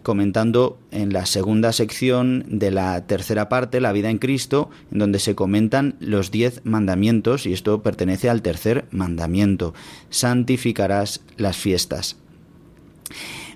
comentando 0.03 0.79
en 0.91 1.13
la 1.13 1.27
segunda 1.27 1.71
sección 1.75 2.47
de 2.49 2.71
la 2.71 3.07
tercera 3.07 3.51
parte, 3.51 3.79
la 3.79 3.93
vida 3.93 4.09
en 4.09 4.17
Cristo, 4.17 4.71
en 4.91 5.01
donde 5.01 5.19
se 5.19 5.35
comentan 5.35 5.97
los 6.01 6.31
diez 6.31 6.63
mandamientos, 6.65 7.45
y 7.45 7.53
esto 7.53 7.83
pertenece 7.83 8.31
al 8.31 8.41
tercer 8.41 8.87
mandamiento, 8.91 9.75
santificarás 10.09 11.21
las 11.37 11.59
fiestas. 11.59 12.17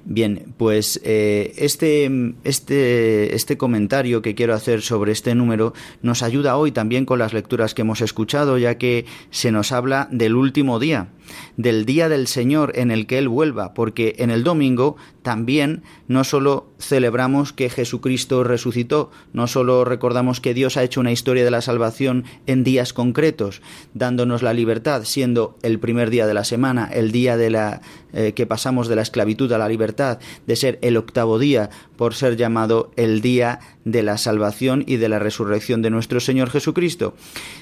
Bien, 0.05 0.53
pues 0.57 1.01
eh, 1.05 1.55
este, 1.57 2.11
este, 2.43 3.37
este 3.37 3.57
comentario 3.57 4.21
que 4.21 4.35
quiero 4.35 4.53
hacer 4.53 4.83
sobre 4.83 5.13
este 5.13 5.35
número 5.37 5.75
nos 6.03 6.25
ayuda 6.25 6.57
hoy 6.57 6.73
también 6.73 7.07
con 7.07 7.21
las 7.21 7.33
lecturas 7.33 7.73
que 7.73 7.83
hemos 7.83 8.01
escuchado, 8.01 8.59
ya 8.59 8.79
que 8.79 9.07
se 9.31 9.53
nos 9.53 9.71
habla 9.71 10.09
del 10.11 10.35
último 10.35 10.81
día, 10.81 11.09
del 11.57 11.85
día 11.85 12.09
del 12.09 12.27
Señor 12.27 12.73
en 12.75 12.91
el 12.91 13.07
que 13.07 13.18
Él 13.18 13.29
vuelva, 13.29 13.75
porque 13.75 14.16
en 14.18 14.31
el 14.31 14.45
domingo 14.45 14.97
también 15.23 15.83
no 16.09 16.25
solo 16.25 16.66
celebramos 16.79 17.53
que 17.53 17.70
Jesucristo 17.70 18.45
resucitó, 18.45 19.11
no 19.33 19.47
solo 19.47 19.85
recordamos 19.85 20.41
que 20.41 20.55
Dios 20.55 20.77
ha 20.77 20.83
hecho 20.83 21.01
una 21.01 21.12
historia 21.12 21.45
de 21.45 21.51
la 21.51 21.62
salvación 21.62 22.25
en 22.47 22.64
días 22.64 22.93
concretos, 22.93 23.62
dándonos 23.95 24.43
la 24.43 24.53
libertad, 24.53 25.05
siendo 25.05 25.57
el 25.62 25.79
primer 25.79 26.11
día 26.11 26.27
de 26.27 26.35
la 26.35 26.45
semana, 26.45 26.89
el 26.93 27.12
día 27.12 27.37
de 27.37 27.51
la 27.51 27.81
eh, 28.12 28.33
que 28.35 28.47
pasamos 28.47 28.89
de 28.89 28.97
la 28.97 29.03
esclavitud 29.03 29.51
a 29.53 29.59
la 29.59 29.68
libertad, 29.68 30.18
de 30.47 30.57
ser 30.57 30.79
el 30.83 30.99
octavo 30.99 31.39
día, 31.39 31.70
por 31.97 32.14
ser 32.14 32.37
llamado 32.37 32.91
el 32.97 33.23
día 33.23 33.61
de 33.85 34.03
la 34.03 34.18
salvación 34.18 34.85
y 34.87 34.97
de 34.97 35.09
la 35.09 35.18
resurrección 35.18 35.83
de 35.83 35.91
nuestro 35.91 36.20
Señor 36.20 36.51
Jesucristo, 36.51 37.14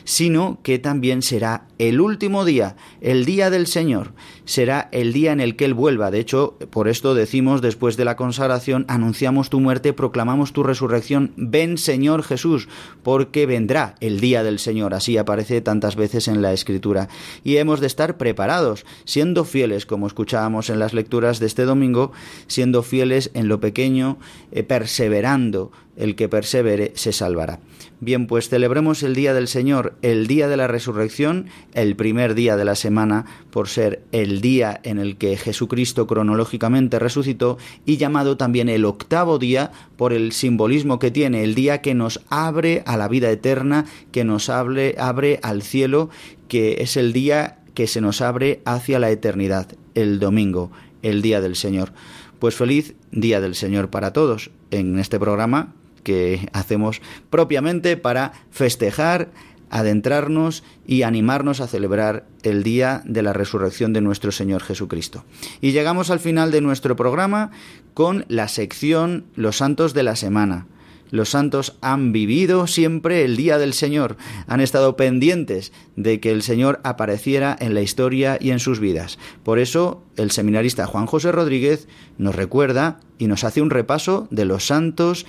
sino 0.04 0.58
que 0.62 0.78
también 0.78 1.22
será 1.22 1.66
el 1.78 2.00
último 2.00 2.44
día, 2.44 2.76
el 3.00 3.24
día 3.24 3.50
del 3.50 3.66
Señor, 3.66 4.12
será 4.44 4.88
el 4.92 5.12
día 5.12 5.32
en 5.32 5.40
el 5.40 5.56
que 5.56 5.64
Él 5.64 5.74
vuelva. 5.74 6.10
De 6.10 6.20
hecho, 6.20 6.56
por 6.70 6.88
esto 6.88 7.14
decimos 7.14 7.62
después 7.62 7.96
de 7.96 8.04
la 8.04 8.16
consagración, 8.16 8.84
anunciamos 8.88 9.50
tu 9.50 9.60
muerte, 9.60 9.92
proclamamos 9.92 10.52
tu 10.52 10.62
resurrección, 10.62 11.32
ven 11.36 11.78
Señor 11.78 12.22
Jesús, 12.22 12.68
porque 13.02 13.46
vendrá 13.46 13.94
el 14.00 14.20
día 14.20 14.42
del 14.42 14.58
Señor. 14.58 14.94
Así 14.94 15.16
aparece 15.16 15.60
tantas 15.60 15.96
veces 15.96 16.28
en 16.28 16.42
la 16.42 16.52
Escritura. 16.52 17.08
Y 17.44 17.56
hemos 17.56 17.80
de 17.80 17.86
estar 17.86 18.16
preparados, 18.16 18.84
siendo 19.04 19.44
fieles, 19.44 19.86
como 19.86 20.06
escuchábamos 20.06 20.70
en 20.70 20.78
las 20.78 20.92
lecturas 20.92 21.40
de 21.40 21.46
este 21.46 21.64
domingo, 21.64 22.12
siendo 22.46 22.82
fieles 22.82 23.30
en 23.34 23.48
lo 23.48 23.60
pequeño, 23.60 24.18
eh, 24.52 24.62
perseverando, 24.62 25.70
el 26.01 26.16
que 26.16 26.28
persevere 26.28 26.92
se 26.96 27.12
salvará. 27.12 27.61
Bien, 28.01 28.26
pues 28.26 28.48
celebremos 28.48 29.03
el 29.03 29.14
día 29.14 29.34
del 29.34 29.46
Señor, 29.46 29.94
el 30.01 30.26
día 30.26 30.48
de 30.48 30.57
la 30.57 30.66
resurrección, 30.66 31.46
el 31.74 31.94
primer 31.96 32.34
día 32.34 32.57
de 32.57 32.64
la 32.64 32.74
semana, 32.74 33.26
por 33.51 33.68
ser 33.68 34.03
el 34.11 34.40
día 34.40 34.80
en 34.82 34.98
el 34.98 35.18
que 35.18 35.36
Jesucristo 35.36 36.07
cronológicamente 36.07 36.98
resucitó 36.98 37.59
y 37.84 37.98
llamado 37.98 38.38
también 38.38 38.70
el 38.70 38.86
octavo 38.86 39.38
día 39.38 39.70
por 39.98 40.14
el 40.14 40.32
simbolismo 40.32 40.98
que 40.98 41.11
tiene, 41.11 41.44
el 41.44 41.55
día 41.55 41.82
que 41.82 41.94
nos 41.94 42.22
abre 42.30 42.82
a 42.86 42.96
la 42.96 43.07
vida 43.07 43.30
eterna, 43.30 43.84
que 44.11 44.24
nos 44.24 44.48
abre, 44.48 44.94
abre 44.98 45.38
al 45.42 45.61
cielo, 45.61 46.09
que 46.48 46.80
es 46.80 46.96
el 46.96 47.12
día 47.12 47.59
que 47.74 47.86
se 47.86 48.01
nos 48.01 48.22
abre 48.22 48.62
hacia 48.64 48.98
la 48.98 49.11
eternidad, 49.11 49.68
el 49.94 50.18
domingo, 50.18 50.72
el 51.03 51.20
día 51.20 51.42
del 51.42 51.55
Señor. 51.55 51.92
Pues 52.38 52.55
feliz 52.55 52.94
día 53.12 53.42
del 53.42 53.55
Señor 53.55 53.90
para 53.90 54.14
todos. 54.14 54.51
En 54.70 54.98
este 54.98 55.20
programa 55.20 55.74
que 56.03 56.48
hacemos 56.53 57.01
propiamente 57.30 57.96
para 57.96 58.32
festejar, 58.51 59.30
adentrarnos 59.70 60.64
y 60.86 61.03
animarnos 61.03 61.61
a 61.61 61.68
celebrar 61.68 62.26
el 62.42 62.62
día 62.62 63.03
de 63.05 63.22
la 63.22 63.32
resurrección 63.32 63.92
de 63.92 64.01
nuestro 64.01 64.32
Señor 64.32 64.62
Jesucristo. 64.62 65.24
Y 65.61 65.72
llegamos 65.72 66.11
al 66.11 66.20
final 66.20 66.51
de 66.51 66.61
nuestro 66.61 66.96
programa 66.96 67.51
con 67.94 68.24
la 68.28 68.48
sección 68.48 69.24
Los 69.36 69.59
Santos 69.59 69.94
de 69.94 70.03
la 70.03 70.16
Semana. 70.16 70.66
Los 71.11 71.30
santos 71.30 71.76
han 71.80 72.12
vivido 72.12 72.66
siempre 72.66 73.24
el 73.24 73.36
día 73.36 73.59
del 73.59 73.72
Señor, 73.72 74.16
han 74.46 74.61
estado 74.61 74.96
pendientes 74.96 75.72
de 75.96 76.20
que 76.20 76.30
el 76.30 76.42
Señor 76.42 76.80
apareciera 76.84 77.57
en 77.59 77.74
la 77.74 77.82
historia 77.82 78.38
y 78.40 78.51
en 78.51 78.61
sus 78.61 78.78
vidas. 78.78 79.18
Por 79.42 79.59
eso 79.59 80.05
el 80.16 80.30
seminarista 80.30 80.86
Juan 80.86 81.07
José 81.07 81.32
Rodríguez 81.32 81.88
nos 82.16 82.36
recuerda 82.36 83.01
y 83.18 83.26
nos 83.26 83.44
hace 83.44 83.61
un 83.61 83.70
repaso 83.70 84.28
de 84.30 84.44
los 84.44 84.66
santos 84.66 85.26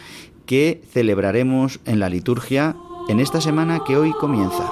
que 0.51 0.83
celebraremos 0.91 1.79
en 1.85 2.01
la 2.01 2.09
liturgia 2.09 2.75
en 3.07 3.21
esta 3.21 3.39
semana 3.39 3.85
que 3.87 3.95
hoy 3.95 4.11
comienza. 4.11 4.69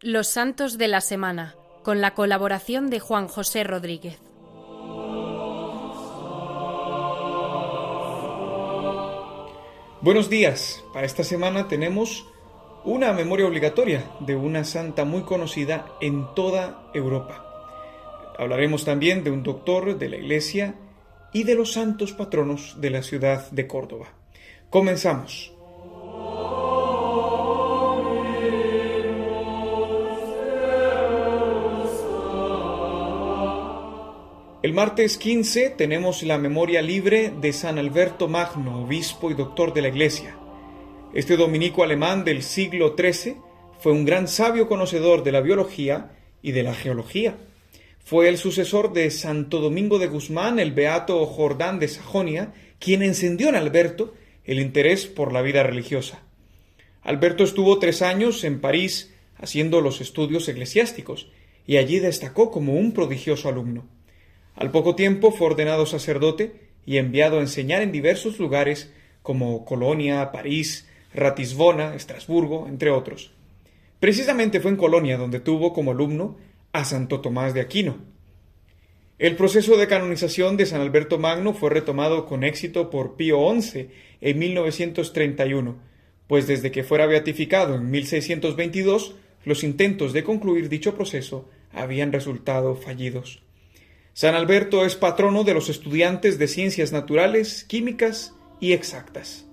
Los 0.00 0.26
Santos 0.26 0.78
de 0.78 0.88
la 0.88 1.00
Semana, 1.00 1.54
con 1.84 2.00
la 2.00 2.14
colaboración 2.14 2.90
de 2.90 2.98
Juan 2.98 3.28
José 3.28 3.62
Rodríguez. 3.62 4.29
Buenos 10.02 10.30
días. 10.30 10.82
Para 10.94 11.04
esta 11.04 11.24
semana 11.24 11.68
tenemos 11.68 12.26
una 12.84 13.12
memoria 13.12 13.46
obligatoria 13.46 14.10
de 14.20 14.34
una 14.34 14.64
santa 14.64 15.04
muy 15.04 15.24
conocida 15.24 15.92
en 16.00 16.26
toda 16.34 16.90
Europa. 16.94 17.44
Hablaremos 18.38 18.86
también 18.86 19.24
de 19.24 19.30
un 19.30 19.42
doctor 19.42 19.98
de 19.98 20.08
la 20.08 20.16
Iglesia 20.16 20.74
y 21.34 21.44
de 21.44 21.54
los 21.54 21.74
santos 21.74 22.12
patronos 22.12 22.80
de 22.80 22.88
la 22.88 23.02
ciudad 23.02 23.50
de 23.50 23.66
Córdoba. 23.66 24.06
Comenzamos. 24.70 25.52
El 34.62 34.74
martes 34.74 35.16
15 35.16 35.70
tenemos 35.70 36.22
la 36.22 36.36
memoria 36.36 36.82
libre 36.82 37.32
de 37.40 37.50
San 37.54 37.78
Alberto 37.78 38.28
Magno, 38.28 38.82
obispo 38.82 39.30
y 39.30 39.34
doctor 39.34 39.72
de 39.72 39.80
la 39.80 39.88
Iglesia. 39.88 40.36
Este 41.14 41.38
dominico 41.38 41.82
alemán 41.82 42.26
del 42.26 42.42
siglo 42.42 42.94
XIII 42.94 43.36
fue 43.78 43.92
un 43.92 44.04
gran 44.04 44.28
sabio 44.28 44.68
conocedor 44.68 45.22
de 45.24 45.32
la 45.32 45.40
biología 45.40 46.10
y 46.42 46.52
de 46.52 46.62
la 46.62 46.74
geología. 46.74 47.38
Fue 48.04 48.28
el 48.28 48.36
sucesor 48.36 48.92
de 48.92 49.10
Santo 49.10 49.60
Domingo 49.60 49.98
de 49.98 50.08
Guzmán, 50.08 50.58
el 50.58 50.72
beato 50.72 51.24
Jordán 51.24 51.78
de 51.78 51.88
Sajonia, 51.88 52.52
quien 52.78 53.02
encendió 53.02 53.48
en 53.48 53.56
Alberto 53.56 54.12
el 54.44 54.60
interés 54.60 55.06
por 55.06 55.32
la 55.32 55.40
vida 55.40 55.62
religiosa. 55.62 56.22
Alberto 57.00 57.44
estuvo 57.44 57.78
tres 57.78 58.02
años 58.02 58.44
en 58.44 58.60
París 58.60 59.14
haciendo 59.38 59.80
los 59.80 60.02
estudios 60.02 60.46
eclesiásticos 60.50 61.28
y 61.66 61.78
allí 61.78 61.98
destacó 61.98 62.50
como 62.50 62.74
un 62.74 62.92
prodigioso 62.92 63.48
alumno. 63.48 63.88
Al 64.60 64.70
poco 64.70 64.94
tiempo 64.94 65.32
fue 65.32 65.46
ordenado 65.46 65.86
sacerdote 65.86 66.52
y 66.84 66.98
enviado 66.98 67.38
a 67.38 67.40
enseñar 67.40 67.80
en 67.80 67.92
diversos 67.92 68.38
lugares 68.38 68.92
como 69.22 69.64
Colonia, 69.64 70.32
París, 70.32 70.86
Ratisbona, 71.14 71.94
Estrasburgo, 71.94 72.68
entre 72.68 72.90
otros. 72.90 73.32
Precisamente 74.00 74.60
fue 74.60 74.70
en 74.70 74.76
Colonia 74.76 75.16
donde 75.16 75.40
tuvo 75.40 75.72
como 75.72 75.92
alumno 75.92 76.36
a 76.72 76.84
Santo 76.84 77.22
Tomás 77.22 77.54
de 77.54 77.62
Aquino. 77.62 77.96
El 79.18 79.34
proceso 79.34 79.78
de 79.78 79.86
canonización 79.86 80.58
de 80.58 80.66
San 80.66 80.82
Alberto 80.82 81.18
Magno 81.18 81.54
fue 81.54 81.70
retomado 81.70 82.26
con 82.26 82.44
éxito 82.44 82.90
por 82.90 83.16
Pío 83.16 83.38
XI 83.58 83.88
en 84.20 84.38
1931, 84.38 85.78
pues 86.26 86.46
desde 86.46 86.70
que 86.70 86.84
fuera 86.84 87.06
beatificado 87.06 87.76
en 87.76 87.90
1622, 87.90 89.14
los 89.46 89.64
intentos 89.64 90.12
de 90.12 90.22
concluir 90.22 90.68
dicho 90.68 90.94
proceso 90.94 91.48
habían 91.72 92.12
resultado 92.12 92.76
fallidos. 92.76 93.40
San 94.12 94.34
Alberto 94.34 94.84
es 94.84 94.96
patrono 94.96 95.44
de 95.44 95.54
los 95.54 95.68
estudiantes 95.68 96.38
de 96.38 96.48
ciencias 96.48 96.92
naturales, 96.92 97.64
químicas 97.64 98.34
y 98.58 98.72
exactas. 98.72 99.46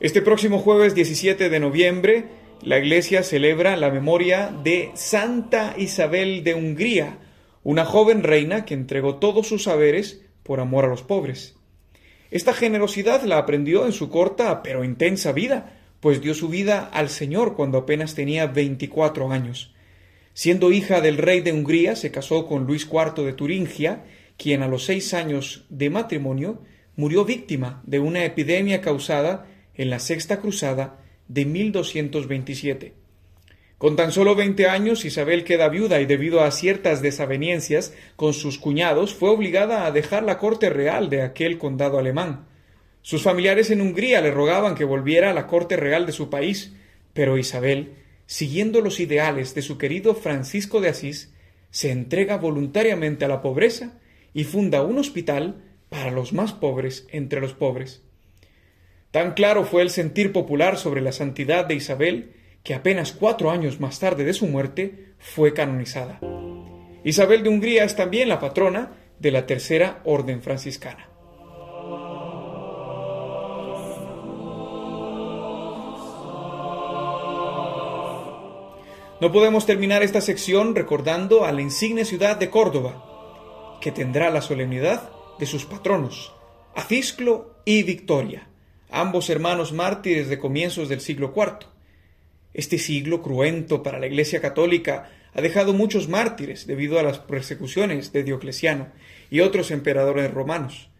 Este 0.00 0.22
próximo 0.22 0.60
jueves 0.60 0.94
17 0.94 1.48
de 1.48 1.60
noviembre, 1.60 2.24
la 2.62 2.78
Iglesia 2.78 3.24
celebra 3.24 3.76
la 3.76 3.90
memoria 3.90 4.52
de 4.62 4.90
Santa 4.94 5.74
Isabel 5.76 6.44
de 6.44 6.54
Hungría, 6.54 7.18
una 7.68 7.84
joven 7.84 8.22
reina 8.22 8.64
que 8.64 8.72
entregó 8.72 9.16
todos 9.16 9.46
sus 9.46 9.64
saberes 9.64 10.22
por 10.42 10.58
amor 10.58 10.86
a 10.86 10.88
los 10.88 11.02
pobres. 11.02 11.54
Esta 12.30 12.54
generosidad 12.54 13.24
la 13.24 13.36
aprendió 13.36 13.84
en 13.84 13.92
su 13.92 14.08
corta 14.08 14.62
pero 14.62 14.84
intensa 14.84 15.32
vida, 15.32 15.78
pues 16.00 16.22
dio 16.22 16.32
su 16.32 16.48
vida 16.48 16.88
al 16.90 17.10
Señor 17.10 17.56
cuando 17.56 17.76
apenas 17.76 18.14
tenía 18.14 18.46
veinticuatro 18.46 19.30
años. 19.30 19.74
Siendo 20.32 20.72
hija 20.72 21.02
del 21.02 21.18
rey 21.18 21.42
de 21.42 21.52
Hungría, 21.52 21.94
se 21.94 22.10
casó 22.10 22.46
con 22.46 22.64
Luis 22.64 22.88
IV 22.90 23.22
de 23.22 23.34
Turingia, 23.34 24.06
quien 24.38 24.62
a 24.62 24.68
los 24.68 24.86
seis 24.86 25.12
años 25.12 25.66
de 25.68 25.90
matrimonio 25.90 26.62
murió 26.96 27.26
víctima 27.26 27.82
de 27.84 27.98
una 27.98 28.24
epidemia 28.24 28.80
causada 28.80 29.46
en 29.74 29.90
la 29.90 29.98
Sexta 29.98 30.40
Cruzada 30.40 31.02
de 31.28 31.44
1227. 31.44 32.94
Con 33.78 33.94
tan 33.94 34.10
solo 34.10 34.34
veinte 34.34 34.66
años, 34.66 35.04
Isabel 35.04 35.44
queda 35.44 35.68
viuda 35.68 36.00
y 36.00 36.06
debido 36.06 36.40
a 36.42 36.50
ciertas 36.50 37.00
desavenencias 37.00 37.94
con 38.16 38.34
sus 38.34 38.58
cuñados, 38.58 39.14
fue 39.14 39.30
obligada 39.30 39.86
a 39.86 39.92
dejar 39.92 40.24
la 40.24 40.38
corte 40.38 40.68
real 40.68 41.08
de 41.08 41.22
aquel 41.22 41.58
condado 41.58 41.98
alemán. 41.98 42.48
Sus 43.02 43.22
familiares 43.22 43.70
en 43.70 43.80
Hungría 43.80 44.20
le 44.20 44.32
rogaban 44.32 44.74
que 44.74 44.84
volviera 44.84 45.30
a 45.30 45.32
la 45.34 45.46
corte 45.46 45.76
real 45.76 46.06
de 46.06 46.12
su 46.12 46.28
país, 46.28 46.74
pero 47.14 47.38
Isabel, 47.38 47.94
siguiendo 48.26 48.80
los 48.80 48.98
ideales 48.98 49.54
de 49.54 49.62
su 49.62 49.78
querido 49.78 50.16
Francisco 50.16 50.80
de 50.80 50.88
Asís, 50.88 51.32
se 51.70 51.92
entrega 51.92 52.36
voluntariamente 52.36 53.24
a 53.24 53.28
la 53.28 53.40
pobreza 53.40 54.00
y 54.34 54.42
funda 54.42 54.82
un 54.82 54.98
hospital 54.98 55.62
para 55.88 56.10
los 56.10 56.32
más 56.32 56.52
pobres 56.52 57.06
entre 57.12 57.40
los 57.40 57.54
pobres. 57.54 58.02
Tan 59.12 59.34
claro 59.34 59.64
fue 59.64 59.82
el 59.82 59.90
sentir 59.90 60.32
popular 60.32 60.76
sobre 60.76 61.00
la 61.00 61.12
santidad 61.12 61.64
de 61.64 61.76
Isabel 61.76 62.32
que 62.68 62.74
apenas 62.74 63.12
cuatro 63.12 63.50
años 63.50 63.80
más 63.80 63.98
tarde 63.98 64.24
de 64.24 64.34
su 64.34 64.46
muerte 64.46 65.14
fue 65.18 65.54
canonizada. 65.54 66.20
Isabel 67.02 67.42
de 67.42 67.48
Hungría 67.48 67.84
es 67.84 67.96
también 67.96 68.28
la 68.28 68.40
patrona 68.40 68.92
de 69.18 69.30
la 69.30 69.46
Tercera 69.46 70.02
Orden 70.04 70.42
Franciscana. 70.42 71.08
No 79.22 79.32
podemos 79.32 79.64
terminar 79.64 80.02
esta 80.02 80.20
sección 80.20 80.74
recordando 80.74 81.46
a 81.46 81.52
la 81.52 81.62
insigne 81.62 82.04
ciudad 82.04 82.36
de 82.36 82.50
Córdoba, 82.50 83.78
que 83.80 83.92
tendrá 83.92 84.28
la 84.28 84.42
solemnidad 84.42 85.08
de 85.38 85.46
sus 85.46 85.64
patronos, 85.64 86.34
Acisclo 86.76 87.62
y 87.64 87.82
Victoria, 87.82 88.50
ambos 88.90 89.30
hermanos 89.30 89.72
mártires 89.72 90.28
de 90.28 90.38
comienzos 90.38 90.90
del 90.90 91.00
siglo 91.00 91.32
IV. 91.34 91.77
Este 92.58 92.78
siglo 92.78 93.22
cruento 93.22 93.84
para 93.84 94.00
la 94.00 94.08
Iglesia 94.08 94.40
católica 94.40 95.12
ha 95.32 95.40
dejado 95.40 95.74
muchos 95.74 96.08
mártires 96.08 96.66
debido 96.66 96.98
a 96.98 97.04
las 97.04 97.20
persecuciones 97.20 98.12
de 98.12 98.24
Diocleciano 98.24 98.88
y 99.30 99.42
otros 99.42 99.70
emperadores 99.70 100.28
romanos. 100.34 100.90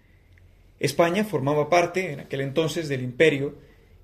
España 0.78 1.24
formaba 1.24 1.68
parte 1.68 2.12
en 2.12 2.20
aquel 2.20 2.42
entonces 2.42 2.88
del 2.88 3.02
imperio 3.02 3.56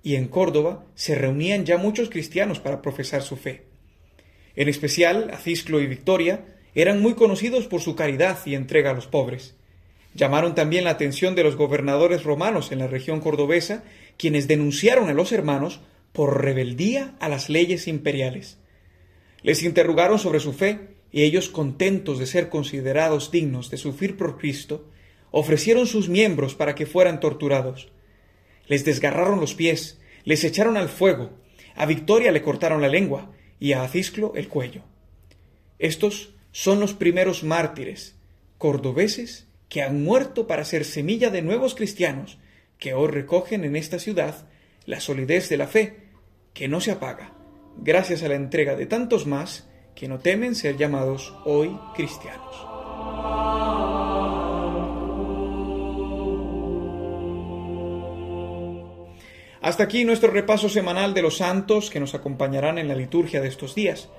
y 0.03 0.17
en 0.17 0.27
Córdoba 0.27 0.85
se 0.97 1.15
reunían 1.15 1.65
ya 1.65 1.79
muchos 1.79 2.11
cristianos 2.11 2.59
para 2.59 2.83
profesar 2.83 3.23
su 3.23 3.37
fe. 3.37 3.63
En 4.57 4.69
especial, 4.69 5.31
Acisclo 5.33 5.81
y 5.81 5.87
Victoria 5.87 6.45
eran 6.75 7.01
muy 7.01 7.15
conocidos 7.15 7.69
por 7.69 7.81
su 7.81 7.95
caridad 7.95 8.37
y 8.47 8.57
entrega 8.57 8.91
a 8.91 8.95
los 8.95 9.07
pobres. 9.07 9.55
Llamaron 10.17 10.57
también 10.57 10.83
la 10.83 10.91
atención 10.91 11.37
de 11.37 11.45
los 11.45 11.55
gobernadores 11.55 12.25
romanos 12.25 12.73
en 12.73 12.81
la 12.81 12.89
región 12.89 13.21
cordobesa, 13.21 13.85
quienes 14.19 14.49
denunciaron 14.49 15.09
a 15.09 15.15
los 15.15 15.31
hermanos 15.31 15.83
por 16.15 16.45
rebeldía 16.45 17.17
a 17.19 17.29
las 17.29 17.51
leyes 17.51 17.89
imperiales. 17.89 18.59
Les 19.43 19.65
interrogaron 19.65 20.21
sobre 20.21 20.39
su 20.39 20.53
fe 20.53 20.95
y 21.11 21.25
ellos, 21.25 21.49
contentos 21.49 22.21
de 22.21 22.27
ser 22.27 22.49
considerados 22.49 23.33
dignos 23.33 23.69
de 23.69 23.79
sufrir 23.79 24.17
por 24.17 24.39
Cristo, 24.39 24.89
ofrecieron 25.33 25.89
sus 25.89 26.09
miembros 26.09 26.55
para 26.55 26.77
que 26.77 26.87
fueran 26.87 27.19
torturados. 27.19 27.91
Les 28.69 28.85
desgarraron 28.85 29.41
los 29.41 29.55
pies, 29.55 30.01
les 30.23 30.45
echaron 30.45 30.77
al 30.77 30.89
fuego, 30.89 31.31
a 31.75 31.85
Victoria 31.85 32.31
le 32.31 32.43
cortaron 32.43 32.81
la 32.81 32.89
lengua 32.89 33.33
y 33.59 33.73
a 33.73 33.83
Acisclo 33.83 34.33
el 34.37 34.47
cuello. 34.47 34.83
Estos 35.81 36.37
son 36.53 36.79
los 36.79 36.95
primeros 36.95 37.43
mártires, 37.43 38.15
cordobeses, 38.59 39.49
que 39.69 39.83
han 39.83 40.05
muerto 40.05 40.47
para 40.47 40.65
ser 40.65 40.85
semilla 40.85 41.31
de 41.31 41.43
nuevos 41.43 41.75
cristianos, 41.75 42.39
que 42.79 42.95
hoy 42.95 43.09
recogen 43.09 43.65
en 43.65 43.75
esta 43.75 43.99
ciudad 43.99 44.47
la 44.87 45.01
solidez 45.01 45.49
de 45.49 45.57
la 45.57 45.67
fe, 45.67 46.04
que 46.55 46.69
no 46.69 46.81
se 46.81 46.93
apaga, 46.93 47.33
gracias 47.77 48.23
a 48.23 48.29
la 48.29 48.37
entrega 48.37 48.77
de 48.77 48.87
tantos 48.87 49.27
más 49.27 49.69
que 49.95 50.09
no 50.09 50.21
temen 50.21 50.55
ser 50.55 50.77
llamados 50.77 51.35
hoy 51.45 51.77
cristianos. 51.95 52.67
Hasta 59.61 59.83
aquí 59.83 60.05
nuestro 60.05 60.31
repaso 60.31 60.69
semanal 60.69 61.15
de 61.15 61.23
los 61.23 61.39
santos 61.39 61.91
que 61.91 61.99
nos 61.99 62.15
acompañarán 62.15 62.79
en 62.79 62.87
la 62.87 62.95
liturgia 62.95 63.41
de 63.41 63.49
estos 63.49 63.75
días. 63.75 64.11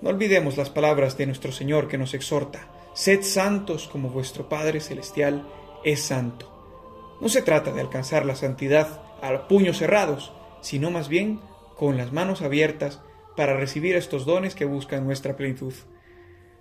No 0.00 0.10
olvidemos 0.10 0.56
las 0.56 0.70
palabras 0.70 1.18
de 1.18 1.26
nuestro 1.26 1.52
Señor 1.52 1.88
que 1.88 1.98
nos 1.98 2.14
exhorta, 2.14 2.68
sed 2.94 3.22
santos 3.22 3.88
como 3.88 4.08
vuestro 4.08 4.48
Padre 4.48 4.80
Celestial 4.80 5.46
es 5.84 6.00
santo. 6.00 7.16
No 7.20 7.28
se 7.28 7.42
trata 7.42 7.72
de 7.72 7.80
alcanzar 7.80 8.24
la 8.24 8.36
santidad 8.36 9.02
a 9.20 9.48
puños 9.48 9.78
cerrados, 9.78 10.32
sino 10.60 10.90
más 10.90 11.08
bien 11.08 11.40
con 11.76 11.96
las 11.96 12.12
manos 12.12 12.42
abiertas 12.42 13.00
para 13.36 13.56
recibir 13.56 13.96
estos 13.96 14.26
dones 14.26 14.54
que 14.54 14.64
buscan 14.64 15.04
nuestra 15.04 15.36
plenitud. 15.36 15.74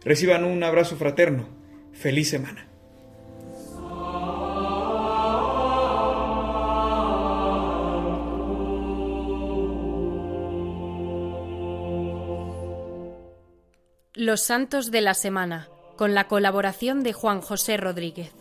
Reciban 0.03 0.43
un 0.43 0.64
abrazo 0.64 0.95
fraterno. 0.95 1.47
Feliz 1.93 2.30
semana. 2.30 2.68
Los 14.16 14.41
Santos 14.43 14.91
de 14.91 15.01
la 15.01 15.16
Semana, 15.16 15.68
con 15.95 16.14
la 16.14 16.28
colaboración 16.28 17.03
de 17.03 17.14
Juan 17.14 17.41
José 17.41 17.78
Rodríguez. 17.78 18.32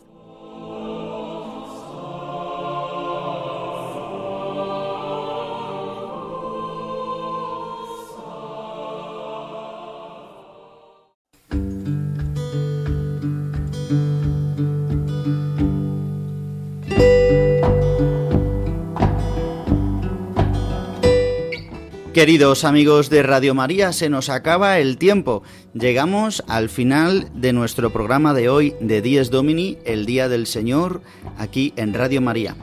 Queridos 22.12 22.64
amigos 22.64 23.08
de 23.08 23.22
Radio 23.22 23.54
María, 23.54 23.90
se 23.94 24.10
nos 24.10 24.28
acaba 24.28 24.78
el 24.78 24.98
tiempo. 24.98 25.42
Llegamos 25.72 26.44
al 26.46 26.68
final 26.68 27.30
de 27.32 27.54
nuestro 27.54 27.90
programa 27.90 28.34
de 28.34 28.50
hoy 28.50 28.74
de 28.80 29.00
Dies 29.00 29.30
Domini, 29.30 29.78
el 29.86 30.04
Día 30.04 30.28
del 30.28 30.46
Señor, 30.46 31.00
aquí 31.38 31.72
en 31.76 31.94
Radio 31.94 32.20
María. 32.20 32.54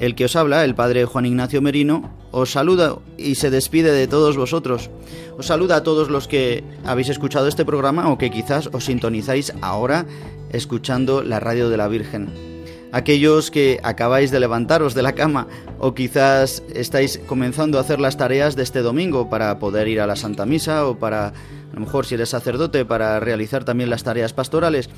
El 0.00 0.16
que 0.16 0.24
os 0.24 0.34
habla, 0.34 0.64
el 0.64 0.74
Padre 0.74 1.04
Juan 1.04 1.24
Ignacio 1.24 1.62
Merino, 1.62 2.10
os 2.32 2.50
saluda 2.50 2.96
y 3.16 3.36
se 3.36 3.50
despide 3.50 3.92
de 3.92 4.08
todos 4.08 4.36
vosotros. 4.36 4.90
Os 5.38 5.46
saluda 5.46 5.76
a 5.76 5.82
todos 5.84 6.10
los 6.10 6.26
que 6.26 6.64
habéis 6.84 7.10
escuchado 7.10 7.46
este 7.46 7.64
programa 7.64 8.10
o 8.10 8.18
que 8.18 8.32
quizás 8.32 8.68
os 8.72 8.86
sintonizáis 8.86 9.52
ahora 9.60 10.04
escuchando 10.50 11.22
la 11.22 11.38
radio 11.38 11.70
de 11.70 11.76
la 11.76 11.86
Virgen 11.86 12.55
aquellos 12.96 13.50
que 13.50 13.78
acabáis 13.82 14.30
de 14.30 14.40
levantaros 14.40 14.94
de 14.94 15.02
la 15.02 15.12
cama 15.12 15.48
o 15.78 15.92
quizás 15.92 16.62
estáis 16.74 17.20
comenzando 17.26 17.76
a 17.76 17.82
hacer 17.82 18.00
las 18.00 18.16
tareas 18.16 18.56
de 18.56 18.62
este 18.62 18.80
domingo 18.80 19.28
para 19.28 19.58
poder 19.58 19.86
ir 19.86 20.00
a 20.00 20.06
la 20.06 20.16
Santa 20.16 20.46
Misa 20.46 20.86
o 20.86 20.98
para, 20.98 21.28
a 21.28 21.32
lo 21.74 21.80
mejor 21.80 22.06
si 22.06 22.14
eres 22.14 22.30
sacerdote, 22.30 22.86
para 22.86 23.20
realizar 23.20 23.64
también 23.64 23.90
las 23.90 24.02
tareas 24.02 24.32
pastorales 24.32 24.88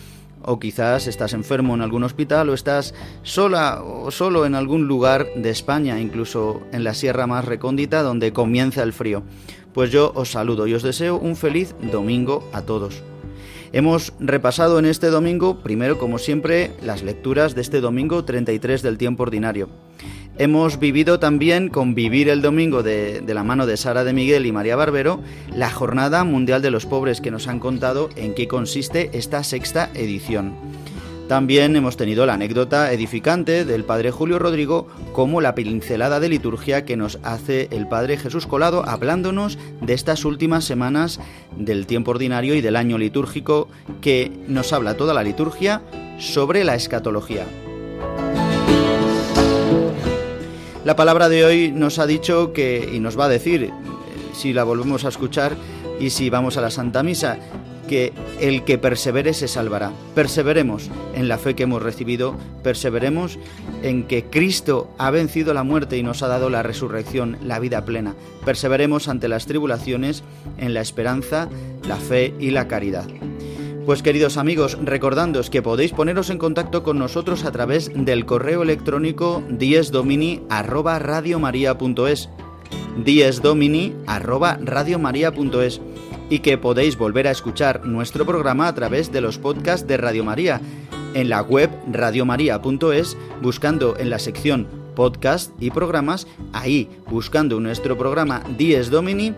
o 0.44 0.60
quizás 0.60 1.08
estás 1.08 1.32
enfermo 1.32 1.74
en 1.74 1.80
algún 1.80 2.04
hospital 2.04 2.50
o 2.50 2.54
estás 2.54 2.94
sola 3.24 3.82
o 3.82 4.12
solo 4.12 4.46
en 4.46 4.54
algún 4.54 4.86
lugar 4.86 5.26
de 5.34 5.50
España, 5.50 5.98
incluso 5.98 6.62
en 6.70 6.84
la 6.84 6.94
sierra 6.94 7.26
más 7.26 7.46
recóndita 7.46 8.04
donde 8.04 8.32
comienza 8.32 8.84
el 8.84 8.92
frío. 8.92 9.24
Pues 9.74 9.90
yo 9.90 10.12
os 10.14 10.30
saludo 10.30 10.68
y 10.68 10.74
os 10.74 10.84
deseo 10.84 11.18
un 11.18 11.34
feliz 11.34 11.74
domingo 11.90 12.48
a 12.52 12.62
todos. 12.62 13.02
Hemos 13.72 14.12
repasado 14.18 14.78
en 14.78 14.86
este 14.86 15.08
domingo, 15.08 15.58
primero 15.58 15.98
como 15.98 16.18
siempre, 16.18 16.72
las 16.82 17.02
lecturas 17.02 17.54
de 17.54 17.60
este 17.60 17.80
domingo 17.80 18.24
33 18.24 18.82
del 18.82 18.98
tiempo 18.98 19.24
ordinario. 19.24 19.68
Hemos 20.38 20.78
vivido 20.78 21.18
también 21.18 21.68
con 21.68 21.96
Vivir 21.96 22.28
el 22.28 22.42
Domingo 22.42 22.84
de, 22.84 23.22
la 23.26 23.42
mano 23.42 23.66
de 23.66 23.76
Sara 23.76 24.04
de 24.04 24.12
Miguel 24.12 24.46
y 24.46 24.52
María 24.52 24.76
Barbero 24.76 25.20
la 25.52 25.68
Jornada 25.68 26.22
Mundial 26.22 26.62
de 26.62 26.70
los 26.70 26.86
Pobres 26.86 27.20
que 27.20 27.32
nos 27.32 27.48
han 27.48 27.58
contado 27.58 28.08
en 28.14 28.34
qué 28.34 28.46
consiste 28.46 29.10
esta 29.14 29.42
sexta 29.42 29.90
edición. 29.94 30.54
También 31.28 31.76
hemos 31.76 31.98
tenido 31.98 32.24
la 32.24 32.34
anécdota 32.34 32.90
edificante 32.90 33.66
del 33.66 33.84
Padre 33.84 34.10
Julio 34.10 34.38
Rodrigo 34.38 34.88
como 35.12 35.42
la 35.42 35.54
pincelada 35.54 36.20
de 36.20 36.30
liturgia 36.30 36.86
que 36.86 36.96
nos 36.96 37.18
hace 37.22 37.68
el 37.70 37.86
Padre 37.86 38.16
Jesús 38.16 38.46
Colado 38.46 38.82
hablándonos 38.88 39.58
de 39.82 39.92
estas 39.92 40.24
últimas 40.24 40.64
semanas 40.64 41.20
del 41.54 41.86
tiempo 41.86 42.12
ordinario 42.12 42.54
y 42.54 42.62
del 42.62 42.76
año 42.76 42.96
litúrgico 42.96 43.68
que 44.00 44.32
nos 44.48 44.72
habla 44.72 44.96
toda 44.96 45.12
la 45.12 45.22
liturgia 45.22 45.82
sobre 46.18 46.64
la 46.64 46.74
escatología. 46.74 47.44
La 50.86 50.96
palabra 50.96 51.28
de 51.28 51.44
hoy 51.44 51.72
nos 51.72 51.98
ha 51.98 52.06
dicho 52.06 52.54
que, 52.54 52.88
y 52.90 53.00
nos 53.00 53.18
va 53.18 53.26
a 53.26 53.28
decir, 53.28 53.64
eh, 53.64 53.70
si 54.32 54.54
la 54.54 54.64
volvemos 54.64 55.04
a 55.04 55.08
escuchar 55.08 55.54
y 56.00 56.08
si 56.08 56.30
vamos 56.30 56.56
a 56.56 56.62
la 56.62 56.70
Santa 56.70 57.02
Misa, 57.02 57.38
que 57.88 58.12
el 58.40 58.62
que 58.62 58.78
persevere 58.78 59.34
se 59.34 59.48
salvará. 59.48 59.90
Perseveremos 60.14 60.88
en 61.16 61.26
la 61.26 61.38
fe 61.38 61.56
que 61.56 61.64
hemos 61.64 61.82
recibido, 61.82 62.36
perseveremos 62.62 63.36
en 63.82 64.04
que 64.04 64.22
Cristo 64.22 64.88
ha 64.98 65.10
vencido 65.10 65.54
la 65.54 65.64
muerte 65.64 65.98
y 65.98 66.04
nos 66.04 66.22
ha 66.22 66.28
dado 66.28 66.50
la 66.50 66.62
resurrección, 66.62 67.36
la 67.42 67.58
vida 67.58 67.84
plena. 67.84 68.14
Perseveremos 68.44 69.08
ante 69.08 69.26
las 69.26 69.46
tribulaciones 69.46 70.22
en 70.58 70.72
la 70.72 70.82
esperanza, 70.82 71.48
la 71.88 71.96
fe 71.96 72.32
y 72.38 72.52
la 72.52 72.68
caridad. 72.68 73.08
Pues 73.88 74.02
queridos 74.02 74.36
amigos, 74.36 74.76
recordándoos 74.84 75.48
que 75.48 75.62
podéis 75.62 75.92
poneros 75.92 76.28
en 76.28 76.36
contacto 76.36 76.82
con 76.82 76.98
nosotros 76.98 77.46
a 77.46 77.52
través 77.52 77.90
del 77.94 78.26
correo 78.26 78.62
electrónico 78.62 79.42
diesdomini@radiomaria.es. 79.48 82.28
diesdomini@radiomaria.es 83.02 85.80
y 86.30 86.40
que 86.40 86.58
podéis 86.58 86.96
volver 86.96 87.26
a 87.26 87.30
escuchar 87.30 87.84
nuestro 87.86 88.26
programa 88.26 88.68
a 88.68 88.74
través 88.74 89.12
de 89.12 89.20
los 89.20 89.38
podcasts 89.38 89.86
de 89.86 89.96
Radio 89.96 90.24
María 90.24 90.60
en 91.14 91.28
la 91.28 91.42
web 91.42 91.70
radiomaria.es 91.90 93.16
buscando 93.40 93.96
en 93.98 94.10
la 94.10 94.18
sección 94.18 94.66
podcast 94.94 95.52
y 95.60 95.70
programas, 95.70 96.26
ahí 96.52 96.88
buscando 97.08 97.60
nuestro 97.60 97.96
programa 97.96 98.42
Dies 98.58 98.90
Domini 98.90 99.32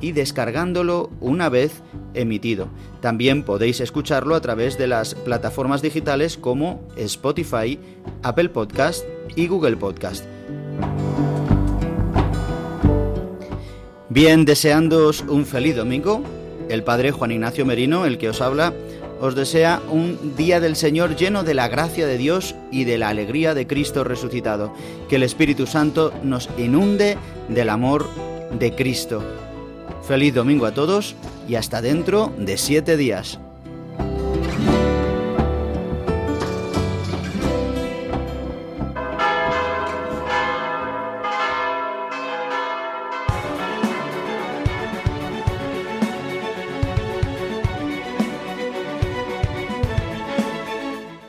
y 0.00 0.12
descargándolo 0.12 1.10
una 1.20 1.48
vez 1.48 1.82
emitido. 2.14 2.68
También 3.00 3.44
podéis 3.44 3.80
escucharlo 3.80 4.34
a 4.34 4.40
través 4.40 4.76
de 4.78 4.88
las 4.88 5.14
plataformas 5.14 5.80
digitales 5.80 6.36
como 6.36 6.82
Spotify, 6.96 7.78
Apple 8.22 8.48
Podcast 8.48 9.04
y 9.36 9.46
Google 9.46 9.76
Podcast. 9.76 10.24
Bien, 14.16 14.46
deseándoos 14.46 15.20
un 15.28 15.44
feliz 15.44 15.76
domingo, 15.76 16.22
el 16.70 16.82
Padre 16.82 17.12
Juan 17.12 17.32
Ignacio 17.32 17.66
Merino, 17.66 18.06
el 18.06 18.16
que 18.16 18.30
os 18.30 18.40
habla, 18.40 18.72
os 19.20 19.34
desea 19.34 19.82
un 19.90 20.34
día 20.38 20.58
del 20.58 20.74
Señor 20.74 21.16
lleno 21.16 21.44
de 21.44 21.52
la 21.52 21.68
gracia 21.68 22.06
de 22.06 22.16
Dios 22.16 22.54
y 22.70 22.84
de 22.84 22.96
la 22.96 23.10
alegría 23.10 23.52
de 23.52 23.66
Cristo 23.66 24.04
resucitado. 24.04 24.72
Que 25.10 25.16
el 25.16 25.22
Espíritu 25.22 25.66
Santo 25.66 26.14
nos 26.22 26.48
inunde 26.56 27.18
del 27.50 27.68
amor 27.68 28.08
de 28.58 28.74
Cristo. 28.74 29.22
Feliz 30.08 30.32
domingo 30.32 30.64
a 30.64 30.72
todos 30.72 31.14
y 31.46 31.56
hasta 31.56 31.82
dentro 31.82 32.32
de 32.38 32.56
siete 32.56 32.96
días. 32.96 33.38